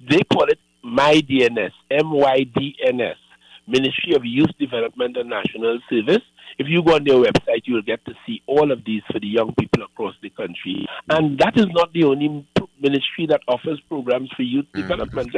they 0.00 0.22
call 0.32 0.44
it 0.44 0.58
MyDNS, 0.84 1.72
M 1.90 2.10
Y 2.10 2.44
D 2.54 2.76
N 2.86 3.00
S, 3.00 3.16
Ministry 3.66 4.14
of 4.14 4.24
Youth 4.24 4.50
Development 4.58 5.16
and 5.16 5.30
National 5.30 5.78
Service. 5.88 6.22
If 6.58 6.66
you 6.68 6.82
go 6.82 6.96
on 6.96 7.04
their 7.04 7.14
website, 7.14 7.62
you'll 7.64 7.82
get 7.82 8.04
to 8.06 8.14
see 8.26 8.42
all 8.46 8.72
of 8.72 8.84
these 8.84 9.02
for 9.12 9.20
the 9.20 9.28
young 9.28 9.54
people 9.54 9.84
across 9.84 10.14
the 10.22 10.30
country. 10.30 10.86
And 11.08 11.38
that 11.38 11.56
is 11.56 11.66
not 11.70 11.92
the 11.92 12.04
only 12.04 12.44
ministry 12.80 13.26
that 13.28 13.40
offers 13.48 13.80
programs 13.88 14.30
for 14.36 14.42
youth 14.42 14.66
development. 14.74 15.34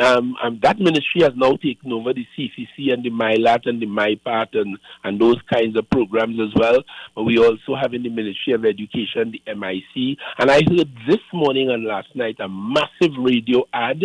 Um, 0.00 0.36
um, 0.42 0.60
that 0.62 0.78
ministry 0.78 1.22
has 1.22 1.32
now 1.36 1.56
taken 1.56 1.92
over 1.92 2.12
the 2.12 2.26
CCC 2.36 2.92
and 2.92 3.04
the 3.04 3.10
MiLAT 3.10 3.66
and 3.66 3.82
the 3.82 3.86
MYPART 3.86 4.48
and, 4.54 4.78
and 5.04 5.20
those 5.20 5.36
kinds 5.52 5.76
of 5.76 5.88
programs 5.90 6.38
as 6.40 6.54
well. 6.54 6.82
But 7.14 7.24
we 7.24 7.38
also 7.38 7.74
have 7.80 7.94
in 7.94 8.02
the 8.02 8.10
Ministry 8.10 8.52
of 8.52 8.64
Education 8.64 9.32
the 9.32 9.42
MIC. 9.54 10.18
And 10.38 10.50
I 10.50 10.62
heard 10.68 10.90
this 11.08 11.22
morning 11.32 11.70
and 11.70 11.84
last 11.84 12.14
night 12.14 12.36
a 12.40 12.48
massive 12.48 13.16
radio 13.18 13.64
ad 13.72 14.02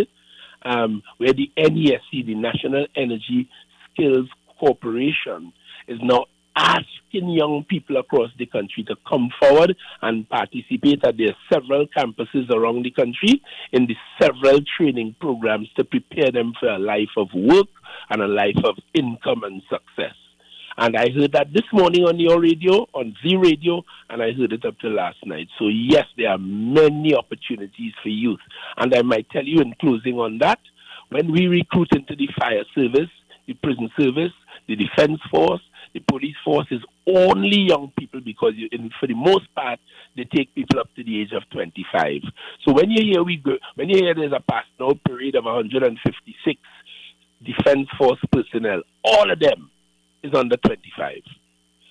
um, 0.64 1.04
where 1.18 1.34
the 1.34 1.52
NESC, 1.58 2.26
the 2.26 2.36
National 2.36 2.88
Energy 2.96 3.50
Skills 3.92 4.30
Corporation, 4.60 5.54
is 5.88 6.00
now 6.02 6.26
asking 6.56 7.30
young 7.30 7.66
people 7.68 7.98
across 7.98 8.30
the 8.38 8.46
country 8.46 8.84
to 8.84 8.96
come 9.08 9.30
forward 9.40 9.76
and 10.02 10.28
participate 10.30 11.04
at 11.06 11.18
their 11.18 11.36
several 11.52 11.88
campuses 11.88 12.50
around 12.50 12.84
the 12.84 12.92
country 12.92 13.42
in 13.72 13.88
the 13.88 13.96
several 14.22 14.60
training 14.78 15.16
programs 15.20 15.70
to 15.76 15.84
prepare 15.84 16.32
them 16.32 16.54
for 16.60 16.70
a 16.70 16.80
life 16.80 17.10
of 17.18 17.28
work 17.34 17.68
and 18.10 18.22
a 18.22 18.28
life 18.28 18.58
of 18.64 18.76
income 18.94 19.44
and 19.44 19.62
success. 19.70 20.16
And 20.78 20.98
I 20.98 21.10
heard 21.12 21.34
that 21.34 21.54
this 21.54 21.66
morning 21.72 22.06
on 22.06 22.20
your 22.20 22.42
radio, 22.42 22.88
on 22.94 23.16
Z 23.22 23.36
Radio, 23.36 23.84
and 24.10 24.24
I 24.24 24.32
heard 24.32 24.54
it 24.54 24.66
up 24.66 24.80
to 24.80 24.88
last 24.88 25.24
night. 25.24 25.48
So, 25.60 25.68
yes, 25.68 26.06
there 26.18 26.30
are 26.30 26.40
many 26.40 27.14
opportunities 27.14 27.94
for 28.02 28.10
youth. 28.10 28.40
And 28.78 28.94
I 28.96 29.04
might 29.04 29.30
tell 29.30 29.46
you 29.46 29.62
in 29.62 29.76
closing 29.80 30.16
on 30.16 30.40
that, 30.40 30.60
when 31.10 31.32
we 31.32 31.46
recruit 31.46 31.90
into 31.92 32.16
the 32.16 32.28
fire 32.40 32.64
service, 32.74 33.10
the 33.46 33.54
prison 33.54 33.92
service, 34.00 34.34
the 34.68 34.76
defense 34.76 35.20
force, 35.30 35.62
the 35.94 36.00
police 36.02 36.36
force 36.44 36.68
is 36.72 36.82
only 37.08 37.60
young 37.60 37.92
people 37.98 38.22
because 38.22 38.54
you, 38.56 38.70
for 39.00 39.08
the 39.08 39.14
most 39.14 39.54
part 39.56 39.80
they 40.16 40.24
take 40.24 40.54
people 40.56 40.80
up 40.80 40.94
to 40.96 41.04
the 41.04 41.22
age 41.22 41.32
of 41.34 41.44
25. 41.52 42.22
So 42.66 42.74
when 42.74 42.90
you 42.90 43.04
hear 43.04 43.24
we 43.24 43.38
go, 43.38 43.58
when 43.76 43.90
you 43.90 44.04
hear 44.04 44.14
there's 44.14 44.34
a 44.34 44.40
past 44.40 44.68
out 44.82 45.04
parade 45.04 45.36
of 45.36 45.46
156 45.46 46.60
defense 47.44 47.88
force 47.98 48.20
personnel, 48.32 48.82
all 49.04 49.32
of 49.32 49.40
them 49.40 49.70
is 50.24 50.34
under 50.34 50.58
25. 50.58 51.22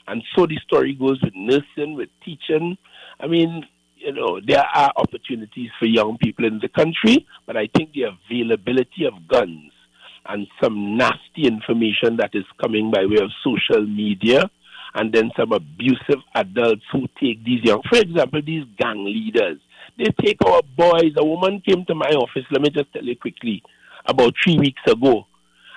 And 0.09 0.23
so 0.35 0.47
the 0.47 0.59
story 0.67 0.95
goes 0.95 1.21
with 1.23 1.35
nursing, 1.35 1.95
with 1.95 2.09
teaching. 2.25 2.77
I 3.21 3.27
mean, 3.27 3.65
you 3.97 4.13
know, 4.13 4.41
there 4.45 4.65
are 4.75 4.93
opportunities 4.97 5.71
for 5.79 5.87
young 5.87 6.19
people 6.19 6.45
in 6.45 6.59
the 6.59 6.69
country, 6.69 7.27
but 7.47 7.57
I 7.57 7.69
think 7.69 7.93
the 7.93 8.05
availability 8.05 9.05
of 9.05 9.29
guns 9.29 9.72
and 10.27 10.47
some 10.63 10.97
nasty 10.97 11.47
information 11.47 12.17
that 12.17 12.31
is 12.35 12.45
coming 12.61 12.91
by 12.91 13.05
way 13.05 13.23
of 13.23 13.31
social 13.43 13.87
media, 13.87 14.51
and 14.95 15.13
then 15.13 15.31
some 15.37 15.53
abusive 15.53 16.23
adults 16.35 16.83
who 16.93 17.09
take 17.21 17.45
these 17.45 17.63
young, 17.65 17.83
for 17.89 17.99
example, 17.99 18.41
these 18.45 18.65
gang 18.79 19.05
leaders. 19.05 19.59
They 19.99 20.07
take 20.23 20.39
our 20.45 20.63
boys. 20.77 21.13
A 21.17 21.25
woman 21.25 21.63
came 21.67 21.85
to 21.87 21.95
my 21.95 22.11
office, 22.11 22.45
let 22.51 22.63
me 22.63 22.71
just 22.71 22.93
tell 22.93 23.05
you 23.05 23.17
quickly, 23.17 23.63
about 24.07 24.35
three 24.43 24.59
weeks 24.59 24.83
ago, 24.87 25.27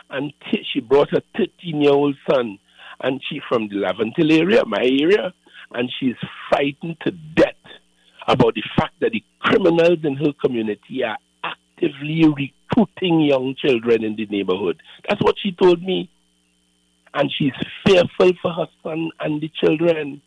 and 0.10 0.34
t- 0.52 0.66
she 0.72 0.80
brought 0.80 1.14
a 1.14 1.22
13 1.38 1.82
year 1.82 1.92
old 1.92 2.16
son, 2.30 2.60
and 3.02 3.22
she 3.28 3.42
from 3.48 3.68
the 3.70 3.76
Laventille 3.76 4.40
area, 4.40 4.64
my 4.66 4.82
area, 4.82 5.34
and 5.74 5.92
she's 6.00 6.16
frightened 6.50 6.98
to 7.06 7.12
death 7.12 7.54
about 8.28 8.56
the 8.56 8.64
fact 8.78 8.94
that 9.02 9.12
the 9.12 9.24
criminals 9.40 10.00
in 10.04 10.16
her 10.16 10.34
community 10.44 11.04
are 11.04 11.18
actively 11.44 12.24
recruiting 12.70 13.22
young 13.22 13.56
children 13.56 14.04
in 14.04 14.16
the 14.16 14.26
neighborhood. 14.28 14.82
That's 15.08 15.22
what 15.22 15.36
she 15.42 15.52
told 15.52 15.82
me. 15.82 16.10
And 17.14 17.32
she's 17.32 17.54
fearful 17.86 18.34
for 18.42 18.52
her 18.52 18.68
son 18.84 19.10
and 19.20 19.42
the 19.42 19.50
children. 19.50 20.22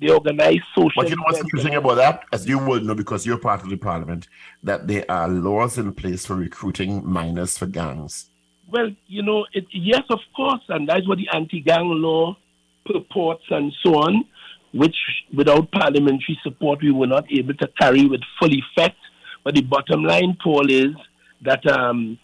They 0.00 0.10
organize 0.10 0.60
social. 0.74 1.02
But 1.02 1.10
you 1.10 1.16
know 1.16 1.22
what's 1.24 1.40
interesting 1.40 1.74
about 1.74 1.94
that, 1.96 2.24
as 2.32 2.46
you 2.46 2.58
will 2.58 2.80
know 2.80 2.94
because 2.94 3.26
you're 3.26 3.38
part 3.38 3.62
of 3.62 3.70
the 3.70 3.76
parliament, 3.76 4.28
that 4.62 4.86
there 4.86 5.04
are 5.08 5.28
laws 5.28 5.78
in 5.78 5.92
place 5.92 6.26
for 6.26 6.34
recruiting 6.34 7.06
minors 7.06 7.56
for 7.56 7.66
gangs. 7.66 8.30
Well, 8.68 8.90
you 9.06 9.22
know, 9.22 9.46
it, 9.52 9.66
yes, 9.72 10.02
of 10.10 10.20
course, 10.34 10.62
and 10.68 10.88
that's 10.88 11.06
what 11.08 11.18
the 11.18 11.28
anti-gang 11.32 11.88
law 11.88 12.36
purports 12.84 13.44
and 13.50 13.72
so 13.82 13.96
on, 13.96 14.24
which 14.72 14.96
without 15.34 15.70
parliamentary 15.70 16.38
support 16.42 16.82
we 16.82 16.90
were 16.90 17.06
not 17.06 17.30
able 17.30 17.54
to 17.54 17.68
carry 17.80 18.06
with 18.06 18.20
full 18.38 18.52
effect. 18.52 18.96
But 19.44 19.54
the 19.54 19.62
bottom 19.62 20.04
line, 20.04 20.36
Paul, 20.42 20.70
is 20.70 20.94
that 21.42 21.66
um, 21.66 22.18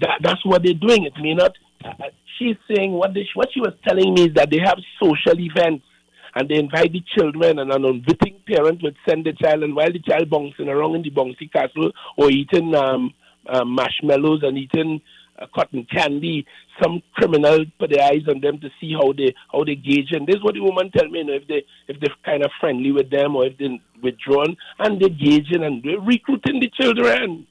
that 0.00 0.20
that's 0.22 0.44
what 0.44 0.62
they're 0.62 0.74
doing. 0.74 1.04
It 1.04 1.14
may 1.20 1.34
not. 1.34 1.52
Uh, 1.84 2.10
she's 2.38 2.56
saying 2.68 2.92
what 2.92 3.14
they, 3.14 3.26
what 3.34 3.48
she 3.52 3.60
was 3.60 3.74
telling 3.86 4.14
me 4.14 4.26
is 4.26 4.34
that 4.34 4.50
they 4.50 4.58
have 4.58 4.78
social 5.02 5.38
events 5.38 5.84
and 6.34 6.48
they 6.48 6.56
invite 6.56 6.92
the 6.92 7.02
children, 7.16 7.58
and 7.58 7.72
an 7.72 7.84
unwitting 7.84 8.40
parent 8.46 8.82
would 8.82 8.96
send 9.08 9.26
the 9.26 9.32
child, 9.32 9.64
and 9.64 9.74
while 9.74 9.92
the 9.92 9.98
child 9.98 10.30
bouncing 10.30 10.68
around 10.68 10.94
in 10.94 11.02
the 11.02 11.10
bouncy 11.10 11.50
castle 11.52 11.90
or 12.16 12.30
eating 12.30 12.74
um, 12.74 13.12
uh, 13.48 13.64
marshmallows 13.64 14.42
and 14.44 14.56
eating 14.56 15.00
uh, 15.40 15.46
cotton 15.52 15.86
candy, 15.90 16.46
some 16.80 17.02
criminal 17.14 17.64
put 17.78 17.90
their 17.90 18.04
eyes 18.04 18.22
on 18.28 18.40
them 18.40 18.60
to 18.60 18.68
see 18.80 18.92
how 18.92 19.12
they 19.12 19.34
how 19.52 19.64
they 19.64 19.74
gauge. 19.74 20.12
And 20.12 20.26
this 20.26 20.36
is 20.36 20.44
what 20.44 20.54
the 20.54 20.60
woman 20.60 20.90
tell 20.92 21.08
me, 21.08 21.18
you 21.18 21.24
know, 21.24 21.32
if 21.32 21.48
they 21.48 21.64
if 21.88 21.98
they're 22.00 22.14
kind 22.24 22.44
of 22.44 22.50
friendly 22.60 22.92
with 22.92 23.10
them 23.10 23.34
or 23.34 23.46
if 23.46 23.58
they're 23.58 23.78
withdrawn, 24.02 24.56
and 24.78 25.00
they're 25.00 25.08
gauging 25.08 25.64
and 25.64 25.82
they're 25.82 26.00
recruiting 26.00 26.60
the 26.60 26.70
children 26.80 27.46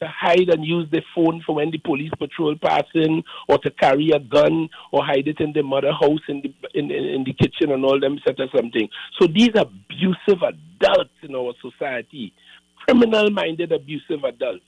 to 0.00 0.08
hide 0.08 0.48
and 0.48 0.64
use 0.64 0.88
their 0.90 1.04
phone 1.14 1.42
for 1.44 1.56
when 1.56 1.70
the 1.70 1.78
police 1.78 2.10
patrol 2.18 2.56
pass 2.56 2.84
in, 2.94 3.22
or 3.48 3.58
to 3.58 3.70
carry 3.70 4.10
a 4.10 4.18
gun, 4.18 4.68
or 4.92 5.04
hide 5.04 5.28
it 5.28 5.40
in 5.40 5.52
the 5.52 5.62
mother 5.62 5.92
house 5.92 6.20
in 6.28 6.42
the 6.42 6.54
in, 6.78 6.90
in, 6.90 7.04
in 7.04 7.24
the 7.24 7.32
kitchen 7.32 7.72
and 7.72 7.84
all 7.84 8.00
them 8.00 8.18
set 8.26 8.40
or 8.40 8.48
something. 8.54 8.88
So 9.20 9.26
these 9.26 9.50
abusive 9.54 10.42
adults 10.42 11.14
in 11.22 11.34
our 11.34 11.52
society, 11.60 12.32
criminal-minded 12.86 13.72
abusive 13.72 14.24
adults, 14.24 14.64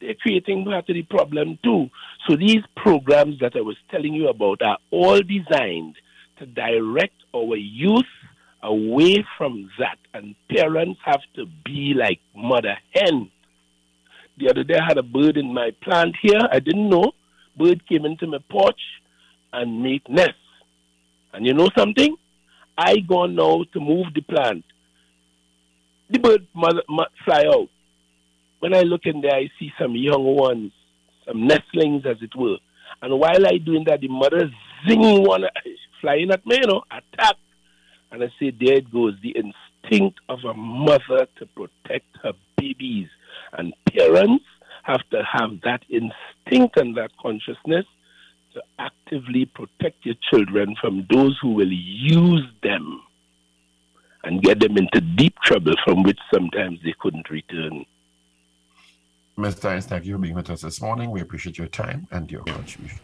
they're 0.00 0.14
creating 0.14 0.64
part 0.64 0.88
of 0.88 0.94
the 0.94 1.02
problem 1.02 1.58
too. 1.62 1.90
So 2.26 2.36
these 2.36 2.62
programs 2.76 3.38
that 3.40 3.52
I 3.54 3.60
was 3.60 3.76
telling 3.90 4.14
you 4.14 4.28
about 4.28 4.62
are 4.62 4.78
all 4.90 5.20
designed 5.20 5.96
to 6.38 6.46
direct 6.46 7.14
our 7.34 7.56
youth 7.56 8.04
away 8.62 9.24
from 9.36 9.70
that, 9.78 9.98
and 10.14 10.34
parents 10.54 11.00
have 11.04 11.20
to 11.34 11.46
be 11.64 11.94
like 11.94 12.20
mother 12.34 12.76
hen 12.94 13.30
the 14.40 14.50
other 14.50 14.64
day 14.64 14.76
I 14.78 14.84
had 14.88 14.98
a 14.98 15.02
bird 15.02 15.36
in 15.36 15.52
my 15.52 15.70
plant 15.82 16.16
here. 16.20 16.40
I 16.50 16.58
didn't 16.58 16.88
know. 16.88 17.12
Bird 17.56 17.86
came 17.86 18.04
into 18.04 18.26
my 18.26 18.38
porch 18.50 18.80
and 19.52 19.82
made 19.82 20.02
nest. 20.08 20.30
And 21.32 21.46
you 21.46 21.54
know 21.54 21.68
something? 21.76 22.16
I 22.76 22.96
gone 22.96 23.34
now 23.34 23.64
to 23.72 23.80
move 23.80 24.06
the 24.14 24.22
plant. 24.22 24.64
The 26.08 26.18
bird 26.18 26.46
mother, 26.54 26.82
mo- 26.88 27.04
fly 27.24 27.44
out. 27.46 27.68
When 28.60 28.74
I 28.74 28.80
look 28.80 29.02
in 29.04 29.20
there, 29.20 29.34
I 29.34 29.48
see 29.58 29.70
some 29.78 29.94
young 29.94 30.24
ones, 30.24 30.72
some 31.26 31.46
nestlings, 31.46 32.04
as 32.06 32.16
it 32.20 32.34
were. 32.34 32.56
And 33.02 33.18
while 33.18 33.46
I 33.46 33.58
doing 33.58 33.84
that, 33.84 34.00
the 34.00 34.08
mother 34.08 34.50
zing 34.88 35.24
one 35.24 35.44
flying 36.00 36.30
at 36.30 36.44
me, 36.46 36.58
you 36.60 36.66
know, 36.66 36.82
attack. 36.90 37.36
And 38.10 38.22
I 38.22 38.26
say, 38.40 38.50
there 38.50 38.76
it 38.76 38.90
goes, 38.90 39.14
the 39.22 39.36
instinct 39.36 40.18
of 40.28 40.40
a 40.44 40.54
mother 40.54 41.26
to 41.38 41.46
protect 41.46 42.06
her 42.22 42.32
babies. 42.56 43.08
And 43.52 43.74
parents 43.92 44.44
have 44.84 45.02
to 45.10 45.22
have 45.24 45.60
that 45.62 45.82
instinct 45.88 46.76
and 46.76 46.96
that 46.96 47.10
consciousness 47.20 47.84
to 48.54 48.62
actively 48.78 49.44
protect 49.46 50.04
your 50.04 50.16
children 50.30 50.74
from 50.80 51.06
those 51.10 51.38
who 51.40 51.52
will 51.54 51.72
use 51.72 52.46
them. 52.62 53.02
and 54.22 54.42
get 54.42 54.60
them 54.60 54.76
into 54.76 55.00
deep 55.00 55.34
trouble 55.42 55.72
from 55.82 56.02
which 56.02 56.18
sometimes 56.34 56.78
they 56.84 56.92
couldn't 57.00 57.30
return. 57.30 57.86
Mr. 59.38 59.62
Hinds, 59.70 59.86
thank 59.86 60.04
you 60.04 60.12
for 60.14 60.18
being 60.18 60.34
with 60.34 60.50
us 60.50 60.60
this 60.60 60.82
morning. 60.82 61.10
We 61.10 61.22
appreciate 61.22 61.56
your 61.56 61.68
time 61.68 62.06
and 62.10 62.30
your 62.30 62.42
contribution. 62.44 62.98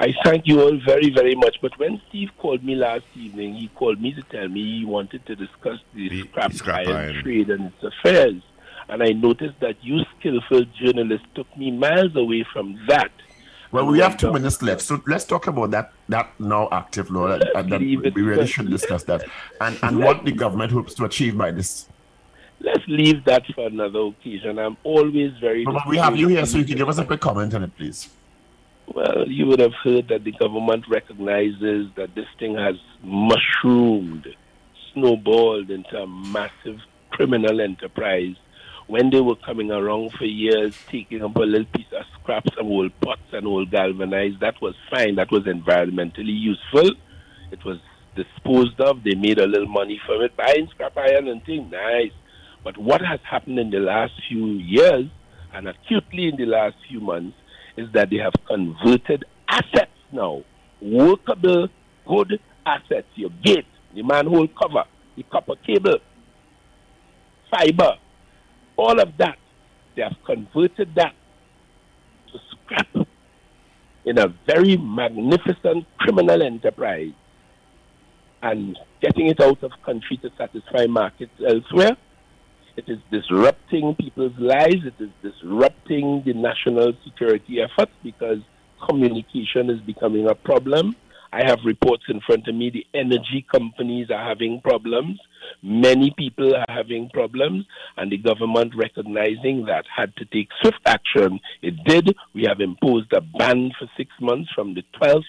I 0.00 0.14
thank 0.24 0.46
you 0.46 0.62
all 0.62 0.78
very, 0.86 1.10
very 1.10 1.34
much. 1.34 1.58
But 1.60 1.78
when 1.78 2.00
Steve 2.08 2.30
called 2.38 2.64
me 2.64 2.74
last 2.74 3.04
evening, 3.16 3.54
he 3.56 3.68
called 3.74 4.00
me 4.00 4.14
to 4.14 4.22
tell 4.22 4.48
me 4.48 4.78
he 4.78 4.84
wanted 4.86 5.26
to 5.26 5.36
discuss 5.36 5.78
the, 5.94 6.08
The 6.08 6.22
scrap, 6.22 6.52
scrap 6.54 6.86
iron, 6.86 6.96
iron. 6.96 7.22
trade 7.22 7.50
and 7.50 7.66
its 7.66 7.82
affairs. 7.82 8.40
And 8.88 9.02
I 9.02 9.12
noticed 9.12 9.60
that 9.60 9.76
you 9.82 10.00
skillful 10.18 10.64
journalists 10.80 11.26
took 11.34 11.54
me 11.56 11.70
miles 11.70 12.16
away 12.16 12.44
from 12.52 12.80
that. 12.88 13.10
Well, 13.70 13.86
we 13.86 13.98
have 14.00 14.16
two 14.16 14.32
minutes 14.32 14.62
left, 14.62 14.80
so 14.80 15.02
let's 15.06 15.26
talk 15.26 15.46
about 15.46 15.72
that 15.72 15.92
that 16.08 16.30
now 16.40 16.68
active 16.72 17.10
law. 17.10 17.28
That, 17.28 17.50
that, 17.52 17.68
that 17.68 17.80
leave 17.80 18.06
it. 18.06 18.14
we 18.14 18.22
really 18.22 18.46
should 18.46 18.70
discuss 18.70 19.02
that, 19.04 19.24
and 19.60 19.78
and 19.82 19.98
what 19.98 20.24
the 20.24 20.32
government 20.32 20.72
hopes 20.72 20.94
to 20.94 21.04
achieve 21.04 21.36
by 21.36 21.50
this. 21.50 21.86
Let's 22.60 22.82
leave 22.88 23.24
that 23.24 23.44
for 23.54 23.66
another 23.66 24.00
occasion. 24.00 24.58
I'm 24.58 24.78
always 24.84 25.32
very. 25.38 25.64
But 25.66 25.86
we 25.86 25.98
have 25.98 26.16
you 26.16 26.28
here, 26.28 26.46
so 26.46 26.56
you 26.56 26.64
can 26.64 26.78
give 26.78 26.88
us 26.88 26.96
a 26.96 27.04
quick 27.04 27.20
comment 27.20 27.52
on 27.52 27.62
it, 27.62 27.76
please. 27.76 28.08
Well, 28.94 29.28
you 29.28 29.46
would 29.46 29.60
have 29.60 29.74
heard 29.84 30.08
that 30.08 30.24
the 30.24 30.32
government 30.32 30.86
recognizes 30.88 31.90
that 31.96 32.14
this 32.14 32.26
thing 32.38 32.56
has 32.56 32.76
mushroomed, 33.02 34.26
snowballed 34.94 35.70
into 35.70 35.94
a 35.98 36.06
massive 36.06 36.80
criminal 37.10 37.60
enterprise. 37.60 38.36
When 38.88 39.10
they 39.10 39.20
were 39.20 39.36
coming 39.36 39.70
around 39.70 40.12
for 40.12 40.24
years, 40.24 40.74
taking 40.90 41.22
up 41.22 41.36
a 41.36 41.40
little 41.40 41.66
piece 41.66 41.92
of 41.92 42.06
scraps, 42.14 42.48
some 42.56 42.68
old 42.68 42.98
pots 43.00 43.20
and 43.32 43.46
old 43.46 43.70
galvanized, 43.70 44.40
that 44.40 44.60
was 44.62 44.74
fine. 44.90 45.16
That 45.16 45.30
was 45.30 45.42
environmentally 45.44 46.34
useful. 46.34 46.92
It 47.52 47.62
was 47.66 47.76
disposed 48.16 48.80
of. 48.80 49.04
They 49.04 49.14
made 49.14 49.38
a 49.38 49.46
little 49.46 49.68
money 49.68 50.00
from 50.06 50.22
it, 50.22 50.34
buying 50.38 50.68
scrap 50.70 50.96
iron 50.96 51.28
and 51.28 51.44
things. 51.44 51.70
Nice. 51.70 52.12
But 52.64 52.78
what 52.78 53.02
has 53.02 53.20
happened 53.30 53.58
in 53.58 53.70
the 53.70 53.78
last 53.78 54.14
few 54.26 54.46
years, 54.46 55.04
and 55.52 55.68
acutely 55.68 56.28
in 56.28 56.36
the 56.36 56.46
last 56.46 56.76
few 56.88 57.00
months, 57.00 57.36
is 57.76 57.92
that 57.92 58.08
they 58.08 58.16
have 58.16 58.32
converted 58.46 59.26
assets 59.48 59.92
now, 60.12 60.42
workable, 60.80 61.68
good 62.06 62.40
assets, 62.64 63.08
your 63.16 63.30
gate, 63.44 63.66
the 63.94 64.02
manhole 64.02 64.48
cover, 64.48 64.84
the 65.14 65.24
copper 65.24 65.56
cable, 65.66 65.98
fiber, 67.50 67.98
all 68.78 68.98
of 69.00 69.16
that. 69.18 69.36
They 69.94 70.02
have 70.02 70.16
converted 70.24 70.94
that 70.94 71.14
to 72.32 72.38
scrap 72.50 73.08
in 74.06 74.18
a 74.18 74.28
very 74.46 74.76
magnificent 74.76 75.84
criminal 75.98 76.40
enterprise 76.42 77.12
and 78.42 78.78
getting 79.02 79.26
it 79.26 79.40
out 79.40 79.62
of 79.62 79.72
country 79.84 80.16
to 80.18 80.30
satisfy 80.38 80.86
markets 80.86 81.32
elsewhere. 81.46 81.96
It 82.76 82.88
is 82.88 82.98
disrupting 83.10 83.96
people's 83.96 84.38
lives. 84.38 84.86
It 84.86 84.94
is 85.00 85.10
disrupting 85.20 86.22
the 86.24 86.32
national 86.32 86.92
security 87.04 87.60
efforts 87.60 87.90
because 88.04 88.38
communication 88.88 89.68
is 89.68 89.80
becoming 89.80 90.28
a 90.28 90.34
problem. 90.36 90.94
I 91.32 91.46
have 91.46 91.58
reports 91.64 92.04
in 92.08 92.20
front 92.20 92.48
of 92.48 92.54
me. 92.54 92.70
The 92.70 92.86
energy 92.98 93.46
companies 93.50 94.10
are 94.10 94.26
having 94.26 94.60
problems. 94.62 95.20
Many 95.62 96.12
people 96.16 96.54
are 96.56 96.64
having 96.68 97.10
problems, 97.10 97.66
and 97.96 98.10
the 98.10 98.16
government 98.16 98.72
recognizing 98.74 99.66
that 99.66 99.84
had 99.94 100.14
to 100.16 100.24
take 100.24 100.48
swift 100.60 100.80
action. 100.86 101.40
It 101.62 101.84
did. 101.84 102.16
We 102.34 102.44
have 102.48 102.60
imposed 102.60 103.12
a 103.12 103.20
ban 103.20 103.72
for 103.78 103.88
six 103.96 104.10
months 104.20 104.50
from 104.54 104.74
the 104.74 104.84
12th 105.00 105.22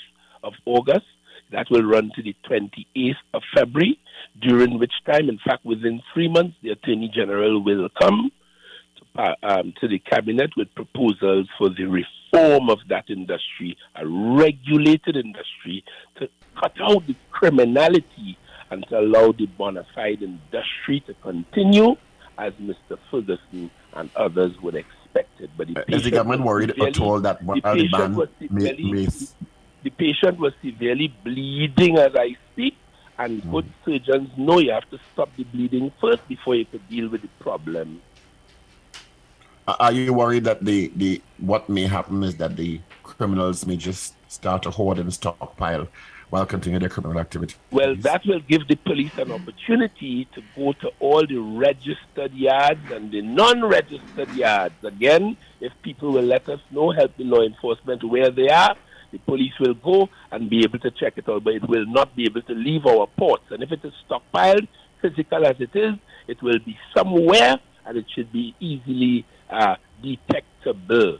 of 0.43 0.53
August. 0.65 1.05
That 1.51 1.67
will 1.69 1.83
run 1.83 2.11
to 2.15 2.23
the 2.23 2.35
28th 2.49 3.15
of 3.33 3.41
February, 3.55 3.99
during 4.39 4.79
which 4.79 4.93
time, 5.05 5.29
in 5.29 5.39
fact, 5.39 5.65
within 5.65 6.01
three 6.13 6.29
months, 6.29 6.55
the 6.61 6.69
Attorney 6.69 7.11
General 7.13 7.61
will 7.63 7.89
come 7.99 8.31
to, 8.97 9.35
um, 9.43 9.73
to 9.81 9.87
the 9.87 9.99
Cabinet 9.99 10.51
with 10.55 10.73
proposals 10.75 11.47
for 11.57 11.69
the 11.69 11.85
reform 11.85 12.18
of 12.33 12.79
that 12.89 13.05
industry, 13.09 13.77
a 13.95 14.07
regulated 14.07 15.17
industry, 15.17 15.83
to 16.19 16.29
cut 16.59 16.73
out 16.81 17.05
the 17.07 17.15
criminality 17.31 18.37
and 18.71 18.85
to 18.87 18.99
allow 18.99 19.31
the 19.31 19.45
bona 19.45 19.85
fide 19.95 20.21
industry 20.21 20.99
to 21.01 21.13
continue 21.15 21.95
as 22.37 22.53
Mr. 22.53 22.97
Ferguson 23.09 23.69
and 23.93 24.09
others 24.15 24.51
would 24.61 24.75
expect 24.75 25.41
it. 25.41 25.49
But 25.57 25.67
the 25.67 25.79
Uh, 25.79 25.83
Is 25.87 26.03
the 26.03 26.11
government 26.11 26.43
worried 26.43 26.79
at 26.81 26.99
all 26.99 27.19
that 27.21 27.41
one- 27.43 27.59
the 27.59 27.61
the 27.61 27.73
patient 27.75 27.91
ban 27.91 28.15
was 28.15 28.29
may, 28.39 28.47
severely- 28.61 28.91
may 28.91 29.07
the 29.83 29.89
patient 29.89 30.37
was 30.39 30.53
severely 30.61 31.13
bleeding 31.23 31.97
as 31.97 32.15
I 32.15 32.35
speak, 32.51 32.75
and 33.17 33.41
good 33.51 33.65
surgeons 33.83 34.29
know 34.37 34.59
you 34.59 34.71
have 34.71 34.89
to 34.91 34.99
stop 35.13 35.29
the 35.35 35.43
bleeding 35.45 35.91
first 35.99 36.27
before 36.27 36.55
you 36.55 36.65
can 36.65 36.81
deal 36.89 37.09
with 37.09 37.21
the 37.21 37.27
problem. 37.39 38.01
Are 39.79 39.91
you 39.91 40.13
worried 40.13 40.45
that 40.45 40.63
the, 40.63 40.91
the 40.95 41.21
what 41.37 41.69
may 41.69 41.85
happen 41.85 42.23
is 42.23 42.35
that 42.37 42.55
the 42.55 42.79
criminals 43.03 43.65
may 43.65 43.77
just 43.77 44.13
start 44.31 44.63
to 44.63 44.71
hoard 44.71 44.99
and 44.99 45.13
stockpile 45.13 45.87
while 46.29 46.45
continuing 46.45 46.79
their 46.79 46.89
criminal 46.89 47.19
activity? 47.19 47.55
Well, 47.71 47.95
that 47.97 48.25
will 48.25 48.39
give 48.39 48.67
the 48.67 48.75
police 48.75 49.17
an 49.17 49.31
opportunity 49.31 50.25
to 50.33 50.41
go 50.55 50.73
to 50.73 50.91
all 50.99 51.25
the 51.25 51.37
registered 51.37 52.33
yards 52.33 52.91
and 52.91 53.11
the 53.11 53.21
non 53.21 53.65
registered 53.65 54.31
yards. 54.33 54.75
Again, 54.83 55.37
if 55.59 55.73
people 55.81 56.13
will 56.13 56.23
let 56.23 56.47
us 56.47 56.59
know, 56.71 56.91
help 56.91 57.17
the 57.17 57.23
law 57.23 57.41
enforcement 57.41 58.03
where 58.03 58.29
they 58.29 58.49
are, 58.49 58.75
the 59.11 59.17
police 59.19 59.53
will 59.59 59.73
go 59.73 60.09
and 60.31 60.49
be 60.49 60.59
able 60.63 60.79
to 60.79 60.91
check 60.91 61.13
it 61.17 61.27
out, 61.27 61.43
but 61.43 61.55
it 61.55 61.67
will 61.67 61.85
not 61.87 62.15
be 62.15 62.25
able 62.25 62.43
to 62.43 62.53
leave 62.53 62.85
our 62.85 63.07
ports. 63.07 63.45
And 63.49 63.63
if 63.63 63.71
it 63.71 63.83
is 63.83 63.93
stockpiled, 64.07 64.67
physical 65.01 65.45
as 65.45 65.55
it 65.59 65.75
is, 65.75 65.95
it 66.27 66.41
will 66.43 66.59
be 66.59 66.77
somewhere 66.95 67.59
and 67.85 67.97
it 67.97 68.05
should 68.13 68.31
be 68.31 68.55
easily 68.59 69.25
uh, 69.49 69.75
detectable. 70.01 71.19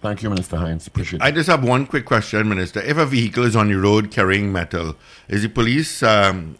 Thank 0.00 0.22
you, 0.22 0.30
Minister 0.30 0.56
Hinds. 0.56 0.86
Appreciate 0.86 1.20
I 1.20 1.30
just 1.30 1.48
have 1.50 1.62
one 1.62 1.86
quick 1.86 2.06
question, 2.06 2.48
Minister. 2.48 2.80
If 2.80 2.96
a 2.96 3.04
vehicle 3.04 3.44
is 3.44 3.54
on 3.54 3.68
the 3.68 3.74
road 3.74 4.10
carrying 4.10 4.50
metal, 4.50 4.96
is 5.28 5.42
the 5.42 5.50
police, 5.50 6.02
um, 6.02 6.56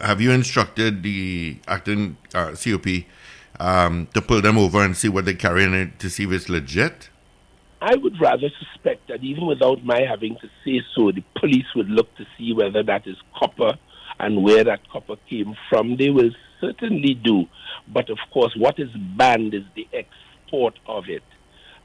have 0.00 0.20
you 0.20 0.30
instructed 0.30 1.02
the 1.02 1.56
acting 1.66 2.16
uh, 2.34 2.54
COP 2.54 2.86
um, 3.58 4.06
to 4.14 4.22
pull 4.22 4.40
them 4.40 4.56
over 4.56 4.80
and 4.84 4.96
see 4.96 5.08
what 5.08 5.24
they're 5.24 5.34
carrying 5.34 5.74
it 5.74 5.98
to 5.98 6.08
see 6.08 6.22
if 6.22 6.30
it's 6.30 6.48
legit? 6.48 7.08
I 7.82 7.96
would 7.96 8.20
rather 8.20 8.48
suspect 8.60 9.08
that 9.08 9.22
even 9.24 9.46
without 9.46 9.84
my 9.84 10.02
having 10.08 10.36
to 10.36 10.48
say 10.64 10.80
so, 10.94 11.10
the 11.10 11.24
police 11.38 11.66
would 11.74 11.90
look 11.90 12.14
to 12.16 12.24
see 12.38 12.52
whether 12.52 12.82
that 12.84 13.06
is 13.06 13.16
copper 13.36 13.72
and 14.20 14.42
where 14.42 14.64
that 14.64 14.88
copper 14.88 15.16
came 15.28 15.56
from. 15.68 15.96
They 15.96 16.10
will 16.10 16.30
certainly 16.64 17.14
do. 17.14 17.46
But 17.88 18.10
of 18.10 18.18
course, 18.32 18.54
what 18.56 18.78
is 18.78 18.90
banned 19.16 19.54
is 19.54 19.64
the 19.74 19.86
export 19.92 20.78
of 20.86 21.04
it. 21.08 21.22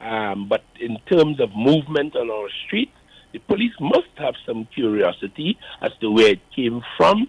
Um, 0.00 0.48
but 0.48 0.64
in 0.80 0.96
terms 1.10 1.40
of 1.40 1.50
movement 1.54 2.16
on 2.16 2.30
our 2.30 2.48
streets, 2.66 2.92
the 3.32 3.38
police 3.40 3.74
must 3.80 4.08
have 4.16 4.34
some 4.46 4.66
curiosity 4.74 5.58
as 5.80 5.92
to 6.00 6.10
where 6.10 6.32
it 6.32 6.40
came 6.54 6.82
from, 6.96 7.28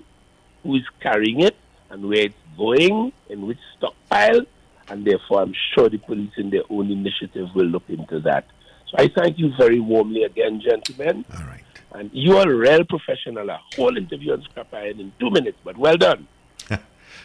who 0.64 0.76
is 0.76 0.84
carrying 1.02 1.42
it, 1.42 1.56
and 1.90 2.08
where 2.08 2.26
it's 2.26 2.36
going, 2.58 3.12
and 3.30 3.48
which 3.48 3.60
stockpile, 3.78 4.42
and 4.88 5.06
therefore 5.06 5.42
I'm 5.42 5.54
sure 5.74 5.90
the 5.90 5.98
police 5.98 6.32
in 6.38 6.50
their 6.50 6.64
own 6.70 6.90
initiative 6.90 7.50
will 7.54 7.66
look 7.66 7.84
into 7.90 8.20
that. 8.22 8.46
So 8.90 8.96
I 8.98 9.10
thank 9.10 9.38
you 9.38 9.52
very 9.58 9.80
warmly 9.80 10.24
again, 10.24 10.62
gentlemen. 10.62 11.26
All 11.34 11.46
right. 11.46 11.64
And 11.94 12.10
you 12.14 12.38
are 12.38 12.50
a 12.50 12.56
real 12.56 12.86
professional. 12.86 13.50
A 13.50 13.60
whole 13.76 13.98
interview 13.98 14.32
on 14.32 14.42
scrap 14.44 14.74
iron 14.74 15.00
in 15.00 15.12
two 15.20 15.30
minutes, 15.30 15.58
but 15.64 15.78
well 15.78 15.98
done. 15.98 16.28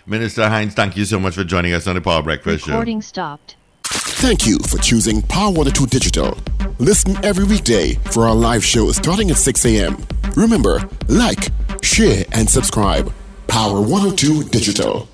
Minister 0.08 0.48
Hinds, 0.48 0.72
thank 0.72 0.96
you 0.96 1.04
so 1.04 1.18
much 1.18 1.34
for 1.34 1.42
joining 1.42 1.72
us 1.72 1.88
on 1.88 1.96
the 1.96 2.00
Power 2.00 2.22
Breakfast 2.22 2.64
Show. 2.64 2.72
Recording 2.72 3.02
stopped. 3.02 3.56
Thank 3.82 4.46
you 4.46 4.58
for 4.60 4.78
choosing 4.78 5.20
Power 5.20 5.50
102 5.50 5.86
Digital. 5.86 6.38
Listen 6.78 7.16
every 7.24 7.44
weekday 7.44 7.94
for 8.12 8.28
our 8.28 8.34
live 8.34 8.64
show 8.64 8.92
starting 8.92 9.32
at 9.32 9.36
6 9.36 9.66
a.m. 9.66 9.96
Remember, 10.36 10.88
like, 11.08 11.48
share, 11.82 12.24
and 12.30 12.48
subscribe. 12.48 13.12
Power 13.48 13.80
102 13.80 14.44
Digital. 14.44 15.08